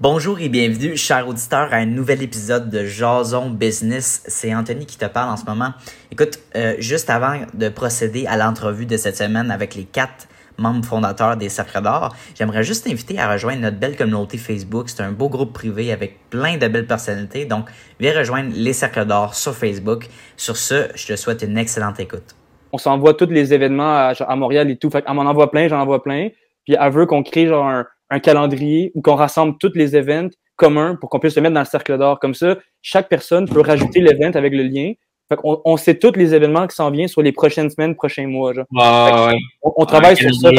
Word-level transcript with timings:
Bonjour 0.00 0.40
et 0.40 0.48
bienvenue, 0.48 0.96
chers 0.96 1.28
auditeurs, 1.28 1.74
à 1.74 1.76
un 1.76 1.84
nouvel 1.84 2.22
épisode 2.22 2.70
de 2.70 2.86
Jason 2.86 3.50
Business. 3.50 4.22
C'est 4.26 4.54
Anthony 4.54 4.86
qui 4.86 4.96
te 4.96 5.04
parle 5.04 5.28
en 5.28 5.36
ce 5.36 5.44
moment. 5.44 5.74
Écoute, 6.10 6.38
euh, 6.54 6.76
juste 6.78 7.10
avant 7.10 7.42
de 7.52 7.68
procéder 7.68 8.26
à 8.26 8.38
l'entrevue 8.38 8.86
de 8.86 8.96
cette 8.96 9.18
semaine 9.18 9.50
avec 9.50 9.74
les 9.74 9.84
quatre 9.84 10.28
membres 10.58 10.84
fondateurs 10.84 11.36
des 11.36 11.48
Cercles 11.48 11.82
d'Or, 11.82 12.14
j'aimerais 12.34 12.62
juste 12.62 12.84
t'inviter 12.84 13.18
à 13.18 13.32
rejoindre 13.32 13.62
notre 13.62 13.78
belle 13.78 13.96
communauté 13.96 14.38
Facebook. 14.38 14.88
C'est 14.88 15.02
un 15.02 15.12
beau 15.12 15.28
groupe 15.28 15.52
privé 15.52 15.92
avec 15.92 16.28
plein 16.30 16.56
de 16.56 16.68
belles 16.68 16.86
personnalités. 16.86 17.44
Donc, 17.44 17.68
viens 18.00 18.16
rejoindre 18.16 18.50
les 18.54 18.72
Cercles 18.72 19.06
d'Or 19.06 19.34
sur 19.34 19.54
Facebook. 19.54 20.08
Sur 20.36 20.56
ce, 20.56 20.88
je 20.94 21.06
te 21.06 21.16
souhaite 21.16 21.42
une 21.42 21.58
excellente 21.58 22.00
écoute. 22.00 22.34
On 22.72 22.78
s'envoie 22.78 23.14
tous 23.14 23.30
les 23.30 23.54
événements 23.54 24.12
à, 24.12 24.36
Montréal 24.36 24.70
et 24.70 24.76
tout. 24.76 24.90
Fait 24.90 25.06
m'en 25.08 25.22
envoie 25.22 25.50
plein, 25.50 25.68
j'en 25.68 25.80
envoie 25.80 26.02
plein. 26.02 26.28
Puis 26.64 26.76
elle 26.78 26.92
veut 26.92 27.06
qu'on 27.06 27.22
crée 27.22 27.46
genre 27.46 27.84
un, 28.10 28.20
calendrier 28.20 28.92
où 28.94 29.02
qu'on 29.02 29.14
rassemble 29.14 29.56
tous 29.58 29.72
les 29.74 29.96
événements 29.96 30.30
communs 30.56 30.96
pour 30.96 31.10
qu'on 31.10 31.18
puisse 31.18 31.36
le 31.36 31.42
mettre 31.42 31.54
dans 31.54 31.60
le 31.60 31.66
cercle 31.66 31.96
d'or. 31.98 32.18
Comme 32.18 32.34
ça, 32.34 32.56
chaque 32.82 33.08
personne 33.08 33.48
peut 33.48 33.60
rajouter 33.60 34.00
l'événement 34.00 34.36
avec 34.36 34.52
le 34.52 34.62
lien. 34.62 34.92
Fait 35.28 35.38
on, 35.42 35.60
on 35.64 35.76
sait 35.76 35.98
tous 35.98 36.12
les 36.12 36.34
événements 36.34 36.66
qui 36.66 36.76
s'en 36.76 36.90
viennent 36.90 37.08
sur 37.08 37.22
les 37.22 37.32
prochaines 37.32 37.70
semaines, 37.70 37.94
prochains 37.94 38.26
mois. 38.26 38.52
Genre. 38.54 38.64
ouais. 38.70 39.38
on, 39.62 39.72
on, 39.76 39.84
travaille 39.84 40.16
sur 40.16 40.32
ça. 40.34 40.50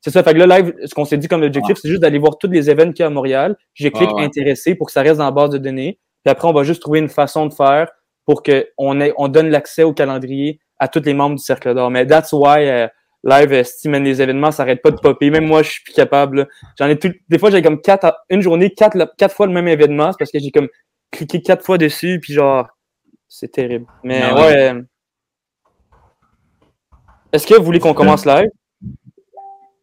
C'est 0.00 0.10
ça. 0.10 0.22
Fait 0.22 0.34
que 0.34 0.38
là, 0.38 0.58
live, 0.58 0.74
ce 0.84 0.94
qu'on 0.94 1.04
s'est 1.04 1.16
dit 1.16 1.28
comme 1.28 1.42
objectif, 1.42 1.78
c'est 1.80 1.88
juste 1.88 2.02
d'aller 2.02 2.18
voir 2.18 2.38
tous 2.38 2.50
les 2.50 2.70
événements 2.70 2.92
qu'il 2.92 3.02
y 3.02 3.04
a 3.04 3.06
à 3.06 3.10
Montréal. 3.10 3.56
J'ai 3.74 3.90
cliqué 3.90 4.12
intéressé 4.18 4.74
pour 4.74 4.88
que 4.88 4.92
ça 4.92 5.02
reste 5.02 5.18
dans 5.18 5.24
la 5.24 5.30
base 5.30 5.50
de 5.50 5.58
données. 5.58 5.98
Puis 6.24 6.30
après, 6.30 6.46
on 6.46 6.52
va 6.52 6.62
juste 6.62 6.82
trouver 6.82 6.98
une 7.00 7.08
façon 7.08 7.46
de 7.46 7.54
faire 7.54 7.90
pour 8.26 8.42
qu'on 8.42 9.12
on 9.16 9.28
donne 9.28 9.50
l'accès 9.50 9.82
au 9.82 9.92
calendrier 9.92 10.60
à 10.78 10.88
tous 10.88 11.02
les 11.04 11.14
membres 11.14 11.36
du 11.36 11.42
Cercle 11.42 11.74
d'Or. 11.74 11.90
Mais 11.90 12.06
that's 12.06 12.32
why 12.32 12.68
euh, 12.68 12.88
live, 13.24 13.64
si 13.64 13.88
les 13.88 14.22
événements 14.22 14.50
s'arrêtent 14.50 14.82
pas 14.82 14.90
de 14.90 15.00
popper. 15.00 15.30
Même 15.30 15.46
moi, 15.46 15.62
je 15.62 15.70
suis 15.70 15.82
plus 15.82 15.94
capable. 15.94 16.48
J'en 16.78 16.88
ai 16.88 16.98
tout, 16.98 17.12
des 17.28 17.38
fois, 17.38 17.50
j'ai 17.50 17.62
comme 17.62 17.80
quatre, 17.80 18.14
une 18.30 18.42
journée, 18.42 18.70
quatre, 18.70 18.96
quatre 19.16 19.34
fois 19.34 19.46
le 19.46 19.52
même 19.52 19.68
événement. 19.68 20.12
C'est 20.12 20.18
parce 20.18 20.30
que 20.30 20.38
j'ai 20.38 20.50
comme 20.50 20.68
cliqué 21.10 21.42
quatre 21.42 21.64
fois 21.64 21.78
dessus, 21.78 22.20
puis 22.20 22.32
genre, 22.32 22.68
c'est 23.36 23.50
terrible. 23.50 23.86
Mais 24.04 24.20
Non, 24.20 24.36
ouais. 24.36 24.70
euh, 24.70 24.82
Est-ce 27.32 27.46
que 27.46 27.54
vous 27.54 27.64
voulez 27.64 27.80
qu'on 27.80 27.94
commence 27.94 28.24
live? 28.24 28.48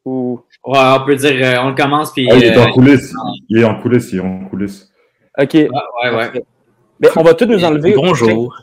Ou? 0.05 0.39
Ouais, 0.66 0.80
on 0.80 1.05
peut 1.05 1.16
dire, 1.16 1.35
euh, 1.35 1.63
on 1.63 1.69
le 1.69 1.75
commence, 1.75 2.13
puis. 2.13 2.27
Ah, 2.31 2.35
il 2.38 2.44
est 2.45 2.57
euh, 2.57 2.63
en 2.63 2.72
coulisses. 2.72 3.13
Il 3.49 3.59
est 3.59 3.63
en 3.66 3.79
coulisses, 3.81 4.11
il 4.13 4.19
est 4.19 4.22
en 4.22 4.45
coulisses. 4.45 4.89
Ok. 5.38 5.53
ouais, 5.53 5.69
ouais, 6.03 6.16
ouais. 6.16 6.44
Mais 6.99 7.09
on 7.17 7.23
va 7.23 7.33
tous 7.33 7.45
nous 7.45 7.63
enlever. 7.66 7.94
Bonjour. 7.94 8.55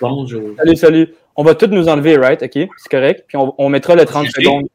Bonjour. 0.00 0.50
Salut, 0.56 0.76
salut. 0.76 1.14
On 1.34 1.42
va 1.42 1.54
tous 1.54 1.66
nous 1.66 1.88
enlever, 1.88 2.16
right? 2.16 2.40
OK, 2.42 2.52
c'est 2.76 2.90
correct. 2.90 3.24
Puis 3.26 3.36
on, 3.36 3.54
on 3.58 3.68
mettra 3.68 3.94
le 3.96 4.04
30 4.04 4.26
C'est 4.26 4.42
secondes. 4.42 4.66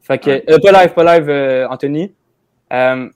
Fait 0.00 0.18
que, 0.18 0.30
euh, 0.30 0.58
pas 0.62 0.72
live, 0.82 0.94
pas 0.94 1.18
live, 1.18 1.28
euh, 1.28 1.68
Anthony. 1.68 2.14
Euh, 2.72 3.08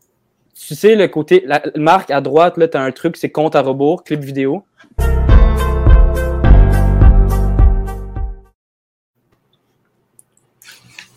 tu 0.54 0.74
sais, 0.74 0.96
le 0.96 1.06
côté, 1.08 1.42
la 1.46 1.62
marque 1.76 2.10
à 2.10 2.20
droite, 2.20 2.56
là, 2.56 2.66
t'as 2.68 2.82
un 2.82 2.90
truc, 2.92 3.16
c'est 3.16 3.30
compte 3.30 3.56
à 3.56 3.62
rebours, 3.62 4.04
clip 4.04 4.20
vidéo. 4.20 4.64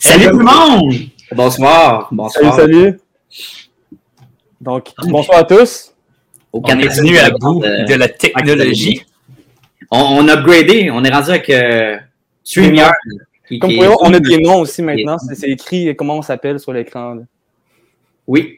Salut 0.04 0.26
tout 0.32 0.40
le 0.40 0.46
monde! 0.46 0.94
Bonsoir. 1.32 2.08
Salut, 2.10 2.18
Bonsoir. 2.18 2.56
salut. 2.56 3.00
Donc, 4.60 4.90
bonsoir 5.08 5.40
à 5.40 5.44
tous. 5.44 5.94
Au 6.52 6.60
On 6.64 6.80
est 6.80 6.88
venu 6.88 7.18
à 7.20 7.30
bout 7.30 7.64
Euh, 7.64 7.86
de 7.86 7.94
la 7.94 8.10
technologie. 8.10 9.06
On, 9.92 10.00
on 10.00 10.28
a 10.28 10.34
upgradé. 10.38 10.90
On 10.92 11.04
est 11.04 11.14
rendu 11.14 11.30
avec 11.30 11.50
euh, 11.52 11.98
StreamYard. 12.44 12.94
Comme 13.62 13.70
vous 13.70 13.76
est- 13.76 13.76
voyez, 13.78 13.96
on 14.02 14.12
a 14.14 14.20
des 14.20 14.38
noms 14.40 14.62
aussi 14.62 14.82
maintenant. 14.82 15.18
C'est 15.20 15.50
écrit 15.50 15.96
comment 15.96 16.18
on 16.18 16.22
s'appelle 16.24 16.60
sur 16.60 16.74
l'écran. 16.74 17.18
Oui. 18.26 18.58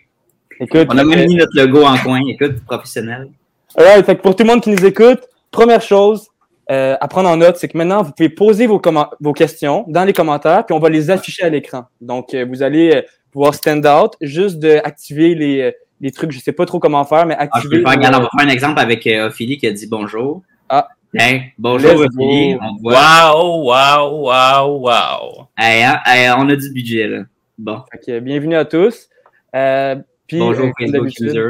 Écoute, 0.61 0.87
On 0.89 0.97
a 0.97 1.01
euh, 1.01 1.05
même 1.05 1.27
mis 1.27 1.35
notre 1.35 1.55
logo 1.57 1.83
en 1.83 1.97
coin. 1.97 2.21
Écoute, 2.29 2.63
professionnel. 2.65 3.29
Alright, 3.75 4.05
fait 4.05 4.15
que 4.15 4.21
pour 4.21 4.35
tout 4.35 4.43
le 4.43 4.49
monde 4.49 4.61
qui 4.61 4.69
nous 4.69 4.85
écoute, 4.85 5.19
première 5.51 5.81
chose 5.81 6.27
euh, 6.71 6.95
à 6.99 7.07
prendre 7.07 7.29
en 7.29 7.37
note, 7.37 7.57
c'est 7.57 7.67
que 7.67 7.77
maintenant, 7.77 8.03
vous 8.03 8.11
pouvez 8.11 8.29
poser 8.29 8.67
vos, 8.67 8.81
vos 9.19 9.33
questions 9.33 9.85
dans 9.87 10.03
les 10.05 10.13
commentaires, 10.13 10.65
puis 10.65 10.73
on 10.73 10.79
va 10.79 10.89
les 10.89 11.09
afficher 11.11 11.43
à 11.43 11.49
l'écran. 11.49 11.85
Donc, 12.01 12.33
euh, 12.33 12.45
vous 12.47 12.63
allez 12.63 12.95
euh, 12.95 13.01
pouvoir 13.31 13.53
stand 13.53 13.85
out, 13.85 14.13
juste 14.21 14.59
d'activer 14.59 15.35
les, 15.35 15.61
euh, 15.61 15.71
les 16.01 16.11
trucs, 16.11 16.31
je 16.31 16.39
sais 16.39 16.51
pas 16.53 16.65
trop 16.65 16.79
comment 16.79 17.03
faire, 17.05 17.25
mais 17.25 17.35
Ah, 17.37 17.45
je 17.45 17.67
peux 17.67 17.75
activer. 17.75 17.81
faire. 17.83 17.91
Regarde, 17.91 18.15
on 18.15 18.19
va 18.19 18.29
faire 18.37 18.47
un 18.47 18.51
exemple 18.51 18.79
avec 18.79 19.05
euh, 19.07 19.27
Ophélie 19.27 19.57
qui 19.57 19.67
a 19.67 19.71
dit 19.71 19.87
bonjour. 19.87 20.41
Ah. 20.69 20.87
Hey, 21.15 21.53
bonjour 21.59 21.91
Let's 21.91 22.09
Ophélie. 22.15 22.53
go. 22.55 22.59
On 22.63 22.75
voit. 22.81 22.93
Wow, 23.33 23.63
wow, 23.65 24.21
wow, 24.25 24.79
wow. 24.79 25.47
Hey, 25.57 25.83
hein, 25.83 25.99
hey, 26.05 26.29
on 26.37 26.49
a 26.49 26.55
du 26.55 26.71
budget 26.71 27.07
là. 27.07 27.23
Bon. 27.57 27.81
Fait 27.91 27.99
que, 27.99 28.11
euh, 28.13 28.19
bienvenue 28.19 28.55
à 28.55 28.65
tous. 28.65 29.07
Euh, 29.55 29.95
puis, 30.27 30.39
Bonjour 30.39 30.65
euh, 30.65 30.71
Facebook 30.79 31.11
user. 31.19 31.49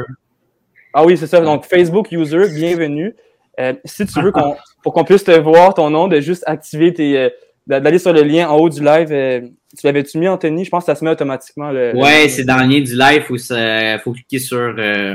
Ah 0.92 1.04
oui, 1.04 1.16
c'est 1.16 1.26
ça. 1.26 1.40
Donc, 1.40 1.64
Facebook 1.64 2.12
user, 2.12 2.48
bienvenue. 2.54 3.14
Euh, 3.60 3.72
si 3.84 4.04
tu 4.06 4.20
veux 4.20 4.32
qu'on, 4.32 4.56
pour 4.82 4.92
qu'on 4.92 5.04
puisse 5.04 5.24
te 5.24 5.30
voir 5.38 5.74
ton 5.74 5.90
nom, 5.90 6.08
de 6.08 6.20
juste 6.20 6.42
activer 6.46 6.92
tes, 6.92 7.18
euh, 7.18 7.28
d'aller 7.66 7.98
sur 7.98 8.12
le 8.12 8.22
lien 8.22 8.48
en 8.48 8.56
haut 8.56 8.68
du 8.68 8.82
live. 8.82 9.08
euh, 9.12 9.40
tu 9.78 9.86
l'avais-tu 9.86 10.18
mis, 10.18 10.28
Anthony? 10.28 10.64
Je 10.64 10.70
pense 10.70 10.84
que 10.84 10.92
ça 10.92 10.94
se 10.94 11.04
met 11.04 11.10
automatiquement. 11.10 11.70
Le, 11.70 11.92
le- 11.92 11.98
Ouais, 11.98 12.28
c'est 12.28 12.44
dans 12.44 12.56
le 12.58 12.62
lien 12.72 12.80
du 12.80 12.96
live 12.96 13.24
où 13.30 13.36
il 13.36 13.98
faut 14.02 14.12
cliquer 14.12 14.38
sur. 14.38 14.58
euh, 14.58 15.14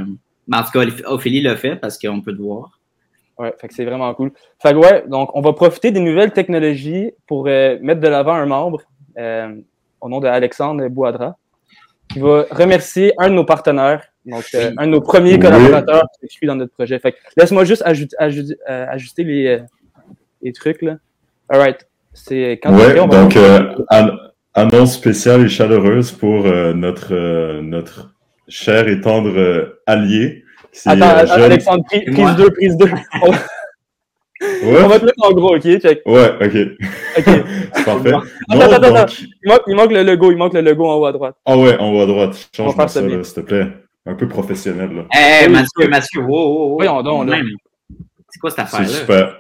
En 0.52 0.64
tout 0.64 0.72
cas, 0.72 0.86
Ophélie 1.06 1.42
l'a 1.42 1.56
fait 1.56 1.76
parce 1.76 1.98
qu'on 1.98 2.22
peut 2.22 2.34
te 2.36 2.42
voir. 2.42 2.80
Ouais, 3.38 3.54
fait 3.58 3.70
que 3.70 3.74
c'est 3.74 3.86
vraiment 3.86 4.14
cool. 4.16 4.32
Fait 4.62 4.74
que 4.74 4.78
ouais, 4.78 5.04
donc 5.08 5.30
on 5.34 5.40
va 5.42 5.54
profiter 5.54 5.92
des 5.92 6.02
nouvelles 6.02 6.32
technologies 6.34 7.12
pour 7.26 7.46
euh, 7.48 7.78
mettre 7.82 8.02
de 8.02 8.08
l'avant 8.10 8.34
un 8.34 8.46
membre 8.46 8.82
euh, 9.18 9.56
au 10.02 10.10
nom 10.10 10.20
de 10.20 10.28
Alexandre 10.28 10.86
Bouadra 10.90 11.38
qui 12.12 12.20
va 12.20 12.46
remercier 12.52 13.14
un 13.18 13.30
de 13.30 13.36
nos 13.36 13.46
partenaires, 13.46 14.09
donc 14.26 14.44
euh, 14.56 14.72
un 14.78 14.86
de 14.86 14.92
nos 14.92 15.02
premiers 15.02 15.34
Oui. 15.34 15.40
collaborateurs 15.40 16.04
qui 16.30 16.46
dans 16.46 16.56
notre 16.56 16.74
projet. 16.74 17.00
Fait 17.00 17.16
laisse-moi 17.38 17.64
juste 17.66 17.84
ajouter, 17.86 18.16
ajouter, 18.20 18.56
euh, 18.70 18.86
ajuster 18.90 19.24
les, 19.24 19.48
euh, 19.48 19.60
les 20.42 20.52
trucs 20.54 20.82
là. 20.82 20.98
Alright. 21.50 21.88
C'est 22.14 22.60
quand 22.62 22.74
Ouais, 22.76 23.00
on 23.00 23.08
va- 23.08 23.22
donc 23.24 23.36
euh, 23.38 23.76
an- 23.90 24.10
annonce 24.54 24.94
spéciale 24.96 25.46
et 25.46 25.50
chaleureuse 25.50 26.12
pour 26.12 26.46
euh, 26.48 26.74
notre, 26.74 27.14
euh, 27.16 27.62
notre 27.62 28.14
cher 28.48 28.88
et 28.88 29.00
tendre 29.00 29.38
euh, 29.38 29.80
allié. 29.86 30.44
Attends, 30.86 31.06
euh, 31.18 31.26
jeune- 31.26 31.42
Alexandre, 31.44 31.84
prise, 31.86 32.04
Et 32.06 32.12
moi. 32.12 32.34
prise 32.34 32.46
2, 32.46 32.52
prise 32.52 32.78
2. 32.78 32.86
On, 33.24 33.32
va- 33.32 33.38
Ouais, 34.64 34.82
on 34.84 34.88
va 34.88 35.00
te 35.00 35.06
mettre 35.06 35.22
en 35.26 35.32
gros, 35.34 35.56
ok? 35.56 35.62
Check. 35.64 36.02
ouais, 36.06 36.30
ok, 36.42 36.56
Ok. 37.18 37.26
c'est 37.76 37.86
parfait. 37.86 38.10
Attends, 38.10 38.22
Non, 38.50 38.62
attends, 38.62 38.96
attends. 38.96 39.14
Il 39.44 39.50
manque, 39.50 39.62
il 39.68 39.76
manque 39.76 39.92
le 39.92 40.04
logo, 40.04 40.32
il 40.32 40.38
manque 40.38 40.54
le 40.54 40.62
logo 40.62 40.86
en 40.88 40.96
haut 40.96 41.06
à 41.06 41.12
droite. 41.12 41.36
ah 41.46 41.58
ouais, 41.58 41.78
en 41.78 41.92
haut 41.94 42.00
à 42.02 42.06
droite. 42.06 42.50
Change-moi 42.56 42.88
ça 42.88 43.02
s'il 43.02 43.22
te 43.34 43.40
plaît. 43.42 43.68
Un 44.06 44.16
peu 44.16 44.28
professionnel, 44.28 44.92
là. 44.96 45.06
Hey, 45.12 45.48
Oui, 45.48 45.54
Mathieu, 45.54 45.68
oui. 45.80 45.88
Mathieu, 45.90 46.22
wow, 46.22 46.28
wow, 46.30 46.68
wow. 46.70 46.76
Voyons 46.76 47.04
donc, 47.04 47.28
là. 47.30 47.38
Même. 47.38 47.50
C'est 48.30 48.40
quoi 48.40 48.50
cette 48.50 48.68
C'est 48.68 48.76
affaire-là? 48.78 48.88
super. 49.00 49.38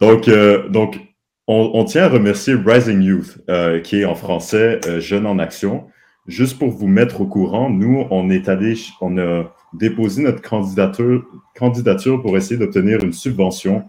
Donc, 0.00 0.28
euh, 0.28 0.68
donc 0.68 0.98
on, 1.46 1.70
on 1.74 1.84
tient 1.84 2.04
à 2.04 2.08
remercier 2.08 2.54
Rising 2.54 3.02
Youth, 3.02 3.38
euh, 3.50 3.80
qui 3.80 4.00
est 4.00 4.04
en 4.04 4.14
français 4.14 4.80
euh, 4.86 5.00
Jeunes 5.00 5.26
en 5.26 5.38
Action. 5.38 5.86
Juste 6.26 6.58
pour 6.58 6.70
vous 6.70 6.86
mettre 6.86 7.20
au 7.22 7.26
courant, 7.26 7.70
nous, 7.70 8.06
on 8.10 8.30
est 8.30 8.48
allé, 8.48 8.74
on 9.00 9.18
a 9.18 9.52
déposé 9.72 10.22
notre 10.22 10.42
candidature, 10.42 11.24
candidature 11.56 12.20
pour 12.22 12.36
essayer 12.36 12.58
d'obtenir 12.58 13.02
une 13.02 13.12
subvention 13.12 13.84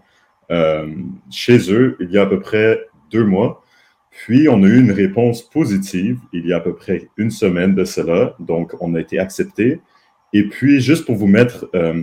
euh, 0.50 0.86
chez 1.30 1.72
eux 1.72 1.96
il 2.00 2.10
y 2.10 2.18
a 2.18 2.22
à 2.22 2.26
peu 2.26 2.40
près 2.40 2.80
deux 3.10 3.24
mois. 3.24 3.62
Puis, 4.10 4.48
on 4.48 4.62
a 4.62 4.66
eu 4.66 4.78
une 4.80 4.92
réponse 4.92 5.42
positive 5.42 6.18
il 6.32 6.46
y 6.46 6.52
a 6.52 6.56
à 6.56 6.60
peu 6.60 6.74
près 6.74 7.08
une 7.16 7.30
semaine 7.30 7.74
de 7.74 7.84
cela. 7.84 8.34
Donc, 8.40 8.72
on 8.80 8.94
a 8.94 9.00
été 9.00 9.18
accepté. 9.18 9.80
Et 10.32 10.48
puis, 10.48 10.80
juste 10.80 11.04
pour 11.04 11.16
vous 11.16 11.26
mettre 11.26 11.68
euh, 11.74 12.02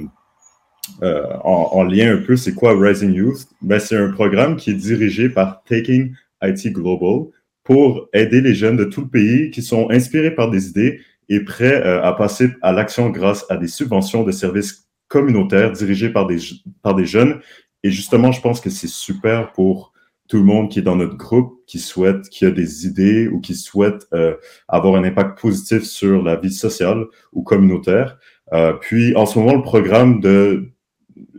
euh, 1.02 1.24
en, 1.44 1.70
en 1.74 1.84
lien 1.84 2.14
un 2.14 2.22
peu, 2.22 2.36
c'est 2.36 2.54
quoi 2.54 2.80
Rising 2.80 3.14
Youth? 3.14 3.48
Ben, 3.62 3.80
c'est 3.80 3.98
un 3.98 4.12
programme 4.12 4.56
qui 4.56 4.72
est 4.72 4.76
dirigé 4.76 5.30
par 5.30 5.64
Taking 5.64 6.14
IT 6.44 6.74
Global 6.74 7.32
pour 7.64 8.08
aider 8.14 8.42
les 8.42 8.56
jeunes 8.56 8.78
de 8.78 8.86
tout 8.86 9.02
le 9.02 9.08
pays 9.08 9.52
qui 9.52 9.62
sont 9.62 9.90
inspirés 9.92 10.34
par 10.34 10.50
des 10.50 10.70
idées 10.70 11.02
et 11.30 11.42
prêts 11.42 11.82
euh, 11.86 12.04
à 12.04 12.14
passer 12.14 12.50
à 12.62 12.72
l'action 12.72 13.10
grâce 13.10 13.46
à 13.50 13.58
des 13.58 13.68
subventions 13.68 14.24
de 14.24 14.32
services 14.32 14.88
communautaires 15.08 15.72
dirigés 15.72 16.10
par 16.10 16.26
des, 16.26 16.38
par 16.82 16.96
des 16.96 17.06
jeunes. 17.06 17.40
Et 17.84 17.92
justement, 17.92 18.32
je 18.32 18.42
pense 18.42 18.62
que 18.62 18.70
c'est 18.70 18.88
super 18.90 19.52
pour 19.54 19.94
tout 20.30 20.38
le 20.38 20.44
monde 20.44 20.70
qui 20.70 20.80
est 20.80 20.84
dans 20.84 20.96
notre 20.96 21.18
groupe, 21.18 21.60
qui 21.66 21.80
souhaite, 21.80 22.30
qui 22.30 22.46
a 22.46 22.52
des 22.52 22.86
idées 22.86 23.28
ou 23.28 23.42
qui 23.42 23.56
souhaite 23.56 24.08
euh, 24.14 24.36
avoir 24.68 24.96
un 24.96 25.04
impact 25.04 25.40
positif 25.40 25.84
sur 25.84 26.22
la 26.22 26.36
vie 26.36 26.54
sociale 26.54 27.04
ou 27.34 27.42
communautaire. 27.42 28.18
Euh, 28.54 28.74
puis, 28.74 29.16
en 29.16 29.26
ce 29.26 29.40
moment, 29.40 29.56
le 29.56 29.64
programme 29.64 30.22
de, 30.22 30.70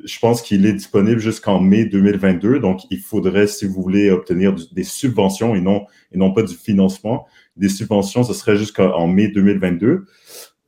je 0.05 0.19
pense 0.19 0.43
qu'il 0.43 0.67
est 0.67 0.73
disponible 0.73 1.21
jusqu'en 1.21 1.61
mai 1.61 1.85
2022. 1.85 2.59
Donc, 2.59 2.81
il 2.91 2.99
faudrait, 2.99 3.47
si 3.47 3.65
vous 3.65 3.81
voulez 3.81 4.11
obtenir 4.11 4.57
des 4.73 4.85
subventions 4.85 5.55
et 5.55 5.61
non, 5.61 5.87
et 6.11 6.19
non 6.19 6.33
pas 6.33 6.43
du 6.43 6.55
financement, 6.55 7.27
des 7.57 7.69
subventions, 7.69 8.25
ce 8.25 8.35
serait 8.35 8.57
jusqu'en 8.57 9.07
mai 9.07 9.29
2022. 9.29 10.05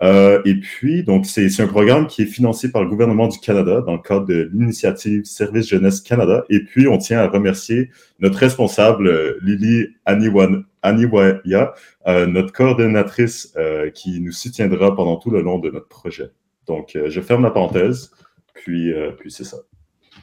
Euh, 0.02 0.42
et 0.44 0.54
puis, 0.56 1.04
donc, 1.04 1.26
c'est 1.26 1.48
un 1.60 1.68
programme 1.68 2.06
qui 2.06 2.22
est 2.22 2.26
financé 2.26 2.72
par 2.72 2.82
le 2.82 2.88
gouvernement 2.88 3.28
du 3.28 3.38
Canada 3.38 3.82
dans 3.82 3.92
le 3.92 4.02
cadre 4.02 4.26
de 4.26 4.50
l'initiative 4.52 5.24
Service 5.24 5.68
Jeunesse 5.68 6.00
Canada. 6.00 6.44
Et 6.50 6.64
puis, 6.64 6.88
on 6.88 6.98
tient 6.98 7.20
à 7.20 7.28
remercier 7.28 7.90
notre 8.18 8.38
responsable, 8.38 9.06
euh, 9.06 9.38
Lily 9.42 9.88
Aniwan- 10.06 10.64
Aniwaya, 10.82 11.74
euh, 12.08 12.26
notre 12.26 12.52
coordonnatrice 12.52 13.52
euh, 13.56 13.90
qui 13.90 14.20
nous 14.20 14.32
soutiendra 14.32 14.96
pendant 14.96 15.16
tout 15.16 15.30
le 15.30 15.40
long 15.40 15.58
de 15.58 15.70
notre 15.70 15.88
projet. 15.88 16.30
Donc, 16.66 16.96
euh, 16.96 17.08
je 17.08 17.20
ferme 17.20 17.42
la 17.44 17.50
parenthèse, 17.50 18.10
puis, 18.54 18.92
euh, 18.92 19.12
puis 19.12 19.30
c'est 19.30 19.44
ça. 19.44 19.58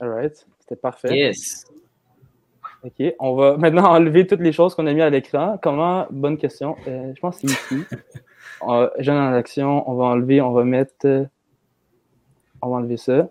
All 0.02 0.10
right. 0.10 0.46
C'était 0.60 0.76
parfait. 0.76 1.16
Yes. 1.16 1.66
OK. 2.84 3.14
On 3.20 3.36
va 3.36 3.58
maintenant 3.58 3.84
enlever 3.92 4.28
toutes 4.28 4.42
les 4.42 4.52
choses 4.52 4.76
qu'on 4.76 4.88
a 4.88 4.94
mis 4.94 5.02
à 5.02 5.10
l'écran. 5.10 5.58
Comment? 5.62 6.08
Bonne 6.12 6.38
question. 6.38 6.76
Euh, 6.88 7.14
je 7.16 7.20
pense 7.22 7.40
que 7.40 7.48
c'est 7.48 7.76
ici. 7.76 7.84
Euh, 8.68 8.90
jeune 9.00 9.18
en 9.18 9.34
action, 9.34 9.90
on 9.90 9.96
va 9.96 10.06
enlever, 10.06 10.42
on 10.42 10.52
va 10.52 10.64
mettre. 10.64 11.06
on 12.62 12.70
va 12.70 12.76
enlever 12.78 12.98
ça. 12.98 13.30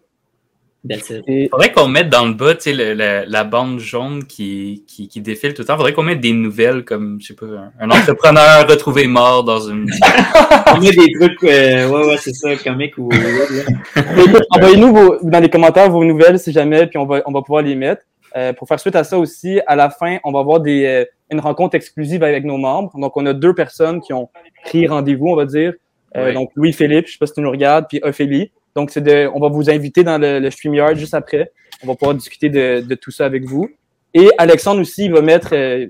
Et 1.27 1.49
Faudrait 1.51 1.73
qu'on 1.73 1.89
mette 1.89 2.09
dans 2.09 2.25
le 2.25 2.33
bas, 2.33 2.55
tu 2.55 2.63
sais, 2.63 2.73
le- 2.73 2.95
le- 2.95 3.25
la 3.27 3.45
bande 3.45 3.79
jaune 3.79 4.25
qui, 4.25 4.85
qui, 4.87 5.09
qui 5.09 5.21
défile 5.21 5.53
tout 5.53 5.61
le 5.63 5.67
temps. 5.67 5.77
Faudrait 5.77 5.93
qu'on 5.93 6.05
mette 6.05 6.21
des 6.21 6.33
nouvelles 6.33 6.85
comme, 6.85 7.19
je 7.21 7.27
sais 7.27 7.35
pas, 7.35 7.47
un, 7.47 7.73
un 7.81 7.91
entrepreneur 7.91 8.67
retrouvé 8.67 9.07
mort 9.07 9.45
dans 9.45 9.61
une. 9.61 9.87
On 10.75 10.81
met 10.81 10.91
des 10.93 11.13
trucs, 11.19 11.43
euh, 11.45 11.89
ouais, 11.91 12.07
ouais, 12.07 12.17
c'est 12.19 12.33
ça, 12.33 12.57
comique 12.57 12.97
ou. 12.97 13.11
envoyez-nous 14.51 15.19
dans 15.29 15.41
les 15.41 15.51
commentaires 15.51 15.91
vos 15.91 16.05
nouvelles 16.05 16.39
si 16.39 16.53
jamais, 16.53 16.87
puis 16.87 16.97
on 16.99 17.07
va, 17.07 17.23
on 17.27 17.33
va 17.33 17.43
pouvoir 17.43 17.63
les 17.63 17.75
mettre. 17.75 18.03
Euh, 18.37 18.53
pour 18.53 18.69
faire 18.69 18.79
suite 18.79 18.97
à 18.97 19.05
ça 19.05 19.19
aussi, 19.19 19.61
à 19.67 19.75
la 19.75 19.91
fin, 19.91 20.19
on 20.25 20.33
va 20.33 20.41
avoir 20.41 20.61
des, 20.61 20.85
euh, 20.87 21.05
une 21.31 21.41
rencontre 21.41 21.75
exclusive 21.75 22.23
avec 22.23 22.45
nos 22.45 22.57
membres. 22.57 22.93
Donc, 22.99 23.17
on 23.17 23.27
a 23.27 23.33
deux 23.33 23.55
personnes 23.55 24.01
qui 24.01 24.13
ont 24.13 24.29
pris 24.65 24.87
rendez-vous, 24.87 25.29
on 25.29 25.37
va 25.37 25.45
dire. 25.45 25.75
Euh. 26.17 26.33
Donc, 26.33 26.51
Louis-Philippe, 26.57 27.07
je 27.07 27.13
sais 27.13 27.19
pas 27.19 27.27
si 27.27 27.35
tu 27.35 27.41
nous 27.41 27.51
regardes, 27.51 27.87
puis 27.89 28.01
Ophélie. 28.03 28.51
Donc, 28.75 28.91
c'est 28.91 29.01
de, 29.03 29.29
on 29.35 29.41
va 29.41 29.49
vous 29.49 29.69
inviter 29.71 30.05
dans 30.05 30.19
le, 30.19 30.39
le 30.39 30.51
StreamYard 30.51 30.97
juste 30.97 31.15
après. 31.15 31.51
On 31.83 31.87
va 31.89 31.95
pouvoir 31.95 32.15
discuter 32.15 32.49
de, 32.49 32.81
de 32.81 32.95
tout 32.95 33.11
ça 33.11 33.27
avec 33.27 33.45
vous. 33.45 33.69
Et 34.15 34.31
Alexandre 34.39 34.81
aussi, 34.81 35.05
il 35.05 35.13
va 35.13 35.21
mettre 35.21 35.51
euh, 35.53 35.87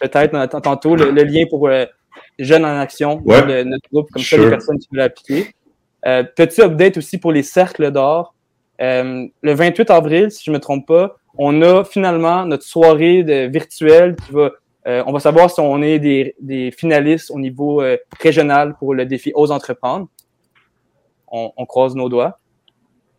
peut-être 0.00 0.60
tantôt 0.60 0.96
le, 0.96 1.10
le 1.10 1.22
lien 1.22 1.44
pour 1.48 1.68
euh, 1.68 1.84
Jeunes 2.38 2.64
en 2.64 2.78
Action, 2.80 3.20
Ouais. 3.24 3.44
le- 3.46 3.64
notre 3.64 3.88
groupe, 3.92 4.10
comme 4.10 4.22
ça, 4.22 4.36
les 4.36 4.50
personnes 4.50 4.78
qui 4.78 4.88
veulent 4.90 5.02
appliquer. 5.02 5.46
Euh, 6.06 6.24
petit 6.24 6.62
update 6.62 6.96
aussi 6.96 7.18
pour 7.18 7.30
les 7.30 7.42
cercles 7.42 7.90
d'or. 7.92 8.34
Euh, 8.80 9.26
le 9.42 9.52
28 9.54 9.90
avril, 9.90 10.30
si 10.30 10.42
je 10.44 10.50
me 10.50 10.58
trompe 10.58 10.86
pas, 10.88 11.16
on 11.38 11.60
a 11.62 11.84
finalement 11.84 12.44
notre 12.46 12.64
soirée 12.64 13.22
de, 13.22 13.46
virtuelle 13.46 14.16
qui 14.16 14.32
va. 14.32 14.50
Euh, 14.86 15.02
on 15.06 15.12
va 15.12 15.20
savoir 15.20 15.50
si 15.50 15.60
on 15.60 15.82
est 15.82 15.98
des, 15.98 16.70
finalistes 16.76 17.30
au 17.30 17.38
niveau 17.38 17.82
euh, 17.82 17.96
régional 18.18 18.76
pour 18.78 18.94
le 18.94 19.04
défi 19.04 19.32
Ose 19.34 19.50
entreprendre. 19.50 20.08
On, 21.32 21.64
croise 21.64 21.94
nos 21.94 22.08
doigts. 22.08 22.38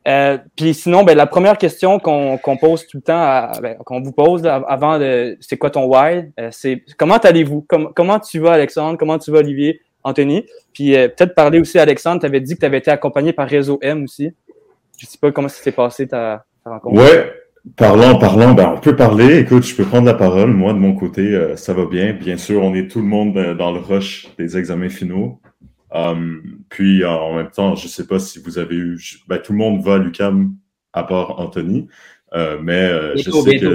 Euh, 0.05 0.37
Puis 0.57 0.73
sinon, 0.73 1.03
ben, 1.05 1.15
la 1.15 1.27
première 1.27 1.57
question 1.57 1.97
qu'on 1.97 2.57
pose 2.59 2.85
tout 2.87 2.97
le 2.97 3.03
temps, 3.03 3.49
ben, 3.61 3.77
qu'on 3.85 4.01
vous 4.01 4.11
pose 4.11 4.45
avant 4.45 4.99
de 4.99 5.37
c'est 5.39 5.57
quoi 5.57 5.69
ton 5.69 5.85
why, 5.85 6.33
c'est 6.49 6.83
comment 6.97 7.15
allez-vous? 7.15 7.61
Com- 7.69 7.93
comment 7.95 8.19
tu 8.19 8.39
vas, 8.39 8.51
Alexandre? 8.51 8.97
Comment 8.97 9.17
tu 9.17 9.31
vas, 9.31 9.39
Olivier? 9.39 9.79
Anthony? 10.03 10.45
Puis 10.73 10.91
peut-être 10.91 11.35
parler 11.35 11.59
aussi, 11.59 11.79
Alexandre, 11.79 12.19
tu 12.19 12.25
avais 12.25 12.41
dit 12.41 12.55
que 12.55 12.59
tu 12.59 12.65
avais 12.65 12.79
été 12.79 12.91
accompagné 12.91 13.31
par 13.31 13.47
Réseau 13.47 13.79
M 13.81 14.03
aussi. 14.03 14.33
Je 14.97 15.05
sais 15.05 15.17
pas 15.17 15.31
comment 15.31 15.47
ça 15.47 15.63
s'est 15.63 15.71
passé 15.71 16.05
ta, 16.05 16.43
ta 16.65 16.71
rencontre. 16.71 17.01
Ouais, 17.01 17.31
parlant, 17.75 18.17
parlant, 18.17 18.53
ben, 18.53 18.73
on 18.75 18.79
peut 18.79 18.95
parler. 18.95 19.39
Écoute, 19.39 19.65
je 19.65 19.75
peux 19.75 19.83
prendre 19.85 20.05
la 20.05 20.13
parole. 20.13 20.51
Moi, 20.51 20.73
de 20.73 20.79
mon 20.79 20.93
côté, 20.95 21.21
euh, 21.35 21.55
ça 21.55 21.73
va 21.73 21.85
bien. 21.85 22.13
Bien 22.13 22.37
sûr, 22.37 22.63
on 22.63 22.73
est 22.75 22.87
tout 22.89 22.99
le 22.99 23.05
monde 23.07 23.37
euh, 23.37 23.53
dans 23.55 23.71
le 23.71 23.79
rush 23.79 24.27
des 24.37 24.57
examens 24.57 24.89
finaux. 24.89 25.39
Um, 25.93 26.41
puis, 26.69 27.03
en- 27.05 27.11
en 27.19 27.35
même 27.35 27.49
temps, 27.51 27.75
je 27.75 27.87
sais 27.87 28.07
pas 28.07 28.17
si 28.19 28.39
vous 28.39 28.57
avez 28.57 28.75
eu, 28.75 28.97
je- 28.97 29.17
ben, 29.27 29.37
tout 29.37 29.51
le 29.51 29.57
monde 29.59 29.81
va 29.83 29.95
à 29.95 29.97
l'UCAM 29.97 30.53
à 30.93 31.03
part 31.03 31.39
Anthony. 31.39 31.87
Euh, 32.33 32.57
mais 32.61 32.73
euh, 32.89 33.13
je 33.25 33.31
sais 33.43 33.57
que, 33.59 33.65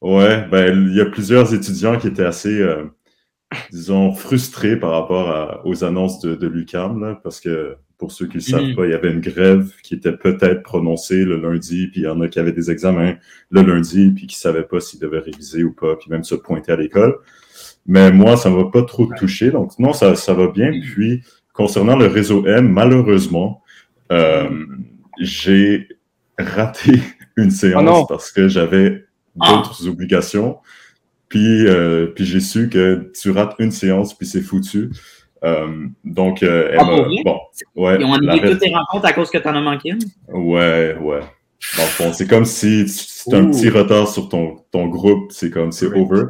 ouais, 0.00 0.44
ben, 0.50 0.88
il 0.90 0.96
y 0.96 1.00
a 1.00 1.06
plusieurs 1.06 1.54
étudiants 1.54 1.98
qui 1.98 2.08
étaient 2.08 2.24
assez, 2.24 2.60
euh, 2.60 2.84
disons, 3.70 4.12
frustrés 4.14 4.76
par 4.78 4.90
rapport 4.90 5.28
à- 5.30 5.66
aux 5.66 5.84
annonces 5.84 6.20
de, 6.20 6.34
de 6.34 6.46
l'UCAM, 6.46 7.18
parce 7.22 7.40
que 7.40 7.76
pour 7.98 8.12
ceux 8.12 8.26
qui 8.26 8.36
ne 8.36 8.42
savent 8.42 8.62
Mhm. 8.62 8.76
pas, 8.76 8.84
il 8.86 8.90
y 8.90 8.94
avait 8.94 9.10
une 9.10 9.20
grève 9.20 9.72
qui 9.82 9.94
était 9.94 10.16
peut-être 10.16 10.62
prononcée 10.62 11.24
le 11.24 11.36
lundi, 11.40 11.86
puis 11.88 12.02
il 12.02 12.04
y 12.04 12.08
en 12.08 12.20
a 12.20 12.28
qui 12.28 12.38
avaient 12.38 12.52
des 12.52 12.70
examens 12.70 13.14
le 13.50 13.62
lundi, 13.62 14.10
puis 14.14 14.26
qui 14.26 14.38
savaient 14.38 14.64
pas 14.64 14.80
s'ils 14.80 15.00
devaient 15.00 15.20
réviser 15.20 15.64
ou 15.64 15.72
pas, 15.72 15.96
puis 15.96 16.10
même 16.10 16.22
se 16.24 16.34
pointer 16.34 16.72
à 16.72 16.76
l'école. 16.76 17.16
Mais 17.86 18.10
moi, 18.12 18.36
ça 18.36 18.50
ne 18.50 18.56
va 18.56 18.64
pas 18.70 18.82
trop 18.82 19.06
toucher, 19.16 19.50
donc 19.50 19.78
non, 19.78 19.92
ça, 19.94 20.14
ça 20.14 20.34
va 20.34 20.48
bien. 20.48 20.70
Puis, 20.72 21.22
concernant 21.54 21.96
le 21.96 22.06
réseau 22.06 22.44
M, 22.46 22.68
malheureusement, 22.68 23.62
euh, 24.12 24.50
j'ai 25.20 25.88
raté 26.38 27.00
une 27.36 27.50
séance 27.50 27.82
non. 27.84 28.04
parce 28.06 28.30
que 28.30 28.48
j'avais 28.48 29.04
d'autres 29.36 29.88
obligations. 29.88 30.58
Puis, 31.28 31.66
euh, 31.66 32.06
puis 32.06 32.24
j'ai 32.24 32.40
su 32.40 32.68
que 32.68 33.10
tu 33.20 33.30
rates 33.30 33.54
une 33.58 33.72
séance, 33.72 34.14
puis 34.16 34.26
c'est 34.26 34.40
foutu. 34.42 34.90
Euh, 35.44 35.86
donc, 36.04 36.42
euh, 36.42 36.68
elle 36.72 36.78
Ah, 36.80 36.84
bon, 37.24 37.38
ouais, 37.76 37.96
Ils 38.00 38.04
ont 38.04 38.14
annulé 38.14 38.40
toutes 38.50 38.60
tes 38.60 38.72
rencontres 38.74 39.06
à 39.06 39.12
cause 39.12 39.30
que 39.30 39.38
t'en 39.38 39.54
as 39.54 39.60
manqué 39.60 39.90
une? 39.90 39.98
Ouais, 40.28 40.96
ouais. 41.00 41.20
Dans 41.76 41.82
le 41.82 41.88
fond, 41.88 42.12
c'est 42.12 42.28
comme 42.28 42.44
si 42.44 42.84
tu 43.28 43.34
as 43.34 43.38
un 43.38 43.50
petit 43.50 43.68
retard 43.68 44.08
sur 44.08 44.28
ton, 44.28 44.56
ton 44.70 44.86
groupe, 44.86 45.32
c'est 45.32 45.50
comme, 45.50 45.72
c'est 45.72 45.86
over. 45.86 46.24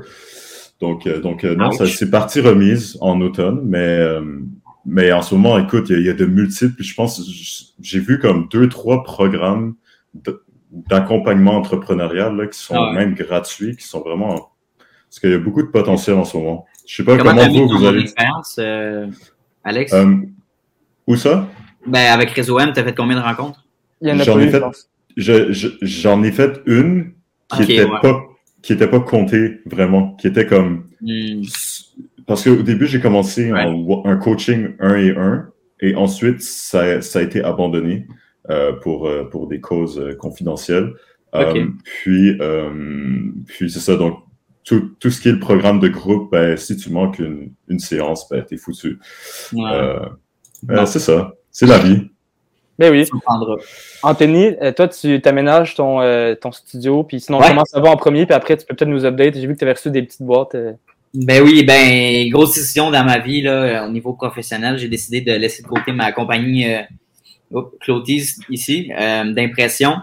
Donc, 0.80 1.06
euh, 1.06 1.20
donc 1.20 1.44
euh, 1.44 1.54
non, 1.54 1.70
c'est 1.72 2.10
partie 2.10 2.40
remise 2.40 2.96
en 3.00 3.20
automne, 3.20 3.60
mais, 3.64 3.78
euh, 3.98 4.20
mais 4.84 5.12
en 5.12 5.22
ce 5.22 5.34
moment, 5.34 5.58
écoute, 5.58 5.86
il 5.90 5.92
y, 5.92 5.96
a- 5.96 6.00
il 6.00 6.06
y 6.06 6.10
a 6.10 6.14
de 6.14 6.26
multiples, 6.26 6.82
je 6.82 6.94
pense, 6.94 7.20
j'ai 7.80 7.98
vu 8.00 8.18
comme 8.18 8.48
deux, 8.50 8.68
trois 8.68 9.02
programmes 9.02 9.74
d'accompagnement 10.70 11.52
entrepreneurial 11.56 12.36
là, 12.36 12.46
qui 12.46 12.58
sont 12.58 12.74
Ah 12.76 12.90
ouais. 12.90 12.94
même 12.98 13.14
gratuits, 13.14 13.76
qui 13.76 13.84
sont 13.86 14.00
vraiment... 14.00 14.50
Parce 15.08 15.20
qu'il 15.20 15.30
y 15.30 15.34
a 15.34 15.38
beaucoup 15.38 15.62
de 15.62 15.68
potentiel 15.68 16.16
en 16.16 16.24
ce 16.24 16.36
moment. 16.36 16.66
Je 16.86 16.96
sais 16.96 17.04
pas 17.04 17.16
Comment 17.16 17.30
comment, 17.34 17.48
vous, 17.48 17.78
vous 17.78 17.86
allez... 17.86 18.00
expérience, 18.02 18.56
euh, 18.58 19.06
Alex? 19.64 19.92
Euh, 19.92 20.14
où 21.06 21.16
ça? 21.16 21.48
Ben, 21.86 22.12
avec 22.12 22.30
Réseau 22.30 22.58
M, 22.58 22.72
t'as 22.74 22.84
fait 22.84 22.94
combien 22.94 23.16
de 23.16 23.22
rencontres? 23.22 23.64
Il 24.00 24.08
y 24.08 24.12
en 24.12 24.18
a 24.20 24.24
J'en 24.24 24.38
ai 24.40 24.48
fait-. 24.48 24.62
Je- 25.16 25.52
je- 25.52 26.22
ai 26.24 26.32
fait 26.32 26.60
une 26.66 27.12
qui 27.48 27.62
Ok, 27.62 27.70
était 27.70 27.84
ouais. 27.84 28.00
pas 28.02 28.20
qui 28.62 28.72
était 28.72 28.88
pas 28.88 28.98
comptée 29.00 29.60
vraiment, 29.64 30.14
qui 30.16 30.26
était 30.26 30.44
comme 30.46 30.86
Hmm. 31.00 31.42
parce 32.26 32.42
qu'au 32.42 32.56
début 32.62 32.86
j'ai 32.86 33.00
commencé 33.00 33.52
Ouais. 33.52 33.62
en 33.62 33.74
wa- 33.74 34.02
un 34.04 34.16
coaching 34.16 34.70
1 34.80 34.96
et 34.96 35.10
1 35.16 35.48
et 35.80 35.94
ensuite 35.94 36.40
ça, 36.42 37.00
ça 37.00 37.20
a 37.20 37.22
été 37.22 37.42
abandonné 37.44 38.06
euh, 38.50 38.72
pour 38.72 39.08
pour 39.30 39.46
des 39.46 39.60
causes 39.60 40.02
confidentielles. 40.18 40.92
Euh, 41.34 41.50
Ok. 41.52 41.60
puis 41.84 42.36
euh, 42.40 43.30
puis 43.46 43.70
c'est 43.70 43.78
ça 43.80 43.96
donc 43.96 44.18
tout, 44.66 44.90
tout 45.00 45.10
ce 45.10 45.20
qui 45.22 45.28
est 45.28 45.32
le 45.32 45.38
programme 45.38 45.80
de 45.80 45.88
groupe, 45.88 46.30
ben, 46.32 46.56
si 46.58 46.76
tu 46.76 46.90
manques 46.90 47.18
une, 47.20 47.52
une 47.68 47.78
séance, 47.78 48.28
ben, 48.28 48.44
t'es 48.44 48.56
foutu. 48.58 48.98
Ouais, 49.54 49.62
Euh, 49.72 49.98
euh, 50.70 50.84
c'est 50.86 50.98
ça. 50.98 51.32
C'est 51.50 51.66
la 51.66 51.78
vie. 51.78 52.10
Ben 52.78 52.90
oui. 52.92 53.08
Anthony, 54.02 54.50
euh, 54.60 54.72
toi, 54.72 54.88
tu 54.88 55.20
t'aménages 55.22 55.74
ton, 55.74 56.00
euh, 56.02 56.34
ton 56.34 56.52
studio, 56.52 57.04
puis 57.04 57.20
sinon, 57.20 57.38
Ouais. 57.38 57.48
comment 57.48 57.64
ça 57.64 57.80
va 57.80 57.90
en 57.90 57.96
premier, 57.96 58.26
puis 58.26 58.34
après, 58.34 58.56
tu 58.56 58.66
peux 58.66 58.74
peut-être 58.74 58.90
nous 58.90 59.06
update. 59.06 59.34
J'ai 59.36 59.46
vu 59.46 59.54
que 59.54 59.58
tu 59.58 59.64
avais 59.64 59.72
reçu 59.72 59.90
des 59.90 60.02
petites 60.02 60.22
boîtes. 60.22 60.54
euh. 60.54 60.72
Ben 61.14 61.42
oui, 61.42 61.64
ben, 61.64 62.28
grosse 62.30 62.54
décision 62.54 62.90
dans 62.90 63.04
ma 63.04 63.18
vie, 63.18 63.40
là, 63.40 63.86
au 63.86 63.90
niveau 63.90 64.12
professionnel. 64.12 64.76
J'ai 64.76 64.88
décidé 64.88 65.22
de 65.22 65.32
laisser 65.32 65.62
de 65.62 65.68
côté 65.68 65.92
ma 65.92 66.12
compagnie 66.12 66.70
euh, 66.74 66.82
oh, 67.52 67.70
Clotis 67.80 68.34
ici, 68.50 68.92
euh, 68.98 69.32
d'impression. 69.32 69.94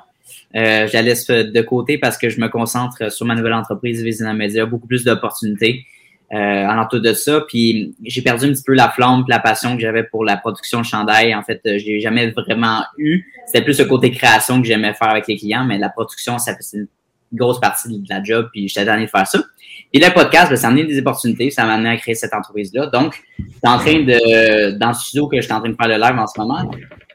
Euh, 0.56 0.88
je 0.88 0.94
la 0.94 1.02
laisse 1.02 1.28
de 1.28 1.62
côté 1.62 1.98
parce 1.98 2.18
que 2.18 2.30
je 2.30 2.40
me 2.40 2.48
concentre 2.48 3.12
sur 3.12 3.26
ma 3.26 3.36
nouvelle 3.36 3.54
entreprise 3.54 4.04
Vizina 4.04 4.34
Media, 4.34 4.66
beaucoup 4.66 4.88
plus 4.88 5.04
d'opportunités 5.04 5.86
euh, 6.34 6.36
alentour 6.38 7.02
de 7.02 7.14
ça. 7.14 7.42
Puis 7.48 7.96
j'ai 8.04 8.22
perdu 8.22 8.46
un 8.46 8.54
petit 8.54 8.64
peu 8.66 8.74
la 8.74 8.90
flamme, 8.90 9.24
la 9.28 9.40
passion 9.40 9.76
que 9.76 9.82
j'avais 9.82 10.04
pour 10.04 10.26
la 10.26 10.38
production 10.38 10.82
de 10.82 10.86
chandail. 10.86 11.36
En 11.36 11.44
fait, 11.44 11.62
euh, 11.66 11.78
je 11.78 11.86
l'ai 11.86 12.00
jamais 12.00 12.32
vraiment 12.32 12.84
eu. 12.98 13.24
C'était 13.46 13.64
plus 13.64 13.78
le 13.80 13.86
côté 13.86 14.10
création 14.12 14.62
que 14.62 14.68
j'aimais 14.68 14.94
faire 14.94 15.10
avec 15.10 15.28
les 15.28 15.38
clients, 15.38 15.64
mais 15.64 15.78
la 15.78 15.90
production, 15.90 16.40
ça 16.40 16.56
c'est 16.60 16.78
une 16.78 16.88
grosse 17.34 17.60
partie 17.60 18.00
de 18.00 18.10
la 18.10 18.24
job, 18.24 18.50
puis 18.52 18.68
j'étais 18.68 18.86
tanné 18.86 19.06
de 19.06 19.10
faire 19.10 19.28
ça. 19.28 19.44
Et 19.92 20.00
le 20.00 20.12
podcast, 20.12 20.50
ben, 20.50 20.56
ça 20.56 20.68
a 20.68 20.70
amené 20.72 20.86
des 20.86 21.00
opportunités, 21.00 21.52
ça 21.52 21.66
m'a 21.66 21.74
amené 21.74 21.90
à 21.90 21.98
créer 21.98 22.16
cette 22.16 22.34
entreprise-là. 22.34 22.88
Donc, 22.88 23.22
je 23.38 23.44
suis 23.44 23.60
en 23.64 23.78
train 23.78 24.02
de, 24.02 24.78
dans 24.78 24.88
le 24.88 24.94
studio 24.94 25.28
que 25.28 25.40
je 25.40 25.52
en 25.52 25.60
train 25.60 25.70
de 25.70 25.76
faire 25.76 25.88
le 25.88 25.98
live 25.98 26.18
en 26.18 26.28
ce 26.28 26.40
moment, 26.40 26.72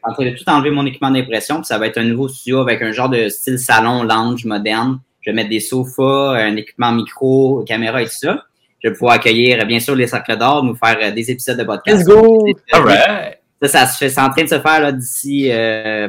en 0.09 0.12
train 0.15 0.25
de 0.25 0.37
tout 0.37 0.49
enlever 0.49 0.71
mon 0.71 0.87
équipement 0.87 1.11
d'impression, 1.11 1.57
puis 1.57 1.67
ça 1.67 1.79
va 1.79 1.87
être 1.87 1.99
un 1.99 2.05
nouveau 2.05 2.29
studio 2.29 2.61
avec 2.61 2.83
un 2.83 2.93
genre 2.93 3.09
de 3.09 3.29
style 3.29 3.59
salon, 3.59 4.03
lounge 4.03 4.45
moderne. 4.45 5.00
Je 5.21 5.31
vais 5.31 5.35
mettre 5.35 5.50
des 5.50 5.61
sofas, 5.61 6.37
un 6.37 6.57
équipement 6.57 6.93
micro, 6.93 7.65
caméra 7.67 8.03
et 8.03 8.07
tout 8.07 8.12
ça. 8.12 8.45
Je 8.83 8.88
vais 8.88 8.95
pouvoir 8.95 9.15
accueillir, 9.15 9.67
bien 9.67 9.81
sûr, 9.81 9.95
les 9.97 10.07
cercles 10.07 10.37
d'or, 10.37 10.62
nous 10.62 10.77
faire 10.77 10.97
euh, 11.03 11.11
des 11.11 11.31
épisodes 11.31 11.59
de 11.59 11.65
podcast. 11.65 11.99
Let's 11.99 12.07
go! 12.07 12.47
Alright. 12.73 13.38
Ça, 13.62 13.69
ça 13.69 13.87
se 13.87 13.99
fait, 13.99 14.09
c'est 14.09 14.21
en 14.21 14.31
train 14.31 14.45
de 14.45 14.49
se 14.49 14.61
faire 14.61 14.81
là, 14.81 14.93
d'ici 14.93 15.50
euh, 15.50 16.09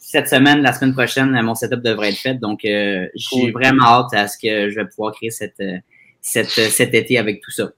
cette 0.00 0.28
semaine, 0.28 0.62
la 0.62 0.72
semaine 0.72 0.94
prochaine, 0.94 1.36
euh, 1.36 1.42
mon 1.42 1.54
setup 1.54 1.82
devrait 1.82 2.08
être 2.08 2.16
fait. 2.18 2.34
Donc, 2.34 2.64
euh, 2.64 3.06
j'ai 3.14 3.42
Cool. 3.42 3.52
vraiment 3.52 3.84
hâte 3.84 4.14
à 4.14 4.28
ce 4.28 4.38
que 4.38 4.70
je 4.70 4.76
vais 4.76 4.86
pouvoir 4.86 5.12
créer 5.12 5.30
cette, 5.30 5.60
euh, 5.60 5.76
cette, 6.22 6.46
euh, 6.58 6.68
cet 6.70 6.94
été 6.94 7.18
avec 7.18 7.42
tout 7.42 7.50
ça. 7.50 7.68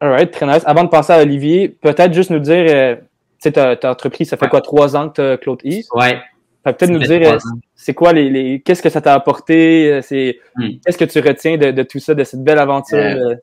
Alright, 0.00 0.32
très 0.32 0.46
nice. 0.46 0.62
Avant 0.66 0.82
de 0.82 0.88
passer 0.88 1.12
à 1.12 1.20
Olivier, 1.22 1.68
peut-être 1.68 2.12
juste 2.12 2.30
nous 2.30 2.40
dire, 2.40 2.98
sais, 3.40 3.52
ta, 3.52 3.76
ta 3.76 3.90
entreprise, 3.90 4.28
ça 4.28 4.36
fait 4.36 4.44
Ouais. 4.46 4.50
quoi, 4.50 4.60
trois 4.60 4.96
ans 4.96 5.08
que 5.08 5.14
tu 5.14 5.20
as 5.20 5.36
Claude 5.38 5.60
East? 5.64 5.88
Ouais. 5.94 6.18
Fait 6.64 6.72
peut-être 6.76 6.90
nous 6.90 6.98
dire, 6.98 7.34
euh, 7.34 7.38
c'est 7.76 7.94
quoi 7.94 8.12
les, 8.12 8.28
les 8.30 8.60
qu'est-ce 8.60 8.82
que 8.82 8.90
ça 8.90 9.00
t'a 9.00 9.14
apporté, 9.14 9.92
euh, 9.92 10.02
c'est, 10.02 10.38
Hmm. 10.56 10.70
qu'est-ce 10.84 10.98
que 10.98 11.04
tu 11.04 11.20
retiens 11.20 11.56
de, 11.56 11.70
de 11.70 11.82
tout 11.84 12.00
ça, 12.00 12.14
de 12.14 12.24
cette 12.24 12.42
belle 12.42 12.58
aventure? 12.58 12.98
Euh, 12.98 13.34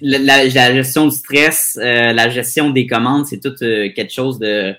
la, 0.00 0.18
la- 0.18 0.44
la 0.44 0.74
gestion 0.74 1.06
du 1.06 1.14
stress, 1.14 1.78
euh, 1.80 2.12
la 2.12 2.28
gestion 2.28 2.70
des 2.70 2.86
commandes, 2.86 3.26
c'est 3.26 3.40
tout 3.40 3.54
euh, 3.62 3.88
quelque 3.94 4.12
chose 4.12 4.38
de. 4.38 4.74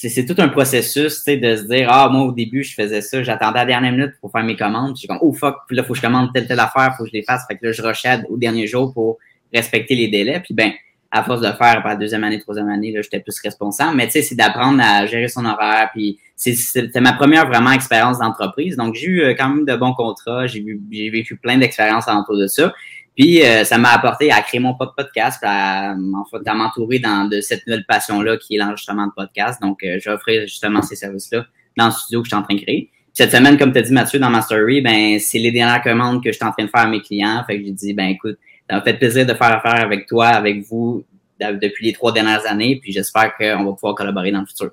C'est 0.00 0.08
c'est 0.08 0.24
tout 0.24 0.36
un 0.38 0.48
processus, 0.48 1.16
tu 1.16 1.22
sais, 1.22 1.36
de 1.36 1.56
se 1.56 1.62
dire, 1.64 1.88
ah, 1.90 2.08
moi, 2.08 2.22
au 2.26 2.32
début, 2.32 2.62
je 2.62 2.72
faisais 2.72 3.00
ça, 3.00 3.20
j'attendais 3.24 3.58
à 3.58 3.62
la 3.62 3.66
dernière 3.66 3.90
minute 3.90 4.12
pour 4.20 4.30
faire 4.30 4.44
mes 4.44 4.54
commandes. 4.54 4.92
Je 4.94 5.00
suis 5.00 5.08
comme, 5.08 5.18
oh 5.20 5.32
fuck, 5.32 5.56
puis 5.66 5.76
là, 5.76 5.82
faut 5.82 5.92
que 5.92 5.96
je 5.98 6.02
commande 6.02 6.30
telle, 6.32 6.46
telle 6.46 6.60
affaire, 6.60 6.94
faut 6.96 7.02
que 7.02 7.10
je 7.10 7.14
les 7.14 7.24
fasse. 7.24 7.42
Fait 7.48 7.56
que 7.58 7.66
là, 7.66 7.72
je 7.72 7.82
rushais 7.82 8.20
au 8.30 8.36
dernier 8.36 8.68
jour 8.68 8.92
pour 8.94 9.18
respecter 9.52 9.96
les 9.96 10.06
délais. 10.06 10.38
Puis 10.40 10.54
ben, 10.54 10.70
à 11.10 11.22
force 11.22 11.40
de 11.40 11.46
faire, 11.46 11.82
par 11.82 11.88
la 11.88 11.96
deuxième 11.96 12.22
année, 12.24 12.38
troisième 12.38 12.68
année, 12.68 12.94
j'étais 13.02 13.20
plus 13.20 13.38
responsable. 13.42 13.96
Mais 13.96 14.06
tu 14.06 14.12
sais, 14.12 14.22
c'est 14.22 14.34
d'apprendre 14.34 14.82
à 14.84 15.06
gérer 15.06 15.28
son 15.28 15.44
horaire. 15.46 15.88
Puis 15.94 16.18
c'est- 16.36 16.54
c'était 16.54 17.00
ma 17.00 17.14
première 17.14 17.46
vraiment 17.46 17.72
expérience 17.72 18.18
d'entreprise. 18.18 18.76
Donc, 18.76 18.94
j'ai 18.94 19.06
eu 19.06 19.20
euh, 19.22 19.34
quand 19.34 19.48
même 19.48 19.64
de 19.64 19.74
bons 19.74 19.94
contrats. 19.94 20.46
J'ai 20.46 20.62
vécu 21.10 21.36
plein 21.36 21.56
d'expériences 21.56 22.06
autour 22.08 22.36
de 22.36 22.46
ça. 22.46 22.74
Puis 23.16 23.42
euh, 23.42 23.64
ça 23.64 23.78
m'a 23.78 23.90
apporté 23.90 24.30
à 24.30 24.42
créer 24.42 24.60
mon 24.60 24.74
podcast, 24.74 25.40
à, 25.42 25.90
à 25.92 26.54
m'entourer 26.54 26.98
dans 27.00 27.28
de 27.28 27.40
cette 27.40 27.66
nouvelle 27.66 27.84
passion-là 27.88 28.36
qui 28.36 28.54
est 28.54 28.58
l'enregistrement 28.58 29.06
de 29.06 29.12
podcast. 29.16 29.60
Donc, 29.62 29.82
euh, 29.82 29.96
offert 30.06 30.42
justement 30.42 30.82
ces 30.82 30.94
services-là 30.94 31.46
dans 31.76 31.86
le 31.86 31.92
studio 31.92 32.20
que 32.20 32.26
je 32.26 32.30
suis 32.34 32.36
en 32.38 32.42
train 32.42 32.54
de 32.54 32.60
créer. 32.60 32.90
Cette 33.14 33.32
semaine, 33.32 33.58
comme 33.58 33.72
tu 33.72 33.78
as 33.78 33.82
dit 33.82 33.92
Mathieu 33.92 34.20
dans 34.20 34.30
ma 34.30 34.42
story, 34.42 34.80
ben 34.80 35.18
c'est 35.18 35.38
les 35.40 35.50
dernières 35.50 35.82
commandes 35.82 36.22
que 36.22 36.30
je 36.30 36.36
suis 36.36 36.44
en 36.44 36.52
train 36.52 36.64
de 36.64 36.70
faire 36.70 36.82
à 36.82 36.86
mes 36.86 37.00
clients. 37.00 37.42
Fait 37.46 37.58
que 37.58 37.64
j'ai 37.64 37.72
dit, 37.72 37.92
ben 37.92 38.10
écoute, 38.10 38.38
ça 38.68 38.76
m'a 38.76 38.82
fait 38.82 38.94
plaisir 38.94 39.26
de 39.26 39.34
faire 39.34 39.56
affaire 39.56 39.82
avec 39.82 40.06
toi, 40.06 40.26
avec 40.26 40.62
vous 40.62 41.04
de- 41.40 41.58
depuis 41.58 41.86
les 41.86 41.92
trois 41.92 42.12
dernières 42.12 42.46
années, 42.46 42.78
puis 42.82 42.92
j'espère 42.92 43.36
qu'on 43.36 43.64
va 43.64 43.72
pouvoir 43.72 43.94
collaborer 43.94 44.30
dans 44.30 44.40
le 44.40 44.46
futur. 44.46 44.70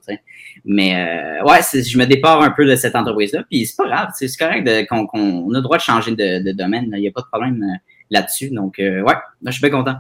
Mais 0.66 0.96
euh, 0.96 1.44
ouais, 1.46 1.60
je 1.62 1.98
me 1.98 2.06
dépare 2.06 2.42
un 2.42 2.52
peu 2.52 2.66
de 2.66 2.76
cette 2.76 2.96
entreprise-là, 2.96 3.44
puis 3.50 3.66
c'est 3.66 3.78
pas 3.78 3.88
grave, 3.88 4.10
c'est 4.16 4.36
correct 4.38 4.88
qu'on 4.88 5.52
a 5.52 5.58
le 5.58 5.62
droit 5.62 5.78
de 5.78 5.82
changer 5.82 6.12
de, 6.12 6.52
domaine, 6.52 6.90
il 6.94 7.02
n'y 7.02 7.08
a 7.08 7.12
pas 7.12 7.22
de 7.22 7.28
problème 7.28 7.64
euh, 7.64 7.78
là-dessus. 8.10 8.50
Donc 8.50 8.80
euh, 8.80 9.02
ouais, 9.02 9.14
je 9.46 9.52
suis 9.52 9.62
bien 9.62 9.70
content. 9.70 9.98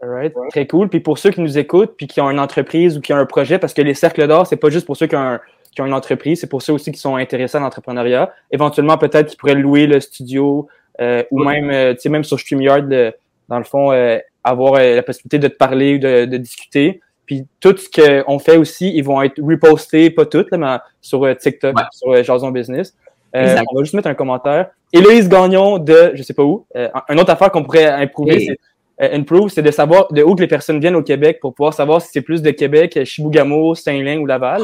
Alright, 0.00 0.32
Très 0.50 0.66
cool. 0.66 0.88
Puis 0.88 1.00
pour 1.00 1.18
ceux 1.18 1.30
qui 1.30 1.40
nous 1.40 1.58
écoutent, 1.58 1.96
puis 1.96 2.06
qui 2.06 2.20
ont 2.20 2.30
une 2.30 2.40
entreprise 2.40 2.98
ou 2.98 3.00
qui 3.00 3.12
ont 3.12 3.16
un 3.16 3.26
projet, 3.26 3.58
parce 3.58 3.74
que 3.74 3.82
les 3.82 3.94
cercles 3.94 4.26
d'or, 4.26 4.46
c'est 4.46 4.56
pas 4.56 4.70
juste 4.70 4.86
pour 4.86 4.96
ceux 4.96 5.06
qui 5.06 5.16
ont, 5.16 5.38
qui 5.74 5.82
ont 5.82 5.86
une 5.86 5.94
entreprise, 5.94 6.40
c'est 6.40 6.46
pour 6.48 6.62
ceux 6.62 6.72
aussi 6.72 6.92
qui 6.92 6.98
sont 6.98 7.16
intéressés 7.16 7.58
à 7.58 7.60
l'entrepreneuriat. 7.60 8.32
Éventuellement, 8.50 8.96
peut-être 8.96 9.28
qu'ils 9.28 9.36
pourraient 9.36 9.54
louer 9.54 9.86
le 9.86 10.00
studio 10.00 10.68
euh, 11.00 11.22
ou 11.30 11.42
même, 11.44 11.70
euh, 11.70 11.94
tu 11.94 12.00
sais, 12.00 12.08
même 12.08 12.24
sur 12.24 12.38
StreamYard, 12.38 12.88
le- 12.88 13.12
dans 13.48 13.58
le 13.58 13.64
fond, 13.64 13.92
euh, 13.92 14.18
avoir 14.44 14.74
euh, 14.74 14.96
la 14.96 15.02
possibilité 15.02 15.38
de 15.38 15.48
te 15.48 15.56
parler 15.56 15.94
ou 15.96 15.98
de, 15.98 16.24
de 16.24 16.36
discuter. 16.36 17.00
Puis 17.26 17.44
tout 17.60 17.74
ce 17.76 17.88
qu'on 18.24 18.38
fait 18.38 18.56
aussi, 18.56 18.92
ils 18.94 19.02
vont 19.02 19.20
être 19.22 19.40
repostés, 19.42 20.10
pas 20.10 20.26
toutes, 20.26 20.50
là, 20.52 20.58
mais 20.58 20.76
sur 21.00 21.24
euh, 21.24 21.34
TikTok, 21.34 21.76
Ouais. 21.76 21.82
sur 21.90 22.22
Jason 22.24 22.50
Business. 22.50 22.94
Euh, 23.34 23.56
on 23.70 23.76
va 23.76 23.82
juste 23.82 23.94
mettre 23.94 24.08
un 24.08 24.14
commentaire. 24.14 24.70
Héloïse 24.92 25.28
Gagnon 25.28 25.78
de, 25.78 26.12
je 26.14 26.22
sais 26.22 26.32
pas 26.32 26.44
où, 26.44 26.64
euh, 26.76 26.88
une 27.10 27.20
autre 27.20 27.30
affaire 27.32 27.50
qu'on 27.50 27.64
pourrait 27.64 27.86
improuver, 27.86 28.36
Oui. 28.36 28.46
c'est 28.46 28.58
euh, 29.04 29.14
improve, 29.14 29.50
c'est 29.50 29.60
de 29.62 29.70
savoir 29.70 30.10
de 30.10 30.22
où 30.22 30.34
que 30.34 30.40
les 30.40 30.46
personnes 30.46 30.80
viennent 30.80 30.96
au 30.96 31.02
Québec 31.02 31.38
pour 31.40 31.52
pouvoir 31.52 31.74
savoir 31.74 32.00
si 32.00 32.08
c'est 32.12 32.22
plus 32.22 32.40
de 32.40 32.50
Québec, 32.50 32.98
Chibougamau, 33.04 33.74
Saint-Lin 33.74 34.18
ou 34.18 34.26
Laval. 34.26 34.62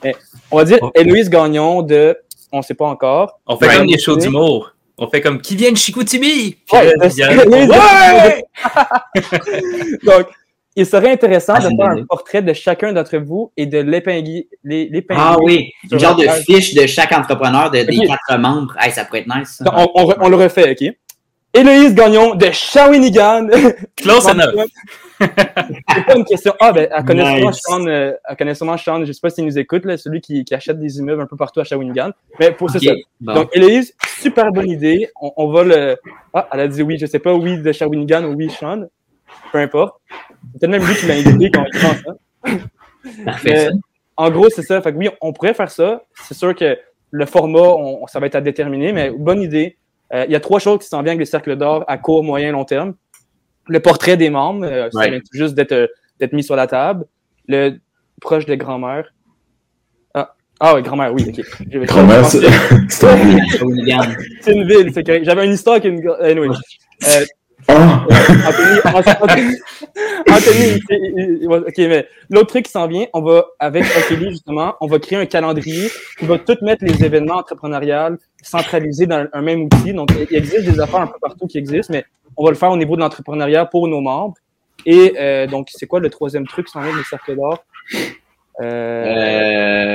On 0.50 0.56
va 0.56 0.64
dire 0.64 0.78
Oh. 0.80 0.90
Héloïse 0.94 1.28
Gagnon 1.28 1.82
de, 1.82 2.16
on 2.52 2.62
sait 2.62 2.74
pas 2.74 2.86
encore. 2.86 3.40
On 3.46 3.56
fait 3.56 3.66
Ouais. 3.68 3.76
comme 3.76 3.86
des 3.88 3.98
shows 3.98 4.16
d'humour. 4.16 4.73
On 4.96 5.08
fait 5.08 5.20
comme 5.20 5.40
qui 5.40 5.56
vient 5.56 5.72
de 5.72 5.76
Chicoutimi? 5.76 6.56
Ouais, 6.72 6.92
Ouais! 7.00 8.44
Donc, 10.04 10.26
il 10.76 10.86
serait 10.86 11.12
intéressant 11.12 11.54
Ah, 11.56 11.60
de 11.60 11.68
faire 11.76 11.88
un 11.90 12.04
portrait 12.04 12.42
de 12.42 12.52
chacun 12.52 12.92
d'entre 12.92 13.16
vous 13.18 13.52
et 13.56 13.66
de 13.66 13.78
l'épingler. 13.78 14.48
Ah 15.10 15.36
oui, 15.40 15.70
une 15.90 15.98
genre 15.98 16.16
de 16.16 16.26
fiche 16.46 16.74
de 16.74 16.86
chaque 16.86 17.12
entrepreneur 17.12 17.70
de, 17.70 17.82
des 17.82 17.98
quatre 18.06 18.38
membres. 18.38 18.74
Hey, 18.80 18.92
ça 18.92 19.04
pourrait 19.04 19.20
être 19.20 19.34
nice. 19.34 19.56
ça. 19.58 19.64
Donc, 19.64 19.74
On, 19.94 20.14
on 20.20 20.28
le 20.28 20.36
refait, 20.36 20.70
OK? 20.70 20.94
Héloïse 21.54 21.94
Gagnon 21.94 22.34
de 22.34 22.50
Shawinigan. 22.50 23.46
Close 23.96 24.26
enough. 24.26 24.66
C'est 25.94 26.04
pas 26.06 26.16
une 26.16 26.24
question. 26.24 26.54
Ah, 26.60 26.72
ben, 26.72 26.88
elle 26.94 27.04
connaît 27.04 27.36
sûrement. 27.36 27.52
Sean, 27.52 27.86
euh, 27.86 28.12
elle 28.28 28.36
connaît 28.36 28.54
sûrement 28.54 28.76
Sean, 28.76 29.04
je 29.04 29.12
sais 29.12 29.20
pas 29.20 29.30
s'il 29.30 29.44
nous 29.44 29.58
écoute, 29.58 29.84
là, 29.84 29.96
celui 29.96 30.20
qui, 30.20 30.44
qui 30.44 30.54
achète 30.54 30.78
des 30.78 30.98
immeubles 30.98 31.22
un 31.22 31.26
peu 31.26 31.36
partout 31.36 31.60
à 31.60 31.64
Shawinigan. 31.64 32.10
Mais 32.38 32.52
pour 32.52 32.70
c'est 32.70 32.78
Ok, 32.78 32.84
ça. 32.84 32.92
bon. 33.20 33.34
Donc, 33.34 33.50
Héloïse, 33.54 33.94
super 34.18 34.50
bonne 34.52 34.68
idée. 34.70 35.08
On, 35.20 35.32
on 35.36 35.48
va 35.52 35.64
le. 35.64 35.96
Ah, 36.32 36.48
elle 36.52 36.60
a 36.60 36.68
dit 36.68 36.82
oui, 36.82 36.98
je 36.98 37.06
sais 37.06 37.18
pas, 37.18 37.32
oui 37.34 37.58
de 37.58 37.72
Shawinigan 37.72 38.24
ou 38.24 38.34
oui 38.34 38.50
Sean. 38.50 38.84
Peu 39.52 39.58
importe. 39.58 40.00
C'est 40.52 40.60
peut-être 40.60 40.70
même 40.70 40.84
lui 40.86 40.94
qui 40.94 41.06
l'a 41.06 41.14
indiqué 41.14 41.50
quand 41.50 41.64
il 41.72 41.80
pense 41.80 41.96
ça. 42.04 42.58
Parfait, 43.24 43.68
en 44.16 44.30
gros, 44.30 44.48
c'est 44.50 44.62
ça. 44.62 44.80
Fait 44.80 44.92
que 44.92 44.98
oui, 44.98 45.08
on 45.20 45.32
pourrait 45.32 45.54
faire 45.54 45.70
ça. 45.70 46.02
C'est 46.26 46.34
sûr 46.34 46.54
que 46.54 46.78
le 47.10 47.26
format, 47.26 47.60
on, 47.60 48.06
ça 48.06 48.20
va 48.20 48.26
être 48.26 48.34
à 48.34 48.40
déterminer, 48.40 48.92
mais 48.92 49.10
bonne 49.10 49.40
idée. 49.42 49.76
Euh, 50.12 50.24
Il 50.26 50.32
y 50.32 50.36
a 50.36 50.40
trois 50.40 50.58
choses 50.58 50.80
qui 50.80 50.86
s'en 50.86 50.98
viennent 50.98 51.12
avec 51.16 51.20
les 51.20 51.24
cercles 51.30 51.56
d'or 51.56 51.84
à 51.88 51.98
court, 51.98 52.22
moyen, 52.22 52.52
long 52.52 52.64
terme. 52.64 52.94
Le 53.68 53.80
portrait 53.80 54.16
des 54.16 54.30
membres, 54.30 54.66
euh, 54.66 54.88
ça 54.92 55.00
vient 55.10 55.20
tout 55.20 55.26
juste 55.32 55.54
d'être 55.54 55.72
euh, 55.72 55.86
d'être 56.20 56.32
mis 56.32 56.42
sur 56.44 56.56
la 56.56 56.66
table. 56.66 57.04
Le 57.48 57.78
proche 58.20 58.46
de 58.46 58.54
grand-mère. 58.54 59.12
Ah, 60.14 60.34
ah 60.60 60.74
oui, 60.74 60.82
grand-mère, 60.82 61.12
oui, 61.14 61.24
ok. 61.28 61.86
Grand-mère, 61.86 62.24
c'est 62.26 62.40
c'est 62.88 63.06
un 63.06 63.16
ville. 63.16 63.40
C'est 64.42 64.52
une 64.52 64.66
ville, 64.68 64.90
c'est 64.94 65.04
correct. 65.04 65.24
J'avais 65.24 65.46
une 65.46 65.52
histoire 65.52 65.80
qui 65.80 65.86
est 65.88 65.90
une. 65.90 66.00
gra- 66.00 66.20
Anyway. 66.22 66.48
Anthony, 67.68 68.80
Anthony, 68.84 69.56
Anthony, 70.30 70.80
il- 70.90 71.14
il- 71.16 71.38
il- 71.42 71.48
ok, 71.48 71.78
mais 71.78 72.06
l'autre 72.30 72.48
truc 72.48 72.64
qui 72.66 72.70
s'en 72.70 72.86
vient, 72.86 73.06
on 73.12 73.22
va, 73.22 73.44
avec 73.58 73.84
Kelly, 74.08 74.30
justement, 74.30 74.74
on 74.80 74.86
va 74.86 74.98
créer 74.98 75.18
un 75.18 75.26
calendrier 75.26 75.88
qui 76.18 76.26
va 76.26 76.38
tout 76.38 76.56
mettre 76.62 76.84
les 76.84 77.04
événements 77.04 77.36
entrepreneuriales 77.36 78.18
centralisés 78.42 79.06
dans 79.06 79.26
un 79.32 79.42
même 79.42 79.62
outil. 79.62 79.92
Donc, 79.94 80.10
il 80.30 80.36
existe 80.36 80.64
des 80.70 80.80
affaires 80.80 81.00
un 81.02 81.06
peu 81.06 81.18
partout 81.20 81.46
qui 81.46 81.58
existent, 81.58 81.92
mais 81.92 82.04
on 82.36 82.44
va 82.44 82.50
le 82.50 82.56
faire 82.56 82.70
au 82.70 82.76
niveau 82.76 82.96
de 82.96 83.00
l'entrepreneuriat 83.00 83.64
pour 83.66 83.88
nos 83.88 84.00
membres. 84.00 84.34
Et 84.86 85.14
euh, 85.18 85.46
donc, 85.46 85.68
c'est 85.70 85.86
quoi 85.86 86.00
le 86.00 86.10
troisième 86.10 86.46
truc 86.46 86.66
qui 86.66 86.72
s'en 86.72 86.82
vient 86.82 86.96
de 86.96 87.02
cercles 87.04 87.36
d'or? 87.36 87.64
Euh, 88.60 89.04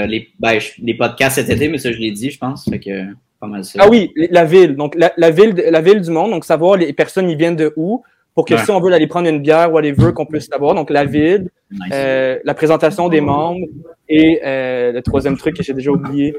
Euh, 0.01 0.05
les, 0.07 0.29
ben, 0.39 0.59
je- 0.59 0.71
les 0.81 0.93
podcasts 0.93 1.35
cet 1.35 1.49
été, 1.49 1.69
mais 1.69 1.77
ça, 1.77 1.91
je 1.91 1.97
l'ai 1.97 2.11
dit, 2.11 2.29
je 2.31 2.37
pense. 2.37 2.65
Fait 2.69 2.79
que, 2.79 3.05
pas 3.39 3.47
mal 3.47 3.63
ça. 3.63 3.79
Ah 3.81 3.87
oui, 3.89 4.11
la 4.15 4.43
ville. 4.45 4.75
Donc, 4.75 4.95
la, 4.95 5.11
la 5.17 5.31
ville, 5.31 5.53
la 5.69 5.81
ville 5.81 6.01
du 6.01 6.11
monde. 6.11 6.31
Donc, 6.31 6.45
savoir 6.45 6.75
les 6.77 6.91
personnes, 6.93 7.29
ils 7.29 7.37
viennent 7.37 7.55
de 7.55 7.73
où 7.75 8.03
pour 8.35 8.45
que 8.45 8.53
Ouais. 8.53 8.63
si 8.63 8.71
on 8.71 8.79
veut 8.79 8.93
aller 8.93 9.07
prendre 9.07 9.27
une 9.27 9.39
bière, 9.39 9.71
whatever, 9.71 10.13
qu'on 10.13 10.25
puisse 10.25 10.47
savoir. 10.47 10.73
Donc, 10.75 10.89
la 10.89 11.05
ville, 11.05 11.49
Nice. 11.71 11.81
euh, 11.93 12.39
la 12.43 12.53
présentation 12.53 13.09
des 13.09 13.21
membres 13.21 13.65
et 14.07 14.41
euh, 14.45 14.91
le 14.91 15.01
troisième 15.01 15.37
truc 15.37 15.55
que 15.55 15.63
j'ai 15.63 15.73
déjà 15.73 15.91
oublié, 15.91 16.35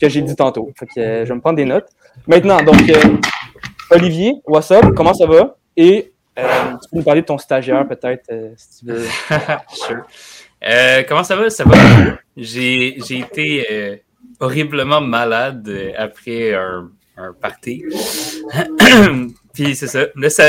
que 0.00 0.08
j'ai 0.08 0.22
dit 0.22 0.34
tantôt. 0.36 0.70
Fait 0.78 0.86
que 0.86 1.00
euh, 1.00 1.24
je 1.24 1.28
vais 1.28 1.34
me 1.34 1.40
prendre 1.40 1.56
des 1.56 1.64
notes. 1.64 1.88
Maintenant, 2.26 2.62
donc, 2.62 2.88
euh, 2.88 2.94
Olivier, 3.90 4.34
what's 4.46 4.70
up? 4.70 4.84
Comment 4.96 5.14
ça 5.14 5.26
va? 5.26 5.56
Et 5.76 6.12
euh, 6.38 6.42
tu 6.82 6.88
peux 6.90 6.96
nous 6.98 7.02
parler 7.02 7.20
de 7.20 7.26
ton 7.26 7.38
stagiaire, 7.38 7.86
peut-être, 7.86 8.24
euh, 8.30 8.50
si 8.56 8.80
tu 8.80 8.86
veux. 8.92 9.04
Sure. 9.68 10.02
Euh, 10.64 11.02
comment 11.08 11.24
ça 11.24 11.34
va? 11.36 11.50
Ça 11.50 11.64
va? 11.64 11.74
J'ai 12.36 12.94
j'ai 13.04 13.18
été 13.18 13.66
euh, 13.70 13.96
horriblement 14.40 15.00
malade 15.00 15.66
euh, 15.68 15.92
après 15.96 16.54
un, 16.54 16.90
un 17.16 17.32
party. 17.32 17.84
Puis 19.54 19.76
c'est 19.76 19.86
ça. 19.86 20.06
Là, 20.16 20.30
ça 20.30 20.44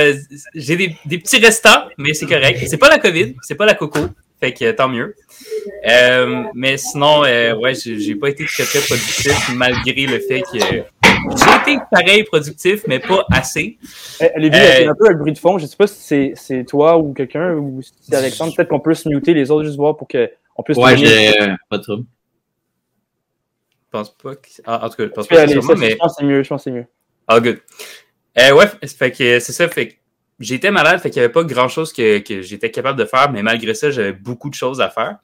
j'ai 0.56 0.76
des, 0.78 0.96
des 1.06 1.18
petits 1.18 1.38
restants, 1.40 1.88
mais 1.98 2.14
c'est 2.14 2.26
correct. 2.26 2.60
C'est 2.68 2.78
pas 2.78 2.90
la 2.90 3.00
COVID, 3.00 3.36
c'est 3.42 3.56
pas 3.56 3.66
la 3.66 3.74
coco. 3.76 4.00
Fait 4.40 4.54
que 4.54 4.72
tant 4.72 4.90
mieux. 4.90 5.16
Euh, 5.90 6.44
mais 6.54 6.78
sinon, 6.78 7.24
euh, 7.24 7.56
ouais, 7.56 7.74
j'ai 7.76 8.16
pas 8.16 8.30
été 8.30 8.46
très 8.46 8.64
très 8.64 8.80
productif 8.80 9.56
malgré 9.56 10.06
le 10.06 10.20
fait 10.20 10.42
que 10.42 10.58
j'ai 10.60 10.84
été 11.74 11.82
pareil 11.92 12.24
productif, 12.24 12.84
mais 12.88 13.00
pas 13.00 13.26
assez. 13.32 13.78
Eh, 14.22 14.30
Olivier, 14.36 14.60
Euh, 14.60 14.88
a 14.88 14.92
un 14.92 14.96
peu 14.96 15.10
un 15.10 15.14
bruit 15.14 15.32
de 15.34 15.38
fond. 15.38 15.58
Je 15.58 15.66
sais 15.66 15.78
pas 15.78 15.88
si 15.88 15.96
c'est- 16.02 16.34
c'est 16.36 16.64
toi 16.66 16.98
ou 16.98 17.14
quelqu'un 17.14 17.54
ou 17.56 17.82
si 17.82 17.92
c'est 18.02 18.16
Alexandre. 18.16 18.54
Peut-être 18.56 18.70
qu'on 18.70 18.80
peut 18.82 18.94
se 18.94 19.08
muter 19.08 19.34
les 19.34 19.50
autres, 19.52 19.64
juste 19.66 19.78
voir 19.78 19.96
pour 19.96 20.08
qu'on 20.08 20.64
puisse. 20.64 20.78
Ouais, 20.78 20.98
j'ai 20.98 21.34
pas 21.70 21.78
de 21.78 21.84
trouble. 21.84 22.04
Je 23.94 24.00
pense 24.00 24.18
pas 24.18 24.36
que. 24.36 24.48
Ah, 24.66 24.84
en 24.84 24.90
tout 24.90 24.96
cas, 24.96 25.04
je 25.04 25.10
pense 25.10 25.28
pas 25.28 25.36
que 25.36 25.42
allez, 25.42 25.54
c'est 25.54 25.62
ça, 25.62 25.68
sûrement, 25.68 25.82
mais. 25.82 25.92
Je 25.92 25.96
pense 25.98 26.16
que 26.16 26.16
c'est 26.20 26.26
mieux. 26.26 26.44
Je 26.44 26.50
pense 26.50 26.64
que 26.64 26.64
c'est 26.64 26.76
mieux. 26.76 26.88
Ah, 27.28 27.40
good. 27.40 27.60
Euh, 28.40 28.52
ouais, 28.54 28.66
fait 28.88 29.12
que 29.12 29.40
c'est 29.40 29.52
ça. 29.52 29.68
Fait 29.70 29.90
que 29.90 29.94
j'étais 30.40 30.72
malade, 30.72 31.00
fait 31.00 31.12
qu'il 31.12 31.20
n'y 31.20 31.26
avait 31.26 31.32
pas 31.32 31.44
grand 31.44 31.68
chose 31.68 31.94
que, 31.94 32.18
que 32.18 32.42
j'étais 32.42 32.72
capable 32.72 32.98
de 32.98 33.06
faire, 33.06 33.32
mais 33.32 33.44
malgré 33.44 33.76
ça, 33.76 33.92
j'avais 33.92 34.14
beaucoup 34.14 34.50
de 34.50 34.56
choses 34.56 34.82
à 34.82 34.90
faire. 34.90 35.18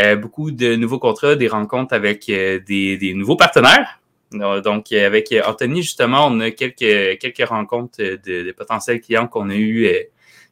Euh, 0.00 0.16
beaucoup 0.16 0.50
de 0.50 0.74
nouveaux 0.74 0.98
contrats, 0.98 1.36
des 1.36 1.48
rencontres 1.48 1.92
avec 1.92 2.26
euh, 2.30 2.60
des, 2.60 2.96
des 2.96 3.12
nouveaux 3.12 3.36
partenaires. 3.36 4.00
Euh, 4.32 4.62
Donc, 4.62 4.90
avec 4.92 5.34
Anthony, 5.46 5.82
justement, 5.82 6.26
on 6.26 6.40
a 6.40 6.50
quelques, 6.50 7.18
quelques 7.18 7.46
rencontres 7.46 7.98
de, 7.98 8.16
de 8.16 8.52
potentiels 8.52 9.02
clients 9.02 9.28
qu'on 9.28 9.50
a 9.50 9.54
eu 9.54 9.86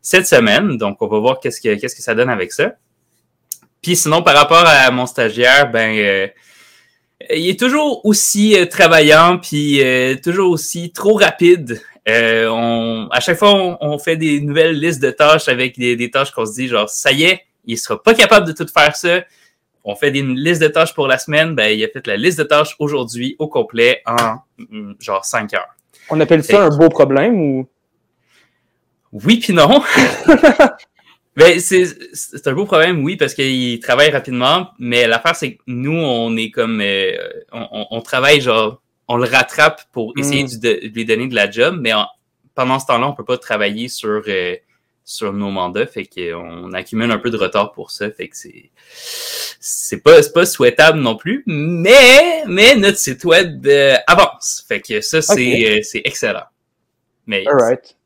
cette 0.03 0.27
semaine. 0.27 0.77
Donc, 0.77 1.01
on 1.01 1.07
va 1.07 1.19
voir 1.19 1.41
qu'est-ce 1.41 1.61
que, 1.63 1.75
qu'est-ce 1.81 1.97
que 1.97 2.03
ça 2.03 2.15
donne 2.15 2.29
avec 2.29 2.53
ça. 2.53 2.75
Puis 3.81 3.97
sinon, 3.97 4.23
par 4.23 4.37
rapport 4.37 4.65
à 4.67 4.91
mon 4.91 5.07
stagiaire, 5.07 5.71
ben, 5.73 6.31
il 7.31 7.49
est 7.49 7.59
toujours 7.59 8.05
aussi 8.05 8.59
euh, 8.59 8.67
travaillant, 8.67 9.39
puis 9.39 9.83
euh, 9.83 10.17
toujours 10.23 10.51
aussi 10.51 10.93
trop 10.93 11.15
rapide 11.15 11.81
Euh, 12.09 12.49
on, 12.49 13.07
à 13.13 13.21
chaque 13.21 13.39
fois, 13.39 13.55
on, 13.55 13.79
on 13.81 13.97
fait 13.97 14.17
des 14.17 14.41
nouvelles 14.41 14.77
listes 14.77 15.01
de 15.01 15.13
tâches 15.13 15.47
avec 15.47 15.79
des, 15.79 15.95
des 15.95 16.11
tâches 16.11 16.33
qu'on 16.33 16.45
se 16.45 16.55
dit, 16.55 16.67
genre, 16.67 16.89
ça 16.89 17.13
y 17.13 17.23
est, 17.23 17.43
il 17.65 17.79
sera 17.79 18.03
pas 18.03 18.13
capable 18.13 18.45
de 18.47 18.53
tout 18.53 18.67
faire 18.67 18.97
ça. 18.97 19.23
On 19.85 19.95
fait 19.95 20.11
des 20.11 20.23
listes 20.23 20.61
de 20.61 20.69
tâches 20.69 20.95
pour 20.95 21.07
la 21.07 21.19
semaine. 21.19 21.55
Ben, 21.55 21.69
il 21.69 21.85
a 21.85 21.89
fait 21.89 22.05
la 22.09 22.17
liste 22.17 22.39
de 22.39 22.45
tâches 22.45 22.75
aujourd'hui 22.81 23.37
au 23.39 23.49
complet 23.49 24.03
en 24.07 24.39
mm, 24.59 24.95
genre 25.01 25.25
5 25.25 25.55
heures. 25.55 25.69
On 26.11 26.19
appelle 26.21 26.43
ça 26.43 26.65
un 26.65 26.77
beau 26.77 26.89
problème 26.89 27.41
ou? 27.41 27.69
Oui 29.13 29.37
puis 29.39 29.53
non. 29.53 29.83
ben, 31.37 31.59
c'est, 31.61 31.87
c'est 32.13 32.47
un 32.47 32.53
beau 32.53 32.65
problème, 32.67 33.03
oui, 33.05 33.17
parce 33.17 33.33
qu'il 33.35 33.81
travaille 33.81 34.11
rapidement, 34.11 34.69
mais 34.79 35.07
l'affaire, 35.07 35.35
c'est 35.37 35.55
que 35.55 35.63
nous, 35.67 35.97
on 35.97 36.37
est 36.37 36.51
comme... 36.51 36.81
euh, 36.83 37.17
on, 37.53 37.87
on- 37.91 38.01
travaille, 38.03 38.41
genre, 38.41 38.83
on 39.09 39.17
le 39.17 39.25
rattrape 39.29 39.83
pour 39.93 40.13
essayer 40.19 40.45
Mm. 40.45 40.59
de, 40.61 40.89
de 40.89 40.95
lui 40.95 41.05
donner 41.05 41.27
de 41.29 41.35
la 41.35 41.51
job, 41.51 41.79
mais 41.81 41.93
en- 41.95 42.07
pendant 42.55 42.79
ce 42.79 42.87
temps-là, 42.87 43.09
on 43.09 43.15
peut 43.15 43.25
pas 43.25 43.39
travailler 43.39 43.89
sur, 43.89 44.23
euh, 44.29 44.57
sur 45.05 45.33
nos 45.33 45.51
mandats, 45.51 45.87
fait 45.87 46.05
qu'on 46.07 46.73
accumule 46.75 47.11
un 47.11 47.19
peu 47.19 47.31
de 47.31 47.37
retard 47.39 47.73
pour 47.73 47.91
ça, 47.91 48.11
fait 48.11 48.29
que 48.29 48.37
c'est... 48.37 48.71
C'est 49.65 50.03
pas, 50.03 50.21
c'est 50.25 50.33
pas 50.33 50.45
souhaitable 50.45 50.99
non 50.99 51.15
plus, 51.15 51.45
mais, 51.47 52.43
mais 52.49 52.75
notre 52.75 52.99
site 52.99 53.25
web 53.25 53.65
euh, 53.67 53.95
avance. 54.09 54.65
Fait 54.67 54.81
que 54.81 55.01
ça, 55.01 55.23
c'est, 55.23 55.79
euh, 55.79 55.81
c'est 55.85 56.03
excellent. 56.05 56.47
Mais 57.27 57.45
Alright. 57.47 57.97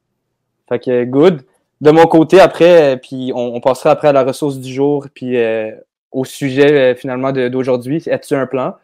Fait 0.69 0.79
que 0.79 1.05
good. 1.05 1.46
De 1.81 1.91
mon 1.91 2.07
côté, 2.07 2.41
après, 2.41 2.95
euh, 2.95 2.97
puis 2.97 3.33
on, 3.35 3.61
passera 3.61 3.91
après 3.91 4.09
à 4.09 4.13
la 4.13 4.25
ressource 4.25 4.59
du 4.59 4.73
jour, 4.73 5.09
puis 5.13 5.37
euh, 5.37 5.73
au 6.11 6.25
sujet 6.25 6.73
euh, 6.73 6.95
finalement 6.95 7.33
d'aujourd'hui. 7.33 8.03
As-tu 8.11 8.35
un 8.35 8.47
plan? 8.47 8.77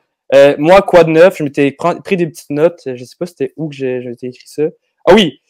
Moi, 0.59 0.81
quoi 0.83 1.05
de 1.05 1.11
neuf? 1.11 1.37
Je 1.39 1.45
m'étais 1.45 1.73
pris 1.73 2.17
des 2.17 2.27
petites 2.27 2.51
notes. 2.51 2.83
Je 2.87 3.05
sais 3.05 3.17
pas 3.19 3.27
c'était 3.27 3.53
où 3.57 3.69
que 3.69 3.75
j'ai 3.75 4.17
écrit 4.23 4.47
ça. 4.47 4.65
Ah 5.07 5.15
oui! 5.15 5.41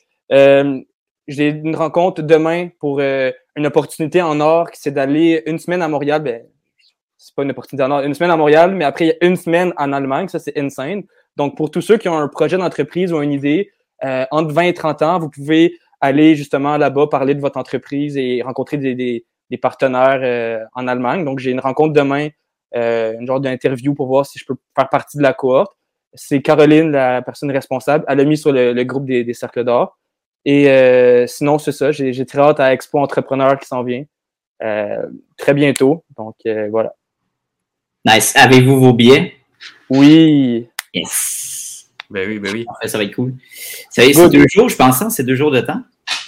J'ai 1.28 1.48
une 1.48 1.76
rencontre 1.76 2.20
demain 2.22 2.68
pour 2.80 3.00
une 3.00 3.66
opportunité 3.66 4.20
en 4.22 4.40
or, 4.40 4.70
qui 4.72 4.80
c'est 4.80 4.90
d'aller 4.90 5.42
une 5.46 5.60
semaine 5.60 5.82
à 5.82 5.88
Montréal. 5.88 6.22
Ben, 6.22 6.42
c'est 7.16 7.34
pas 7.34 7.44
une 7.44 7.52
opportunité 7.52 7.84
en 7.84 7.92
or, 7.92 8.00
une 8.00 8.14
semaine 8.14 8.32
à 8.32 8.36
Montréal, 8.36 8.74
mais 8.74 8.84
après 8.84 9.18
une 9.20 9.36
semaine 9.36 9.72
en 9.76 9.92
Allemagne. 9.92 10.26
Ça, 10.26 10.40
c'est 10.40 10.58
insane. 10.58 11.04
Donc, 11.36 11.56
pour 11.56 11.70
tous 11.70 11.80
ceux 11.80 11.96
qui 11.96 12.08
ont 12.08 12.18
un 12.18 12.28
projet 12.28 12.58
d'entreprise 12.58 13.12
ou 13.12 13.22
une 13.22 13.32
idée, 13.32 13.70
entre 14.32 14.52
20 14.52 14.62
et 14.62 14.74
30 14.74 15.02
ans, 15.02 15.18
vous 15.20 15.30
pouvez 15.30 15.78
aller 16.02 16.36
justement 16.36 16.76
là-bas 16.76 17.06
parler 17.06 17.34
de 17.34 17.40
votre 17.40 17.56
entreprise 17.56 18.18
et 18.18 18.42
rencontrer 18.42 18.76
des, 18.76 18.94
des, 18.94 19.24
des 19.50 19.56
partenaires 19.56 20.20
euh, 20.22 20.62
en 20.74 20.86
Allemagne. 20.88 21.24
Donc, 21.24 21.38
j'ai 21.38 21.52
une 21.52 21.60
rencontre 21.60 21.94
demain, 21.94 22.28
euh, 22.74 23.14
une 23.18 23.26
genre 23.26 23.40
d'interview 23.40 23.94
pour 23.94 24.08
voir 24.08 24.26
si 24.26 24.38
je 24.38 24.44
peux 24.44 24.56
faire 24.76 24.90
partie 24.90 25.16
de 25.16 25.22
la 25.22 25.32
cohorte. 25.32 25.72
C'est 26.12 26.42
Caroline, 26.42 26.90
la 26.90 27.22
personne 27.22 27.50
responsable. 27.50 28.04
Elle 28.08 28.20
a 28.20 28.24
mis 28.24 28.36
sur 28.36 28.52
le, 28.52 28.74
le 28.74 28.84
groupe 28.84 29.06
des, 29.06 29.24
des 29.24 29.32
cercles 29.32 29.64
d'or. 29.64 29.98
Et 30.44 30.68
euh, 30.68 31.26
sinon, 31.26 31.58
c'est 31.58 31.72
ça. 31.72 31.92
J'ai 31.92 32.12
j'ai 32.12 32.26
très 32.26 32.40
hâte 32.40 32.60
à 32.60 32.72
Expo 32.74 32.98
Entrepreneur 32.98 33.58
qui 33.58 33.66
s'en 33.66 33.84
vient 33.84 34.04
euh, 34.62 35.06
très 35.38 35.54
bientôt. 35.54 36.04
Donc, 36.18 36.34
euh, 36.46 36.68
voilà. 36.68 36.92
Nice. 38.04 38.34
Avez-vous 38.36 38.80
vos 38.80 38.92
billets? 38.92 39.34
Oui. 39.88 40.66
Yes. 40.92 41.88
Ben 42.10 42.28
oui, 42.28 42.38
ben 42.38 42.52
oui. 42.52 42.64
Parfait, 42.64 42.88
ça 42.88 42.98
va 42.98 43.04
être 43.04 43.14
cool. 43.14 43.34
Ça 43.88 44.04
y 44.04 44.10
est, 44.10 44.12
c'est 44.12 44.28
deux 44.28 44.44
jours, 44.48 44.68
je 44.68 44.76
pense, 44.76 45.00
hein? 45.00 45.08
c'est 45.08 45.24
deux 45.24 45.36
jours 45.36 45.50
de 45.50 45.60
temps. 45.60 45.80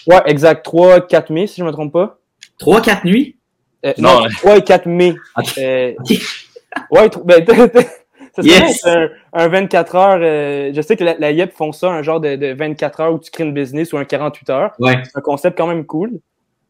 Ouais, 0.06 0.20
exact. 0.26 0.64
3, 0.64 1.06
4 1.06 1.30
mai, 1.30 1.46
si 1.46 1.56
je 1.56 1.62
ne 1.62 1.68
me 1.68 1.72
trompe 1.72 1.92
pas. 1.92 2.18
Trois, 2.58 2.80
quatre 2.80 3.04
nuits? 3.04 3.36
Euh, 3.84 3.92
Non, 3.98 4.14
non, 4.16 4.22
ouais. 4.24 4.28
3 4.38 4.56
et 4.58 4.62
4 4.62 4.86
mai. 4.86 5.14
Ok. 5.36 5.58
Euh, 5.58 5.92
ouais, 6.90 7.10
ben, 7.24 7.44
ça 8.34 8.42
serait 8.42 8.48
Yes. 8.66 8.84
un, 8.86 9.08
un 9.32 9.48
24 9.48 9.94
heures. 9.96 10.18
euh, 10.22 10.72
je 10.74 10.80
sais 10.80 10.96
que 10.96 11.04
la, 11.04 11.16
la 11.18 11.30
YEP 11.30 11.52
font 11.52 11.72
ça, 11.72 11.88
un 11.90 12.02
genre 12.02 12.20
de, 12.20 12.36
de 12.36 12.52
24 12.54 13.00
heures 13.00 13.14
où 13.14 13.18
tu 13.18 13.30
crées 13.30 13.44
une 13.44 13.54
business 13.54 13.92
ou 13.92 13.98
un 13.98 14.04
48 14.04 14.50
heures. 14.50 14.72
Ouais. 14.78 14.94
C'est 15.04 15.16
un 15.18 15.20
concept 15.20 15.56
quand 15.56 15.66
même 15.66 15.84
cool. 15.86 16.12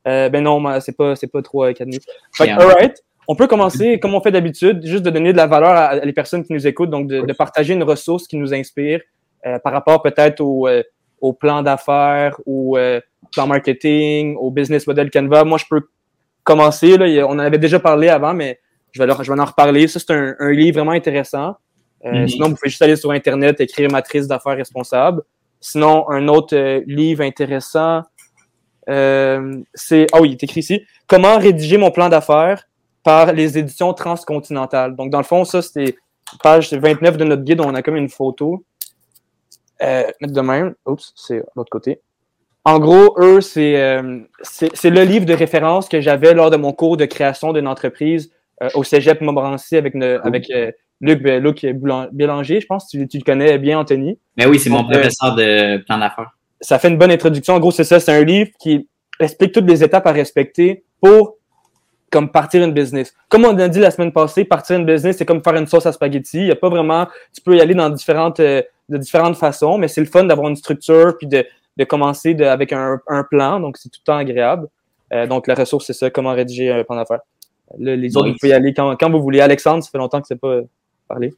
Euh, 0.06 0.28
ben 0.28 0.42
non, 0.44 0.62
c'est 0.80 0.96
pas, 0.96 1.16
c'est 1.16 1.28
pas 1.28 1.40
3 1.42 1.70
et 1.70 1.74
4 1.74 1.88
mai. 1.88 1.98
Fait 2.32 2.44
que, 2.44 2.48
Yeah. 2.50 2.60
alright. 2.60 3.02
On 3.26 3.34
peut 3.36 3.46
commencer, 3.46 3.98
comme 4.00 4.14
on 4.14 4.20
fait 4.20 4.32
d'habitude, 4.32 4.84
juste 4.84 5.02
de 5.02 5.08
donner 5.08 5.32
de 5.32 5.38
la 5.38 5.46
valeur 5.46 5.70
à, 5.70 5.84
à 5.86 5.96
les 6.04 6.12
personnes 6.12 6.44
qui 6.44 6.52
nous 6.52 6.66
écoutent, 6.66 6.90
donc 6.90 7.06
de, 7.06 7.22
de 7.22 7.32
partager 7.32 7.72
une 7.72 7.82
ressource 7.82 8.26
qui 8.28 8.36
nous 8.36 8.52
inspire 8.52 9.00
euh, 9.46 9.58
par 9.58 9.72
rapport 9.72 10.02
peut-être 10.02 10.42
au, 10.42 10.68
euh, 10.68 10.82
au 11.22 11.32
plan 11.32 11.62
d'affaires, 11.62 12.36
euh, 12.46 13.00
plan 13.34 13.46
marketing, 13.46 14.36
au 14.38 14.50
business 14.50 14.86
model 14.86 15.10
Canva. 15.10 15.44
Moi, 15.44 15.58
je 15.58 15.64
peux 15.68 15.82
commencer. 16.44 16.96
Là, 16.96 17.26
on 17.26 17.32
en 17.32 17.38
avait 17.40 17.58
déjà 17.58 17.78
parlé 17.80 18.08
avant, 18.08 18.32
mais 18.34 18.58
je 18.92 19.00
vais, 19.00 19.06
leur- 19.06 19.22
je 19.24 19.32
vais 19.32 19.40
en 19.40 19.44
reparler. 19.44 19.88
Ça, 19.88 19.98
c'est 19.98 20.12
un, 20.12 20.34
un 20.38 20.50
livre 20.52 20.78
vraiment 20.78 20.92
intéressant. 20.92 21.56
Euh, 22.04 22.12
Mhm. 22.12 22.28
Sinon, 22.28 22.48
vous 22.50 22.54
pouvez 22.56 22.68
juste 22.70 22.82
aller 22.82 22.96
sur 22.96 23.10
Internet, 23.10 23.60
écrire 23.60 23.90
matrice 23.90 24.26
d'affaires 24.26 24.56
responsable. 24.56 25.22
Sinon, 25.60 26.08
un 26.10 26.28
autre 26.28 26.54
euh, 26.54 26.82
livre 26.86 27.22
intéressant, 27.22 28.02
euh, 28.90 29.62
c'est, 29.74 30.06
ah 30.12 30.20
oui, 30.20 30.28
il 30.30 30.32
est 30.32 30.42
écrit 30.42 30.60
ici, 30.60 30.82
Comment 31.06 31.38
rédiger 31.38 31.76
mon 31.78 31.90
plan 31.90 32.08
d'affaires 32.08 32.64
par 33.02 33.32
les 33.32 33.58
éditions 33.58 33.92
transcontinentales. 33.94 34.96
Donc, 34.96 35.10
dans 35.10 35.18
le 35.18 35.24
fond, 35.24 35.44
ça, 35.44 35.60
c'était 35.62 35.96
page 36.42 36.72
29 36.72 37.16
de 37.18 37.24
notre 37.24 37.42
guide, 37.42 37.60
on 37.60 37.74
a 37.74 37.82
comme 37.82 37.96
une 37.96 38.08
photo. 38.08 38.64
Euh, 39.82 40.04
mettre 40.20 40.32
de 40.34 40.40
même. 40.40 40.74
Oups, 40.86 41.12
c'est 41.16 41.38
de 41.38 41.44
l'autre 41.56 41.70
côté. 41.70 42.00
En 42.64 42.78
gros, 42.78 43.14
eux, 43.18 43.40
c'est 43.42 43.76
euh, 43.80 44.20
le 44.84 45.04
livre 45.04 45.26
de 45.26 45.34
référence 45.34 45.88
que 45.88 46.00
j'avais 46.00 46.32
lors 46.32 46.50
de 46.50 46.56
mon 46.56 46.72
cours 46.72 46.96
de 46.96 47.04
création 47.04 47.52
d'une 47.52 47.68
entreprise 47.68 48.32
euh, 48.62 48.68
au 48.74 48.84
Cégep 48.84 49.20
Montmorency 49.20 49.76
avec, 49.76 49.94
ne- 49.94 50.18
avec 50.24 50.50
euh, 50.50 50.72
Luc, 51.00 51.22
Bélanger, 52.12 52.60
je 52.60 52.66
pense. 52.66 52.88
Tu, 52.88 53.06
tu 53.06 53.18
le 53.18 53.22
connais 53.22 53.58
bien, 53.58 53.78
Anthony. 53.80 54.18
Mais 54.38 54.46
oui, 54.46 54.58
c'est 54.58 54.70
mon 54.70 54.84
euh, 54.88 54.90
professeur 54.92 55.34
de 55.34 55.78
plan 55.84 55.98
d'affaires. 55.98 56.30
ça 56.60 56.78
fait 56.78 56.88
une 56.88 56.96
bonne 56.96 57.10
introduction. 57.10 57.54
En 57.54 57.60
gros, 57.60 57.70
c'est 57.70 57.84
ça. 57.84 58.00
C'est 58.00 58.12
un 58.12 58.24
livre 58.24 58.50
qui 58.58 58.88
explique 59.20 59.52
toutes 59.52 59.68
les 59.68 59.84
étapes 59.84 60.06
à 60.06 60.12
respecter 60.12 60.84
pour 61.02 61.36
comme 62.10 62.30
partir 62.30 62.64
une 62.64 62.72
business. 62.72 63.12
Comme 63.28 63.44
on 63.44 63.58
a 63.58 63.68
dit 63.68 63.80
la 63.80 63.90
semaine 63.90 64.12
passée, 64.12 64.44
partir 64.44 64.78
une 64.78 64.86
business, 64.86 65.16
c'est 65.18 65.26
comme 65.26 65.42
faire 65.42 65.56
une 65.56 65.66
sauce 65.66 65.84
à 65.84 65.92
spaghetti. 65.92 66.38
Il 66.38 66.46
y 66.46 66.50
a 66.52 66.56
pas 66.56 66.68
vraiment, 66.68 67.08
tu 67.34 67.42
peux 67.42 67.56
y 67.56 67.60
aller 67.60 67.74
dans 67.74 67.90
différentes, 67.90 68.38
euh, 68.40 68.62
de 68.88 68.96
différentes 68.96 69.36
façons, 69.36 69.76
mais 69.78 69.88
c'est 69.88 70.00
le 70.00 70.06
fun 70.06 70.24
d'avoir 70.24 70.48
une 70.48 70.54
structure 70.56 71.16
puis 71.18 71.26
de, 71.26 71.44
de 71.76 71.84
commencer 71.84 72.34
de- 72.34 72.44
avec 72.44 72.72
un, 72.72 72.98
un 73.08 73.24
plan. 73.24 73.60
Donc, 73.60 73.76
c'est 73.78 73.88
tout 73.88 74.00
le 74.02 74.06
temps 74.06 74.16
agréable. 74.16 74.68
Euh, 75.12 75.26
donc, 75.26 75.46
la 75.46 75.54
ressource, 75.54 75.86
c'est 75.86 75.92
ça, 75.92 76.10
comment 76.10 76.32
rédiger 76.32 76.70
un 76.72 76.84
plan 76.84 76.96
d'affaires. 76.96 77.20
Là, 77.78 77.96
les 77.96 78.16
autres, 78.16 78.28
vous 78.28 78.36
pouvez 78.40 78.50
y 78.50 78.54
aller 78.54 78.74
quand, 78.74 78.96
quand 78.96 79.10
vous 79.10 79.22
voulez. 79.22 79.40
Alexandre, 79.40 79.82
ça 79.82 79.90
fait 79.90 79.98
longtemps 79.98 80.20
que 80.20 80.26
c'est 80.26 80.40
pas 80.40 80.60
parlé. 81.08 81.32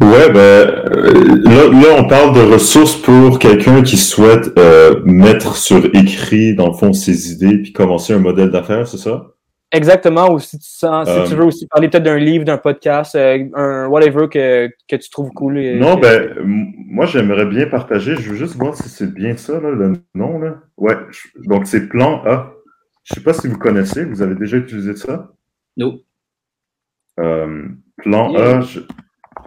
Ouais, 0.00 0.30
ben 0.30 0.38
euh, 0.38 1.36
là, 1.44 1.68
là, 1.68 1.96
on 1.98 2.08
parle 2.08 2.34
de 2.34 2.40
ressources 2.40 2.96
pour 2.96 3.38
quelqu'un 3.38 3.82
qui 3.82 3.98
souhaite 3.98 4.50
euh, 4.58 5.02
mettre 5.04 5.56
sur 5.56 5.84
écrit, 5.94 6.54
dans 6.54 6.68
le 6.68 6.72
fond, 6.72 6.94
ses 6.94 7.32
idées, 7.32 7.58
puis 7.58 7.72
commencer 7.72 8.14
un 8.14 8.18
modèle 8.18 8.50
d'affaires, 8.50 8.88
c'est 8.88 8.96
ça? 8.96 9.26
Exactement, 9.74 10.30
ou 10.32 10.38
si 10.38 10.58
tu 10.58 10.68
sens, 10.68 11.08
si 11.08 11.14
Euh, 11.18 11.26
tu 11.26 11.34
veux 11.34 11.44
aussi 11.46 11.66
parler 11.66 11.88
peut-être 11.88 12.02
d'un 12.04 12.18
livre, 12.18 12.44
d'un 12.44 12.58
podcast, 12.58 13.14
euh, 13.14 13.42
un 13.54 13.86
whatever 13.88 14.28
que, 14.28 14.68
que 14.86 14.96
tu 14.96 15.08
trouves 15.08 15.30
cool. 15.30 15.58
et- 15.58 15.78
Non, 15.78 15.96
ben, 15.96 16.34
moi, 16.44 17.06
j'aimerais 17.06 17.46
bien 17.46 17.66
partager. 17.66 18.14
Je 18.16 18.30
veux 18.30 18.36
juste 18.36 18.54
voir 18.56 18.74
si 18.74 18.90
c'est 18.90 19.12
bien 19.14 19.34
ça, 19.38 19.54
là, 19.60 19.70
le 19.70 19.94
nom, 20.14 20.38
là. 20.38 20.58
Ouais, 20.76 20.94
je- 21.10 21.48
donc 21.48 21.66
c'est 21.66 21.88
Plan 21.88 22.22
A. 22.26 22.52
Je 23.04 23.14
sais 23.14 23.22
pas 23.22 23.32
si 23.32 23.48
vous 23.48 23.56
connaissez, 23.58 24.04
vous 24.04 24.20
avez 24.20 24.34
déjà 24.34 24.58
utilisé 24.58 24.94
ça? 24.94 25.32
Non. 25.78 25.98
Euh, 27.20 27.68
plan 27.96 28.34
A, 28.36 28.60
je, 28.60 28.80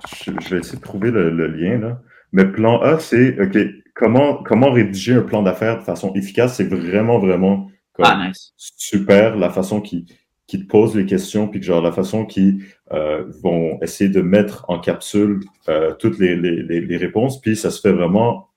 je- 0.08 0.32
je 0.42 0.50
vais 0.56 0.60
essayer 0.62 0.78
de 0.78 0.84
trouver 0.84 1.12
le, 1.12 1.30
le 1.30 1.48
lien, 1.48 1.78
là. 1.78 2.02
Mais 2.32 2.46
plan 2.46 2.82
A, 2.82 3.00
c'est, 3.00 3.40
OK, 3.40 3.58
comment, 3.96 4.44
comment 4.44 4.72
rédiger 4.72 5.14
un 5.14 5.22
plan 5.22 5.42
d'affaires 5.44 5.78
de 5.80 5.84
façon 5.84 6.12
efficace? 6.16 6.56
C'est 6.56 6.68
vraiment, 6.68 7.20
vraiment 7.20 7.70
comme, 7.96 8.06
Ah, 8.08 8.28
nice. 8.28 8.54
super 8.58 9.36
la 9.36 9.50
façon 9.50 9.82
qui 9.82 10.06
qui 10.48 10.60
te 10.60 10.68
posent 10.68 10.96
les 10.96 11.06
questions 11.06 11.48
puis 11.48 11.60
que 11.60 11.66
genre 11.66 11.82
la 11.82 11.92
façon 11.92 12.26
qui 12.26 12.60
euh, 12.92 13.26
vont 13.42 13.80
essayer 13.82 14.10
de 14.10 14.22
mettre 14.22 14.66
en 14.68 14.80
capsule 14.80 15.40
euh, 15.70 15.94
toutes 15.98 16.20
les, 16.20 16.36
les, 16.36 16.82
les, 16.82 16.98
réponses 16.98 17.42
puis 17.42 17.56
ça 17.56 17.72
se 17.72 17.82
fait 17.82 17.92
vraiment 17.92 18.50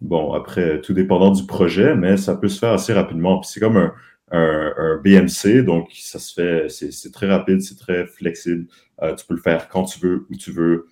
bon 0.00 0.32
après 0.32 0.80
tout 0.80 0.94
dépendant 0.94 1.30
du 1.30 1.44
projet 1.44 1.94
mais 1.94 2.16
ça 2.16 2.34
peut 2.34 2.48
se 2.48 2.58
faire 2.58 2.72
assez 2.72 2.92
rapidement. 2.94 3.40
Puis 3.40 3.50
c'est 3.52 3.60
comme 3.60 3.76
un, 3.76 3.92
un, 4.30 4.72
un 4.76 5.00
BMC 5.04 5.62
donc 5.64 5.90
ça 5.92 6.18
se 6.18 6.32
fait 6.32 6.70
c'est 6.70 6.92
c'est 6.92 7.10
très 7.10 7.26
rapide 7.26 7.60
c'est 7.60 7.78
très 7.78 8.06
flexible. 8.06 8.66
Euh, 9.02 9.14
tu 9.14 9.26
peux 9.26 9.34
le 9.34 9.42
faire 9.42 9.68
quand 9.68 9.84
tu 9.84 10.00
veux 10.00 10.26
où 10.30 10.36
tu 10.36 10.50
veux 10.50 10.86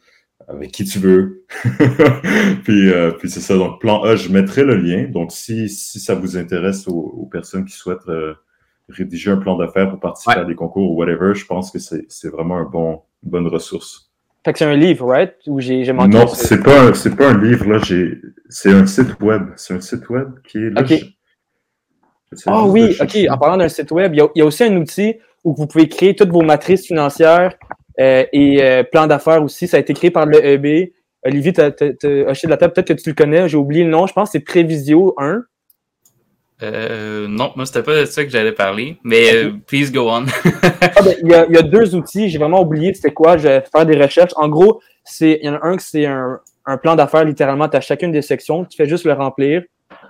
avec 0.49 0.73
qui 0.73 0.85
tu 0.85 0.99
veux. 0.99 1.45
puis 2.65 2.91
euh, 2.93 3.11
puis 3.13 3.31
c'est 3.31 3.41
ça. 3.41 3.57
Donc, 3.57 3.81
plan 3.81 4.03
A, 4.03 4.17
je 4.17 4.29
mettrai 4.31 4.65
le 4.65 4.77
lien. 4.77 5.05
Donc, 5.09 5.33
si, 5.33 5.69
si 5.69 6.01
ça 6.01 6.15
vous 6.15 6.37
intéresse 6.37 6.87
aux, 6.89 6.93
aux 6.95 7.27
personnes 7.27 7.65
qui 7.65 7.73
souhaitent 7.75 8.09
euh, 8.09 8.35
rédiger 8.89 9.31
un 9.31 9.37
plan 9.37 9.57
d'affaires 9.57 9.89
pour 9.91 10.01
participer 10.01 10.37
Ouais. 10.37 10.43
à 10.43 10.45
des 10.45 10.55
concours 10.55 10.91
ou 10.93 10.97
whatever, 10.97 11.35
je 11.35 11.47
pense 11.47 11.71
que 11.71 11.79
c'est 11.79 12.05
c'est 12.09 12.29
vraiment 12.29 12.59
un 12.59 12.65
bon, 12.65 13.03
une 13.25 13.31
bonne 13.31 13.47
ressource. 13.47 14.11
Fait 14.45 14.53
que 14.53 14.59
c'est 14.59 14.65
un 14.65 14.75
livre, 14.77 15.07
right? 15.07 15.35
Où 15.47 15.61
j'ai 15.61 15.85
j'ai 15.85 15.93
manqué. 15.93 16.09
Non, 16.17 16.27
ce- 16.27 16.47
c'est 16.47 16.63
pas 16.63 16.89
un, 16.89 16.95
c'est 16.95 17.15
pas 17.15 17.31
un 17.31 17.41
livre 17.43 17.67
là. 17.71 17.79
J'ai, 17.79 18.21
c'est 18.49 18.73
un 18.73 18.87
site 18.87 19.21
web. 19.21 19.43
C'est 19.57 19.75
un 19.75 19.81
site 19.81 20.09
web 20.09 20.29
qui 20.49 20.59
est 20.59 20.71
là. 20.71 20.81
Ok. 20.81 20.89
je- 20.89 20.95
j'essaie 22.33 22.51
Ah 22.51 22.63
de 22.65 22.71
oui, 22.71 22.97
ok. 23.01 23.19
En 23.31 23.39
parlant 23.39 23.57
d'un 23.59 23.69
site 23.69 23.91
web, 23.93 24.15
il 24.15 24.19
y, 24.19 24.21
a, 24.23 24.29
il 24.35 24.39
y 24.39 24.43
a 24.43 24.47
aussi 24.47 24.65
un 24.65 24.75
outil 24.77 25.17
où 25.45 25.55
vous 25.55 25.67
pouvez 25.67 25.89
créer 25.89 26.15
toutes 26.17 26.31
vos 26.31 26.43
matrices 26.43 26.87
financières 26.87 27.55
et 28.01 28.63
euh, 28.63 28.83
plans 28.83 29.07
d'affaires 29.07 29.43
aussi. 29.43 29.69
Ça 29.69 29.77
a 29.77 29.81
été 29.81 29.93
créé 29.93 30.11
par 30.11 30.27
le 30.27 30.45
EB. 30.45 30.93
Olivier, 31.23 31.53
tu 31.53 31.61
as, 31.61 31.67
hoché 32.31 32.47
de 32.47 32.51
la 32.51 32.57
table, 32.57 32.73
peut-être 32.73 32.89
que 32.89 33.03
tu 33.03 33.11
le 33.11 33.15
connais, 33.15 33.47
j'ai 33.47 33.59
oublié 33.59 33.85
le 33.85 33.91
nom, 33.91 34.07
je 34.07 34.15
pense 34.15 34.31
que 34.31 34.39
c'est 34.39 34.45
Prévisio 34.45 35.15
1. 35.19 35.43
Euh, 36.63 37.27
non, 37.29 37.53
moi, 37.57 37.67
c'était 37.67 37.83
pas 37.83 38.01
de 38.01 38.05
ça 38.07 38.25
que 38.25 38.31
j'allais 38.31 38.53
parler, 38.53 38.99
mais 39.05 39.35
euh, 39.35 39.53
please 39.67 39.93
go 39.93 40.09
on. 40.11 40.25
ah, 40.81 41.03
ben, 41.03 41.15
il, 41.23 41.29
y 41.29 41.35
a, 41.35 41.47
il, 41.47 41.55
y 41.55 41.59
a, 41.59 41.63
deux 41.63 41.95
outils, 41.95 42.31
j'ai 42.31 42.39
vraiment 42.39 42.63
oublié 42.63 42.95
c'était 42.95 43.13
quoi, 43.13 43.37
je 43.37 43.49
vais 43.49 43.65
faire 43.71 43.85
des 43.85 43.99
recherches. 43.99 44.33
En 44.37 44.49
gros, 44.49 44.81
c'est 45.05 45.39
il 45.43 45.47
y 45.47 45.51
en 45.51 45.57
a 45.57 45.67
un 45.67 45.77
que 45.77 45.83
c'est 45.83 46.07
un, 46.07 46.41
un, 46.65 46.77
plan 46.79 46.97
d'affaires, 46.97 47.25
littéralement, 47.25 47.69
tu 47.69 47.77
as 47.77 47.83
chacune 47.83 48.13
des 48.13 48.23
sections, 48.23 48.65
tu 48.65 48.77
fais 48.77 48.89
juste 48.89 49.05
le 49.05 49.13
remplir, 49.13 49.63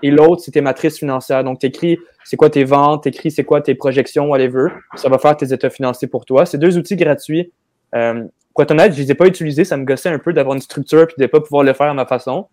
et 0.03 0.11
l'autre, 0.11 0.42
c'est 0.44 0.53
tes 0.53 0.61
matrices 0.61 0.98
financières. 0.98 1.44
Donc, 1.44 1.59
tu 1.59 1.66
écris 1.66 1.98
c'est 2.24 2.37
quoi 2.37 2.50
tes 2.50 2.64
ventes, 2.64 3.03
tu 3.03 3.09
écris 3.09 3.31
c'est 3.31 3.44
quoi 3.44 3.61
tes 3.61 3.74
projections, 3.74 4.29
whatever. 4.29 4.68
Ça 4.94 5.09
va 5.09 5.18
faire 5.18 5.37
tes 5.37 5.53
états 5.53 5.70
financiers 5.70 6.09
pour 6.09 6.24
toi. 6.24 6.46
C'est 6.46 6.59
deux 6.59 6.79
outils 6.79 6.96
gratuits. 6.96 7.53
Euh, 7.94 8.24
pour 8.55 8.62
être 8.62 8.70
honnête, 8.72 8.92
je 8.92 9.00
les 9.00 9.11
ai 9.11 9.14
pas 9.14 9.26
utilisés, 9.26 9.64
ça 9.64 9.76
me 9.76 9.85
gossait 9.85 10.09
un 10.09 10.18
peu 10.18 10.33
d'avoir 10.33 10.55
une 10.55 10.62
structure 10.62 11.07
et 11.16 11.20
de 11.20 11.26
pas 11.26 11.40
pouvoir 11.40 11.62
le 11.62 11.72
faire 11.72 11.88
à 11.88 11.94
ma 11.94 12.07
façon. 12.07 12.48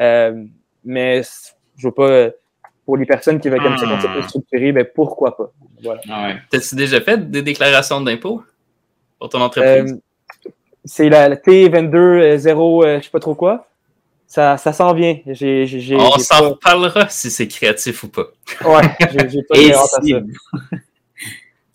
Euh, 0.00 0.44
mais 0.84 1.22
je 1.76 1.86
veux 1.86 1.92
pas 1.92 2.30
pour 2.84 2.96
les 2.96 3.06
personnes 3.06 3.38
qui 3.38 3.48
veulent 3.48 3.62
comme 3.62 3.78
ça 3.78 3.86
hmm. 3.86 4.22
structurer, 4.22 4.72
ben 4.72 4.84
pourquoi 4.84 5.36
pas? 5.36 5.52
Voilà. 5.82 6.00
Ah 6.10 6.32
T'as-tu 6.50 6.74
déjà 6.74 7.00
fait 7.00 7.30
des 7.30 7.42
déclarations 7.42 8.00
d'impôts 8.00 8.42
pour 9.18 9.28
ton 9.28 9.40
entreprise? 9.40 9.92
Euh, 9.92 10.50
c'est 10.84 11.08
la, 11.08 11.36
T22 11.36 12.36
0, 12.36 12.84
euh, 12.84 12.98
je 12.98 13.04
sais 13.04 13.10
pas 13.10 13.20
trop 13.20 13.34
quoi. 13.34 13.68
Ça, 14.26 14.56
ça 14.56 14.72
s'en 14.72 14.92
vient. 14.94 15.18
On 15.26 16.18
s'en 16.18 16.50
reparlera 16.50 17.08
si 17.08 17.30
c'est 17.30 17.48
créatif 17.48 18.04
ou 18.04 18.08
pas. 18.08 18.26
Ouais, 18.64 18.82
j'ai 19.28 19.42
pas 19.42 19.56
Et 19.58 19.72
si... 20.02 20.14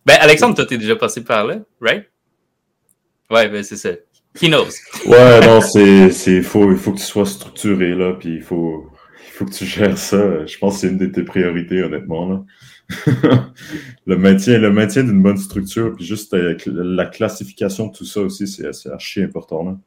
Ben, 0.06 0.18
Alexandre, 0.20 0.56
toi, 0.56 0.66
t'es 0.66 0.78
déjà 0.78 0.96
passé 0.96 1.24
par 1.24 1.46
là, 1.46 1.60
right? 1.82 2.06
Ouais, 3.30 3.50
ben, 3.50 3.64
c'est 3.64 3.78
ça. 3.78 3.92
He 4.42 4.48
knows. 4.48 4.72
Ouais, 5.06 5.40
non, 5.46 5.62
c'est, 5.62 6.12
c'est, 6.12 6.42
faut, 6.42 6.72
il 6.72 6.78
faut 6.78 6.92
que 6.92 7.00
tu 7.00 7.06
sois 7.06 7.26
structuré, 7.26 7.96
là, 7.96 8.14
puis 8.14 8.36
il 8.36 8.42
faut, 8.42 8.90
faut 9.32 9.46
que 9.46 9.52
tu 9.52 9.66
gères 9.66 9.98
ça. 9.98 10.46
Je 10.46 10.58
pense 10.58 10.76
que 10.76 10.82
c'est 10.82 10.88
une 10.88 10.98
de 10.98 11.06
tes 11.06 11.24
priorités, 11.24 11.82
honnêtement. 11.82 12.28
Là. 12.30 12.44
le 14.06 14.18
maintien, 14.18 14.58
le 14.60 14.72
maintien 14.72 15.04
d'une 15.04 15.22
bonne 15.22 15.38
structure, 15.38 15.94
puis 15.96 16.06
juste 16.06 16.34
euh, 16.34 16.58
la 16.68 17.06
classification 17.06 17.88
de 17.88 17.94
tout 17.94 18.06
ça 18.06 18.22
aussi, 18.22 18.48
c'est 18.48 18.90
archi 18.90 19.24
important. 19.24 19.64
Là. 19.64 19.78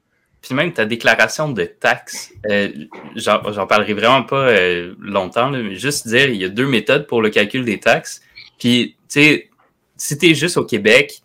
Puis 0.40 0.54
même 0.54 0.72
ta 0.72 0.84
déclaration 0.84 1.50
de 1.50 1.64
taxes, 1.64 2.32
euh, 2.48 2.68
j'en 3.16 3.66
parlerai 3.66 3.94
vraiment 3.94 4.22
pas 4.22 4.48
euh, 4.48 4.94
longtemps, 5.00 5.50
mais 5.50 5.74
juste 5.74 6.06
dire, 6.06 6.28
il 6.28 6.36
y 6.36 6.44
a 6.44 6.48
deux 6.48 6.66
méthodes 6.66 7.06
pour 7.06 7.22
le 7.22 7.30
calcul 7.30 7.64
des 7.64 7.78
taxes. 7.78 8.22
Puis, 8.58 8.96
tu 9.08 9.20
sais, 9.20 9.50
si 9.96 10.16
tu 10.16 10.30
es 10.30 10.34
juste 10.34 10.56
au 10.56 10.64
Québec, 10.64 11.22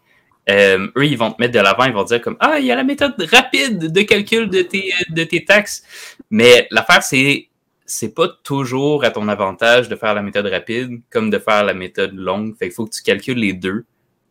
eux, 0.50 1.06
ils 1.06 1.18
vont 1.18 1.32
te 1.32 1.42
mettre 1.42 1.54
de 1.54 1.60
l'avant, 1.60 1.86
ils 1.86 1.94
vont 1.94 2.04
dire 2.04 2.22
comme 2.22 2.38
Ah, 2.40 2.60
il 2.60 2.66
y 2.66 2.72
a 2.72 2.76
la 2.76 2.84
méthode 2.84 3.16
rapide 3.32 3.92
de 3.92 4.02
calcul 4.02 4.50
de 4.50 4.62
tes, 4.62 4.92
de 5.10 5.24
tes 5.24 5.46
taxes. 5.46 5.84
Mais 6.30 6.68
l'affaire, 6.72 7.04
c'est 7.04 7.48
c'est 7.86 8.14
pas 8.14 8.28
toujours 8.44 9.04
à 9.04 9.12
ton 9.12 9.28
avantage 9.28 9.90
de 9.90 9.96
faire 9.96 10.14
la 10.14 10.22
méthode 10.22 10.48
rapide 10.48 11.02
comme 11.10 11.30
de 11.30 11.38
faire 11.38 11.64
la 11.64 11.74
méthode 11.74 12.14
longue. 12.14 12.56
Fait 12.58 12.68
qu'il 12.68 12.74
faut 12.74 12.86
que 12.86 12.96
tu 12.96 13.04
calcules 13.04 13.38
les 13.38 13.54
deux 13.54 13.86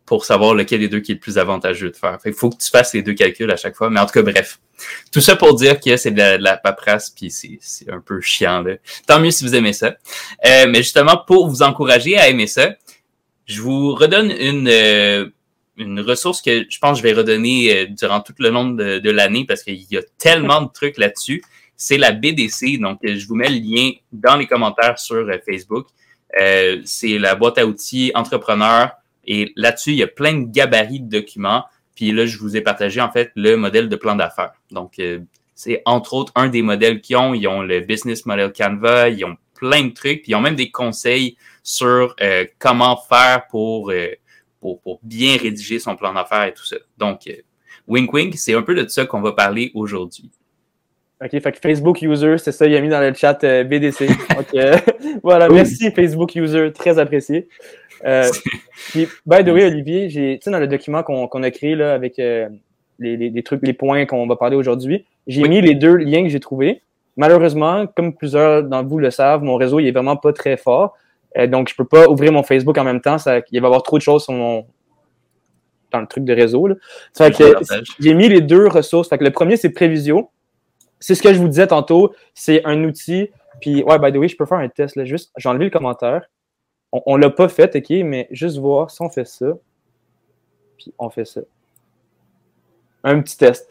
pour 0.06 0.24
savoir 0.24 0.54
lequel 0.54 0.80
des 0.80 0.88
deux 0.88 1.00
qui 1.00 1.12
est 1.12 1.14
le 1.14 1.20
plus 1.20 1.38
avantageux 1.38 1.90
de 1.90 1.96
faire. 1.96 2.20
Fait 2.20 2.30
qu'il 2.30 2.38
faut 2.38 2.50
que 2.50 2.56
tu 2.56 2.68
fasses 2.68 2.92
les 2.92 3.02
deux 3.02 3.14
calculs 3.14 3.50
à 3.50 3.56
chaque 3.56 3.76
fois. 3.76 3.88
Mais 3.88 4.00
en 4.00 4.06
tout 4.06 4.12
cas, 4.12 4.22
bref. 4.22 4.58
Tout 5.12 5.20
ça 5.20 5.36
pour 5.36 5.54
dire 5.54 5.80
que 5.80 5.96
c'est 5.96 6.10
de, 6.10 6.42
la, 6.42 6.56
paperasse, 6.56 7.10
puis 7.10 7.30
c'est 7.30 7.90
un 7.90 8.00
peu 8.00 8.20
chiant. 8.20 8.62
Là. 8.62 8.74
Tant 9.06 9.20
mieux 9.20 9.30
si 9.30 9.44
vous 9.44 9.54
aimez 9.54 9.72
ça. 9.72 9.94
Euh, 10.44 10.66
mais 10.68 10.78
justement, 10.78 11.22
pour 11.26 11.48
vous 11.48 11.62
encourager 11.62 12.18
à 12.18 12.28
aimer 12.28 12.48
ça, 12.48 12.74
je 13.46 13.62
vous 13.62 13.94
redonne 13.94 14.30
une, 14.32 14.68
euh, 14.68 15.28
une 15.76 16.00
ressource 16.00 16.42
que 16.42 16.64
je 16.68 16.78
pense 16.78 17.00
que 17.00 17.08
je 17.08 17.14
vais 17.14 17.18
redonner 17.18 17.76
euh, 17.76 17.86
durant 17.86 18.20
tout 18.20 18.34
le 18.38 18.50
long 18.50 18.70
de, 18.70 19.10
l'année 19.10 19.44
parce 19.46 19.62
qu'il 19.62 19.82
y 19.90 19.96
a 19.96 20.02
tellement 20.18 20.62
de 20.62 20.70
trucs 20.72 20.98
là-dessus 20.98 21.42
c'est 21.82 21.98
la 21.98 22.12
BDC. 22.12 22.78
Donc, 22.78 23.00
je 23.02 23.26
vous 23.26 23.34
mets 23.34 23.48
le 23.48 23.56
lien 23.56 23.90
dans 24.12 24.36
les 24.36 24.46
commentaires 24.46 24.98
sur 24.98 25.16
euh, 25.16 25.38
Facebook. 25.44 25.88
Euh, 26.40 26.80
c'est 26.84 27.18
la 27.18 27.34
boîte 27.34 27.58
à 27.58 27.66
outils 27.66 28.12
entrepreneur. 28.14 28.92
Et 29.24 29.52
là-dessus, 29.56 29.90
il 29.90 29.96
y 29.96 30.02
a 30.02 30.08
plein 30.08 30.34
de 30.34 30.46
gabarits 30.46 31.00
de 31.00 31.08
documents. 31.08 31.64
Puis 31.96 32.12
là, 32.12 32.24
je 32.24 32.38
vous 32.38 32.56
ai 32.56 32.60
partagé 32.60 33.00
en 33.00 33.10
fait 33.10 33.32
le 33.34 33.56
modèle 33.56 33.88
de 33.88 33.96
plan 33.96 34.14
d'affaires. 34.14 34.52
Donc, 34.70 34.98
euh, 34.98 35.20
c'est 35.54 35.82
entre 35.84 36.14
autres 36.14 36.32
un 36.36 36.48
des 36.48 36.62
modèles 36.62 37.00
qu'ils 37.00 37.16
ont. 37.16 37.34
Ils 37.34 37.48
ont 37.48 37.62
le 37.62 37.80
Business 37.80 38.26
Model 38.26 38.52
Canva, 38.52 39.08
ils 39.08 39.24
ont 39.24 39.36
plein 39.54 39.84
de 39.84 39.92
trucs. 39.92 40.22
Puis 40.22 40.32
ils 40.32 40.34
ont 40.34 40.40
même 40.40 40.56
des 40.56 40.70
conseils 40.70 41.36
sur 41.62 42.16
comment 42.58 42.96
faire 42.96 43.46
pour, 43.48 43.92
pour, 44.62 44.80
pour, 44.80 45.00
bien 45.02 45.36
rédiger 45.36 45.78
son 45.78 45.96
plan 45.96 46.14
d'affaires 46.14 46.44
et 46.44 46.54
tout 46.54 46.64
ça. 46.64 46.76
Donc, 46.96 47.28
Wink 47.86 48.12
Wink, 48.12 48.34
c'est 48.36 48.54
un 48.54 48.62
peu 48.62 48.74
de 48.74 48.88
ça 48.88 49.04
qu'on 49.04 49.20
va 49.20 49.32
parler 49.32 49.70
aujourd'hui. 49.74 50.30
OK, 51.22 51.30
fait 51.30 51.52
que 51.52 51.58
Facebook 51.58 52.02
User, 52.02 52.38
c'est 52.38 52.50
ça, 52.50 52.66
il 52.66 52.74
a 52.74 52.80
mis 52.80 52.88
dans 52.88 53.00
le 53.00 53.14
chat 53.14 53.44
euh, 53.44 53.62
BDC. 53.62 54.08
OK. 54.38 54.60
voilà, 55.22 55.48
merci 55.48 55.90
Facebook 55.92 56.34
User, 56.34 56.72
très 56.72 56.98
apprécié. 56.98 57.48
Euh, 58.04 58.28
puis, 58.90 59.06
by 59.24 59.44
the 59.44 59.48
way, 59.48 59.66
Olivier, 59.66 60.08
tu 60.08 60.38
sais, 60.40 60.50
dans 60.50 60.58
le 60.58 60.66
document 60.66 61.02
qu'on 61.02 61.42
a 61.42 61.50
créé 61.50 61.76
là, 61.76 61.94
avec 61.94 62.18
euh, 62.18 62.48
les, 62.98 63.16
les, 63.16 63.42
trucs, 63.42 63.64
les 63.64 63.72
points 63.72 64.04
qu'on 64.06 64.26
va 64.26 64.36
parler 64.36 64.56
aujourd'hui, 64.56 65.04
j'ai 65.28 65.42
mis 65.42 65.60
les 65.60 65.74
deux 65.74 65.94
liens 65.94 66.24
que 66.24 66.28
j'ai 66.28 66.40
trouvés. 66.40 66.82
Malheureusement, 67.16 67.86
comme 67.86 68.14
plusieurs 68.14 68.64
d'entre 68.64 68.88
vous 68.88 68.98
le 68.98 69.10
savent, 69.10 69.42
mon 69.42 69.56
réseau 69.56 69.78
il 69.78 69.86
est 69.86 69.92
vraiment 69.92 70.16
pas 70.16 70.32
très 70.32 70.56
fort. 70.56 70.96
Euh, 71.38 71.46
donc, 71.46 71.68
je 71.68 71.74
peux 71.74 71.84
pas 71.84 72.08
ouvrir 72.08 72.32
mon 72.32 72.42
Facebook 72.42 72.76
en 72.78 72.84
même 72.84 73.00
temps. 73.00 73.18
Ça, 73.18 73.40
il 73.50 73.60
va 73.60 73.66
y 73.66 73.68
avoir 73.68 73.82
trop 73.82 73.96
de 73.96 74.02
choses 74.02 74.24
sur 74.24 74.32
mon, 74.32 74.66
dans 75.90 76.00
le 76.00 76.06
truc 76.06 76.24
de 76.24 76.32
réseau. 76.32 76.66
Là. 76.66 76.74
Fait 77.16 77.34
que 77.34 77.54
j'ai 78.00 78.14
mis 78.14 78.28
les 78.28 78.40
deux 78.40 78.68
ressources. 78.68 79.08
Fait 79.08 79.18
que 79.18 79.24
le 79.24 79.30
premier, 79.30 79.56
c'est 79.56 79.70
Prévisio 79.70 80.30
c'est 81.02 81.16
ce 81.16 81.22
que 81.22 81.34
je 81.34 81.38
vous 81.38 81.48
disais 81.48 81.66
tantôt. 81.66 82.14
C'est 82.32 82.64
un 82.64 82.84
outil. 82.84 83.30
Puis, 83.60 83.82
ouais, 83.82 83.98
by 83.98 84.12
the 84.12 84.16
way, 84.16 84.28
je 84.28 84.36
peux 84.36 84.46
faire 84.46 84.58
un 84.58 84.68
test. 84.68 84.96
Là, 84.96 85.04
juste, 85.04 85.32
j'ai 85.36 85.48
enlevé 85.48 85.64
le 85.64 85.70
commentaire. 85.70 86.30
On 86.92 87.16
ne 87.16 87.22
l'a 87.22 87.30
pas 87.30 87.48
fait, 87.48 87.74
OK, 87.74 87.90
mais 88.04 88.28
juste 88.30 88.58
voir 88.58 88.90
si 88.90 89.02
on 89.02 89.08
fait 89.08 89.26
ça. 89.26 89.46
Puis, 90.78 90.94
on 90.98 91.10
fait 91.10 91.24
ça. 91.24 91.40
Un 93.02 93.20
petit 93.20 93.36
test. 93.36 93.68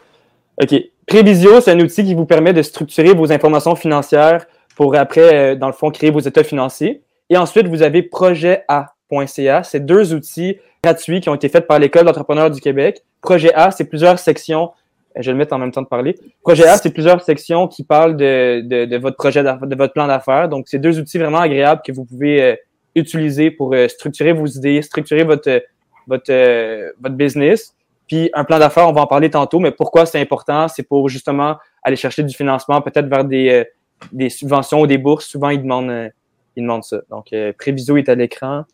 OK. 0.62 0.76
Prévisio, 1.08 1.62
c'est 1.62 1.72
un 1.72 1.80
outil 1.80 2.04
qui 2.04 2.16
vous 2.16 2.26
permet 2.26 2.54
de 2.54 2.62
structurer 2.62 3.14
vos 3.14 3.32
informations 3.32 3.76
financières 3.76 4.46
pour 4.76 4.96
après, 4.96 5.54
euh, 5.54 5.56
dans 5.56 5.68
le 5.68 5.74
fond, 5.74 5.90
créer 5.90 6.12
vos 6.12 6.20
états 6.20 6.44
financiers. 6.44 7.02
Et 7.32 7.38
ensuite, 7.38 7.66
vous 7.66 7.82
avez 7.82 8.04
projet-a.ca. 8.04 9.64
C'est 9.64 9.80
deux 9.80 10.14
outils 10.14 10.58
gratuits 10.84 11.22
qui 11.22 11.30
ont 11.30 11.36
été 11.36 11.50
faits 11.50 11.66
par 11.66 11.80
l'École 11.80 12.06
d'entrepreneurs 12.06 12.52
du 12.52 12.62
Québec. 12.62 13.04
Projet 13.22 13.54
A, 13.54 13.72
c'est 13.72 13.86
plusieurs 13.86 14.20
sections 14.20 14.72
je 15.16 15.26
vais 15.26 15.32
le 15.32 15.38
mettre 15.38 15.54
en 15.54 15.58
même 15.58 15.72
temps 15.72 15.82
de 15.82 15.88
parler. 15.88 16.16
Projet 16.42 16.66
A, 16.68 16.78
c'est 16.78 16.92
plusieurs 16.92 17.22
sections 17.22 17.68
qui 17.68 17.84
parlent 17.84 18.16
de, 18.16 18.62
de, 18.62 18.86
de 18.86 18.98
votre 18.98 19.18
projet, 19.18 19.44
de 19.44 19.76
votre 19.76 19.94
plan 19.94 20.08
d'affaires. 20.08 20.48
Donc, 20.48 20.68
c'est 20.68 20.80
deux 20.80 21.00
outils 21.00 21.18
vraiment 21.18 21.40
agréables 21.40 21.82
que 21.86 21.92
vous 21.92 22.06
pouvez 22.06 22.42
euh, 22.42 22.56
utiliser 22.96 23.52
pour 23.52 23.74
euh, 23.74 23.88
structurer 23.88 24.32
vos 24.32 24.46
idées, 24.46 24.82
structurer 24.82 25.24
votre, 25.24 25.64
votre, 26.08 26.32
euh, 26.32 26.92
votre 27.02 27.16
business. 27.16 27.76
Puis, 28.08 28.30
un 28.34 28.44
plan 28.44 28.60
d'affaires, 28.60 28.88
on 28.88 28.94
va 28.94 29.02
en 29.02 29.08
parler 29.08 29.30
tantôt, 29.30 29.60
mais 29.60 29.72
pourquoi 29.72 30.06
c'est 30.06 30.20
important? 30.20 30.68
C'est 30.68 30.84
pour 30.84 31.10
justement 31.10 31.58
aller 31.84 31.96
chercher 31.96 32.24
du 32.24 32.34
financement, 32.34 32.82
peut-être 32.82 33.08
vers 33.08 33.26
des, 33.26 33.66
des 34.12 34.30
subventions 34.30 34.82
ou 34.82 34.88
des 34.88 34.98
bourses. 34.98 35.26
Souvent, 35.26 35.50
ils 35.50 35.62
demandent, 35.62 36.12
ils 36.56 36.64
demandent 36.64 36.84
ça. 36.84 37.02
Donc, 37.10 37.34
Préviso 37.58 37.98
est 37.98 38.10
à 38.10 38.16
l'écran 38.16 38.66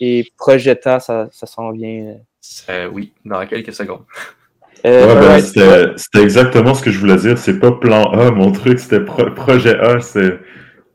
et 0.00 0.30
Projeta, 0.36 1.00
ça, 1.00 1.28
ça 1.32 1.46
s'en 1.46 1.72
vient. 1.72 2.16
oui, 2.92 3.12
dans 3.24 3.46
quelques 3.46 3.72
secondes. 3.72 4.04
Euh, 4.86 5.40
ben, 5.40 5.96
c'était 5.96 6.22
exactement 6.22 6.74
ce 6.74 6.82
que 6.82 6.90
je 6.90 6.98
voulais 6.98 7.16
dire. 7.16 7.36
C'est 7.38 7.58
pas 7.58 7.72
plan 7.72 8.12
A, 8.12 8.30
mon 8.30 8.52
truc, 8.52 8.78
c'était 8.78 9.00
projet 9.00 9.78
A. 9.78 10.00
C'est... 10.00 10.38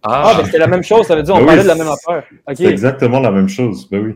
Ah, 0.04 0.24
ah 0.26 0.38
ben, 0.38 0.46
c'était 0.46 0.58
la 0.58 0.68
même 0.68 0.84
chose, 0.84 1.06
ça 1.06 1.16
veut 1.16 1.24
dire 1.24 1.36
on 1.36 1.40
ben 1.40 1.46
parlait 1.46 1.64
de 1.64 1.68
la 1.68 1.76
même 1.76 1.88
affaire. 1.88 2.24
C'est 2.54 2.66
exactement 2.66 3.20
la 3.20 3.32
même 3.32 3.48
chose, 3.48 3.90
ben 3.90 4.04
oui. 4.04 4.16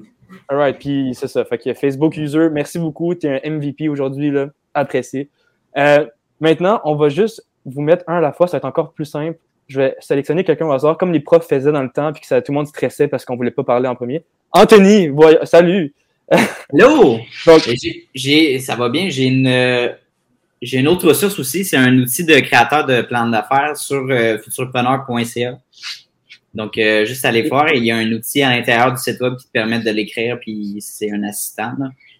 Alright, 0.50 0.78
puis 0.80 1.12
c'est 1.14 1.28
ça. 1.28 1.44
Fait 1.46 1.58
que 1.58 1.74
Facebook 1.74 2.16
User, 2.16 2.50
merci 2.52 2.80
beaucoup. 2.80 3.14
Tu 3.16 3.28
es 3.28 3.42
un 3.44 3.50
MVP 3.50 3.90
aujourd'hui, 3.90 4.32
là. 4.32 4.48
Apprécié. 4.74 5.30
Euh, 5.78 6.06
maintenant, 6.40 6.82
on 6.84 6.96
va 6.96 7.10
juste 7.10 7.46
vous 7.66 7.82
mettre 7.82 8.04
un 8.08 8.18
à 8.18 8.22
la 8.22 8.32
fois, 8.32 8.48
ça 8.48 8.54
va 8.54 8.58
être 8.60 8.66
encore 8.66 8.94
plus 8.94 9.06
simple. 9.06 9.38
Je 9.68 9.80
vais 9.80 9.96
sélectionner 10.00 10.44
quelqu'un 10.44 10.66
au 10.66 10.72
hasard, 10.72 10.98
comme 10.98 11.12
les 11.12 11.20
profs 11.20 11.48
faisaient 11.48 11.72
dans 11.72 11.84
le 11.84 11.90
temps, 11.90 12.14
puis 12.14 12.22
que 12.22 12.28
ça, 12.28 12.42
tout 12.42 12.52
le 12.52 12.58
monde 12.58 12.68
stressait 12.68 13.08
parce 13.08 13.26
qu'on 13.26 13.36
voulait 13.36 13.52
pas 13.52 13.64
parler 13.64 13.88
en 13.88 13.96
premier. 13.96 14.24
Anthony, 14.52 15.10
salut! 15.44 15.94
Hello! 16.74 17.20
j'ai, 18.14 18.60
ça 18.60 18.76
va 18.76 18.90
bien. 18.90 19.10
J'ai 19.10 19.26
une, 19.26 19.48
j'ai 20.62 20.80
une 20.80 20.88
autre 20.88 21.08
ressource 21.08 21.38
aussi. 21.40 21.64
C'est 21.64 21.78
un 21.78 21.98
outil 21.98 22.26
de 22.26 22.40
créateur 22.40 22.86
de 22.86 23.02
plan 23.02 23.28
d'affaires 23.28 23.78
sur 23.78 24.06
euh, 24.10 24.38
futurpreneur.ca. 24.40 25.60
Donc, 26.54 26.78
euh, 26.78 27.06
juste 27.06 27.24
aller 27.26 27.44
voir. 27.44 27.72
Il 27.74 27.86
y 27.86 27.92
a 27.92 27.98
un 27.98 28.12
outil 28.12 28.42
à 28.42 28.50
l'intérieur 28.50 28.92
du 28.92 28.98
site 28.98 29.20
web 29.22 29.36
qui 29.36 29.46
te 29.46 29.52
permet 29.52 29.80
de 29.80 29.92
l'écrire, 29.92 30.40
puis 30.40 30.78
c'est 30.80 31.12
un 31.12 31.24
assistant. 31.24 31.74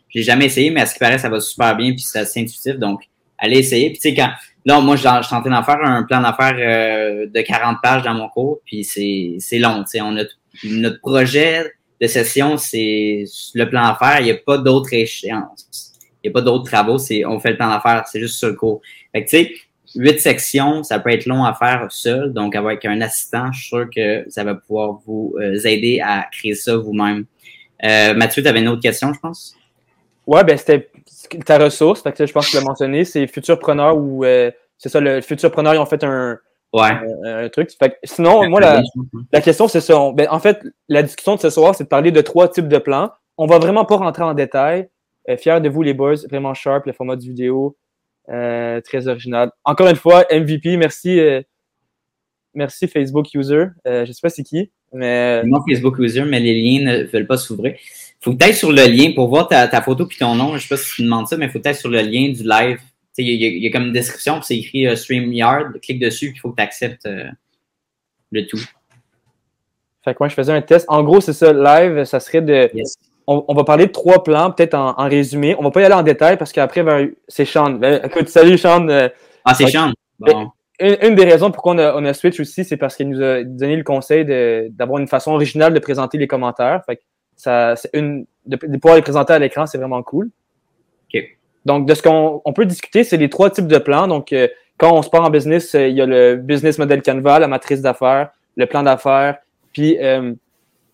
Je 0.10 0.20
l'ai 0.20 0.24
jamais 0.24 0.46
essayé, 0.46 0.70
mais 0.70 0.82
à 0.82 0.86
ce 0.86 0.94
qui 0.94 1.00
paraît, 1.00 1.18
ça 1.18 1.30
va 1.30 1.40
super 1.40 1.76
bien, 1.76 1.92
puis 1.92 2.02
c'est 2.02 2.20
assez 2.20 2.40
intuitif. 2.40 2.76
Donc, 2.76 3.02
allez 3.38 3.58
essayer. 3.58 3.90
Puis, 3.90 4.00
tu 4.00 4.10
sais, 4.10 4.16
quand. 4.16 4.30
Là, 4.68 4.82
moi, 4.82 4.98
je 4.98 5.00
suis 5.00 5.08
en 5.08 5.22
train 5.22 5.50
d'en 5.50 5.64
faire 5.64 5.80
un 5.82 6.04
plan 6.04 6.20
d'affaires 6.20 6.58
euh, 6.60 7.26
de 7.26 7.40
40 7.42 7.78
pages 7.82 8.04
dans 8.04 8.14
mon 8.14 8.28
cours, 8.28 8.60
puis 8.66 8.84
c'est, 8.84 9.60
long. 9.60 9.86
Notre 10.66 11.00
projet 11.00 11.72
de 12.02 12.08
session, 12.08 12.58
c'est 12.58 13.24
le 13.56 13.70
plan 13.70 13.88
d'affaires. 13.88 14.20
Il 14.20 14.26
n'y 14.26 14.32
a 14.32 14.36
pas 14.36 14.58
d'autres 14.58 14.94
échéances. 14.94 15.94
Il 16.22 16.28
n'y 16.28 16.32
a 16.32 16.34
pas 16.34 16.42
d'autres 16.42 16.66
travaux. 16.66 16.98
On 17.28 17.40
fait 17.40 17.52
le 17.52 17.56
plan 17.56 17.70
d'affaires. 17.70 18.04
C'est 18.12 18.20
juste 18.20 18.40
sur 18.40 18.50
le 18.50 18.56
cours. 18.56 18.82
Fait 19.14 19.24
que, 19.24 19.30
tu 19.30 19.38
sais, 19.38 19.54
huit 19.96 20.20
sections, 20.20 20.84
ça 20.84 21.00
peut 21.00 21.12
être 21.12 21.28
long 21.28 21.46
à 21.46 21.54
faire 21.54 21.88
seul. 21.90 22.34
Donc, 22.34 22.54
avec 22.54 22.84
un 22.84 23.00
assistant, 23.00 23.54
je 23.54 23.60
suis 23.60 23.68
sûr 23.70 23.90
que 23.90 24.26
ça 24.30 24.44
va 24.44 24.56
pouvoir 24.56 25.00
vous 25.06 25.34
euh, 25.40 25.58
aider 25.64 26.02
à 26.04 26.28
créer 26.30 26.56
ça 26.56 26.76
vous-même. 26.76 27.24
Euh, 27.86 28.14
Mathieu, 28.16 28.44
tu 28.44 28.50
avais 28.50 28.60
une 28.60 28.68
autre 28.68 28.82
question, 28.82 29.14
je 29.14 29.20
pense? 29.22 29.56
Ouais, 30.26 30.44
ben 30.44 30.58
c'était 30.58 30.90
ta 31.46 31.58
ressource. 31.58 32.02
Que 32.02 32.26
je 32.26 32.32
pense 32.34 32.46
que 32.48 32.52
tu 32.52 32.58
l'as 32.58 32.64
mentionné. 32.64 33.06
C'est 33.06 33.28
Futurpreneur 33.28 33.98
ou 33.98 34.24
euh, 34.26 34.52
c'est 34.78 34.90
ça, 34.90 35.00
le 35.00 35.22
Futurpreneur, 35.22 35.74
ils 35.76 35.80
ont 35.80 35.86
fait 35.86 36.04
un, 36.04 36.38
Ouais. 36.74 36.90
un, 37.26 37.46
un 37.46 37.50
truc. 37.50 37.72
Fait 37.80 37.92
que 37.92 37.96
sinon, 38.04 38.48
moi, 38.50 38.60
la, 38.60 38.82
la 39.32 39.42
question, 39.42 39.68
c'est 39.68 39.80
ça. 39.82 40.00
On- 40.00 40.12
ben, 40.12 40.28
en 40.30 40.40
fait, 40.40 40.60
la 40.90 41.02
discussion 41.04 41.36
de 41.36 41.40
ce 41.40 41.50
soir, 41.50 41.74
c'est 41.74 41.86
de 41.86 41.90
parler 41.90 42.12
de 42.12 42.22
trois 42.22 42.50
types 42.50 42.68
de 42.68 42.78
plans. 42.78 43.12
On 43.38 43.46
va 43.48 43.58
vraiment 43.60 43.86
pas 43.86 43.96
rentrer 43.96 44.24
en 44.24 44.34
détail. 44.34 44.90
Euh, 45.30 45.38
fier 45.38 45.62
de 45.62 45.70
vous, 45.70 45.82
les 45.82 45.94
boys. 45.94 46.16
Vraiment 46.30 46.54
sharp, 46.54 46.86
le 46.86 46.94
format 46.94 47.16
du 47.16 47.30
vidéo. 47.30 47.78
Euh, 48.30 48.82
très 48.82 49.08
original. 49.08 49.52
Encore 49.64 49.88
une 49.88 49.96
fois, 49.96 50.26
MVP. 50.32 50.76
Merci. 50.78 51.20
euh, 51.20 51.42
merci 52.54 52.88
Facebook 52.88 53.28
User. 53.34 53.68
Euh, 53.88 54.06
je 54.06 54.12
sais 54.12 54.20
pas 54.22 54.30
c'est 54.30 54.44
qui, 54.44 54.72
mais 54.92 55.44
Mon 55.44 55.60
Facebook 55.66 55.98
user, 56.00 56.24
mais 56.24 56.40
les 56.40 56.54
liens 56.54 56.84
ne 56.86 57.04
veulent 57.04 57.28
pas 57.28 57.38
s'ouvrir. 57.38 57.76
Faut 58.22 58.34
que 58.34 58.38
tu 58.38 58.46
ailles 58.46 58.54
sur 58.56 58.72
le 58.72 58.84
lien 58.88 59.12
pour 59.14 59.28
voir 59.30 59.48
ta, 59.48 59.68
ta 59.68 59.82
photo 59.82 60.06
puis 60.06 60.18
ton 60.18 60.36
nom. 60.36 60.56
Je 60.58 60.62
sais 60.64 60.68
pas 60.68 60.78
si 60.78 60.96
tu 60.96 61.04
demandes 61.04 61.28
ça, 61.28 61.38
mais 61.38 61.48
faut 61.50 61.60
que 61.60 61.64
tu 61.64 61.70
ailles 61.70 61.76
sur 61.76 61.90
le 61.90 62.00
lien 62.02 62.30
du 62.30 62.44
live. 62.44 62.80
Il 63.20 63.26
y, 63.26 63.46
a- 63.46 63.50
il 63.50 63.64
y 63.64 63.68
a 63.68 63.72
comme 63.72 63.88
une 63.88 63.94
description, 63.94 64.36
puis 64.36 64.44
c'est 64.46 64.58
écrit 64.58 64.88
euh, 64.88 64.96
StreamYard. 64.96 65.80
Clique 65.82 66.00
dessus, 66.00 66.28
puis 66.30 66.38
il 66.38 66.40
faut 66.40 66.52
que 66.52 66.58
tu 66.58 66.64
acceptes 66.64 67.08
le 68.32 68.46
tout. 68.46 68.60
fait 70.04 70.14
que 70.14 70.18
moi, 70.20 70.28
je 70.30 70.36
faisais 70.36 70.54
un 70.54 70.62
test. 70.62 70.86
En 70.90 71.04
gros, 71.04 71.20
c'est 71.22 71.34
ça. 71.34 71.52
Live, 71.54 72.04
ça 72.06 72.20
serait 72.20 72.42
de. 72.42 72.70
Yes. 72.74 72.96
On, 73.26 73.44
on 73.48 73.54
va 73.56 73.64
parler 73.64 73.88
de 73.88 73.92
trois 73.92 74.24
plans, 74.24 74.52
peut-être 74.52 74.74
en, 74.74 74.92
en 74.98 75.10
résumé. 75.10 75.56
On 75.60 75.64
va 75.64 75.72
pas 75.72 75.82
y 75.82 75.84
aller 75.84 75.96
en 75.96 76.04
détail 76.04 76.38
parce 76.38 76.52
qu'après, 76.54 76.84
ben, 76.84 77.10
c'est 77.28 77.44
Sean. 77.46 77.72
Ben, 77.72 78.02
écoute, 78.06 78.30
salut 78.30 78.58
Sean. 78.58 78.88
Euh, 78.90 79.10
Ah, 79.44 79.54
c'est. 79.54 79.68
Sean. 79.68 79.92
Bon. 80.20 80.50
une, 80.80 80.98
une 81.02 81.16
des 81.16 81.26
raisons 81.26 81.52
pourquoi 81.52 81.74
on 81.74 81.78
a, 81.80 81.94
on 81.96 82.06
a 82.06 82.14
switch 82.14 82.40
aussi, 82.40 82.64
c'est 82.64 82.78
parce 82.78 82.96
qu'il 82.96 83.10
nous 83.10 83.22
a 83.22 83.44
donné 83.44 83.76
le 83.76 83.84
conseil 83.84 84.26
d'avoir 84.72 85.00
une 85.00 85.08
façon 85.08 85.32
originale 85.34 85.74
de 85.74 85.80
présenter 85.80 86.18
les 86.18 86.28
commentaires. 86.28 86.82
Fait 86.86 86.96
que 86.98 87.02
ça, 87.38 87.76
c'est 87.76 87.90
une, 87.94 88.26
de, 88.46 88.58
de 88.58 88.78
pouvoir 88.78 88.96
les 88.96 89.02
présenter 89.02 89.32
à 89.34 89.40
l'écran, 89.40 89.66
c'est 89.66 89.78
vraiment 89.78 90.04
cool. 90.04 90.30
Donc, 91.66 91.86
de 91.88 91.94
ce 91.94 92.02
qu'on 92.02 92.42
on 92.46 92.54
peut 92.54 92.66
discuter, 92.66 93.04
c'est 93.04 93.18
les 93.18 93.30
trois 93.30 93.50
types 93.50 93.68
de 93.68 93.78
plans. 93.78 94.08
Donc, 94.08 94.32
euh, 94.32 94.48
quand 94.78 94.94
on 94.94 95.02
se 95.02 95.10
part 95.10 95.24
en 95.24 95.30
business, 95.30 95.76
euh, 95.76 95.88
il 95.88 95.96
y 95.98 96.02
a 96.02 96.06
le 96.06 96.36
business 96.36 96.78
model 96.80 97.02
Canva, 97.02 97.40
la 97.40 97.48
matrice 97.48 97.82
d'affaires, 97.82 98.30
le 98.56 98.66
plan 98.68 98.84
d'affaires, 98.84 99.38
puis 99.74 99.98
euh, 100.02 100.34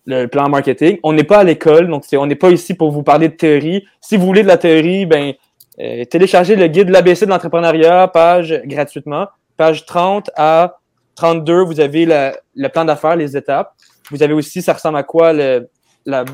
le 0.06 0.26
plan 0.26 0.48
marketing. 0.48 0.98
On 1.04 1.12
n'est 1.12 1.22
pas 1.24 1.38
à 1.38 1.44
l'école, 1.44 1.88
donc 1.88 2.04
on 2.12 2.26
n'est 2.26 2.34
pas 2.34 2.50
ici 2.50 2.74
pour 2.74 2.90
vous 2.90 3.02
parler 3.04 3.28
de 3.28 3.34
théorie. 3.34 3.84
Si 4.00 4.16
vous 4.16 4.26
voulez 4.26 4.42
de 4.42 4.48
la 4.48 4.56
théorie, 4.56 5.06
ben 5.06 5.32
euh, 5.80 6.04
téléchargez 6.06 6.56
le 6.56 6.66
guide 6.66 6.88
de 6.88 6.92
l'ABC 6.92 7.24
de 7.24 7.30
l'entrepreneuriat, 7.30 8.08
page 8.08 8.60
gratuitement. 8.64 9.28
Page 9.56 9.86
30 9.86 10.30
à 10.36 10.78
32, 11.14 11.62
vous 11.62 11.78
avez 11.78 12.04
la- 12.06 12.36
le 12.56 12.68
plan 12.68 12.84
d'affaires, 12.84 13.14
les 13.16 13.36
étapes. 13.36 13.72
Vous 14.10 14.22
avez 14.24 14.34
aussi, 14.34 14.60
ça 14.60 14.72
ressemble 14.72 14.98
à 14.98 15.04
quoi, 15.04 15.32
le- 15.32 15.68
la, 16.06 16.24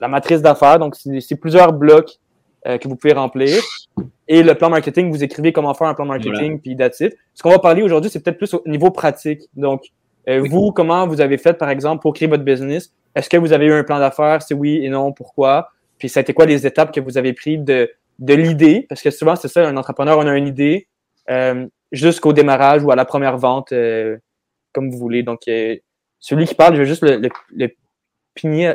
la 0.00 0.08
matrice 0.08 0.42
d'affaires. 0.42 0.78
Donc, 0.78 0.96
c'est 0.96 1.36
plusieurs 1.36 1.72
blocs 1.72 2.18
euh, 2.66 2.78
que 2.78 2.88
vous 2.88 2.96
pouvez 2.96 3.12
remplir. 3.14 3.62
Et 4.26 4.42
le 4.42 4.54
plan 4.54 4.68
marketing, 4.68 5.10
vous 5.10 5.24
écrivez 5.24 5.52
comment 5.52 5.72
faire 5.74 5.86
un 5.88 5.94
plan 5.94 6.04
marketing, 6.04 6.60
puis 6.60 6.76
that's 6.76 7.00
it. 7.00 7.16
Ce 7.34 7.42
qu'on 7.42 7.50
va 7.50 7.58
parler 7.58 7.82
aujourd'hui, 7.82 8.10
c'est 8.10 8.22
peut-être 8.22 8.36
plus 8.36 8.52
au 8.54 8.62
niveau 8.66 8.90
pratique. 8.90 9.42
Donc, 9.54 9.84
euh, 10.28 10.40
Oui. 10.40 10.48
vous, 10.48 10.72
comment 10.72 11.06
vous 11.06 11.20
avez 11.20 11.38
fait, 11.38 11.54
par 11.54 11.70
exemple, 11.70 12.02
pour 12.02 12.12
créer 12.12 12.28
votre 12.28 12.44
business? 12.44 12.92
Est-ce 13.14 13.30
que 13.30 13.36
vous 13.38 13.52
avez 13.52 13.66
eu 13.66 13.72
un 13.72 13.84
plan 13.84 13.98
d'affaires? 13.98 14.42
Si 14.42 14.52
oui 14.54 14.84
et 14.84 14.88
non, 14.90 15.12
pourquoi? 15.12 15.70
Puis, 15.98 16.08
ça 16.08 16.20
a 16.20 16.22
été 16.22 16.34
quoi 16.34 16.46
les 16.46 16.66
étapes 16.66 16.92
que 16.92 17.00
vous 17.00 17.16
avez 17.16 17.32
prises 17.32 17.64
de, 17.64 17.90
de 18.18 18.34
l'idée? 18.34 18.86
Parce 18.88 19.00
que 19.00 19.10
souvent, 19.10 19.34
c'est 19.34 19.48
ça, 19.48 19.66
un 19.66 19.76
entrepreneur, 19.76 20.18
on 20.18 20.26
a 20.26 20.36
une 20.36 20.46
idée 20.46 20.86
euh, 21.30 21.66
jusqu'au 21.90 22.32
démarrage 22.32 22.84
ou 22.84 22.90
à 22.90 22.96
la 22.96 23.04
première 23.06 23.38
vente, 23.38 23.72
euh, 23.72 24.18
comme 24.72 24.90
vous 24.90 24.98
voulez. 24.98 25.22
Donc, 25.22 25.48
euh, 25.48 25.76
celui 26.20 26.44
qui 26.44 26.54
parle, 26.54 26.74
je 26.74 26.82
vais 26.82 26.86
juste 26.86 27.02
le, 27.02 27.16
le, 27.16 27.30
le 27.56 27.68
pigner, 28.34 28.74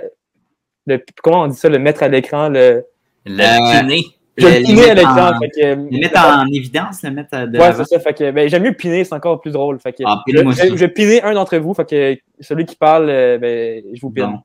le- 0.88 1.04
comment 1.22 1.42
on 1.44 1.48
dit 1.48 1.58
ça, 1.58 1.70
le 1.70 1.80
mettre 1.80 2.04
à 2.04 2.08
l'écran, 2.08 2.50
le, 2.50 2.84
Le 3.26 3.42
Euh, 3.42 4.00
je 4.38 4.46
Le- 4.46 4.64
piner 4.66 4.90
à 4.90 4.94
l'écran. 4.96 5.32
que, 5.40 5.76
Le 5.76 6.00
mettre 6.00 6.20
en 6.20 6.46
évidence, 6.48 7.04
le 7.04 7.12
mettre 7.12 7.30
euh, 7.36 7.46
de 7.46 7.60
Ouais, 7.60 7.72
c'est 7.74 7.86
ça. 7.86 8.00
Fait 8.00 8.14
que, 8.14 8.32
ben, 8.32 8.50
j'aime 8.50 8.64
mieux 8.64 8.74
piner, 8.74 9.04
c'est 9.04 9.14
encore 9.14 9.40
plus 9.40 9.52
drôle. 9.52 9.80
Fait 9.80 9.94
que, 9.94 10.02
Ah, 10.06 10.24
je, 10.28 10.38
je, 10.38 10.68
je 10.70 10.74
vais 10.76 10.88
piner 10.90 11.22
un 11.22 11.34
d'entre 11.34 11.56
vous. 11.58 11.74
Fait 11.76 11.88
que 11.88 12.18
celui 12.40 12.66
qui 12.66 12.76
parle, 12.76 13.10
euh, 13.10 13.38
ben, 13.38 13.84
je 13.94 14.02
vous 14.02 14.10
pine. 14.10 14.26
Bon. 14.26 14.40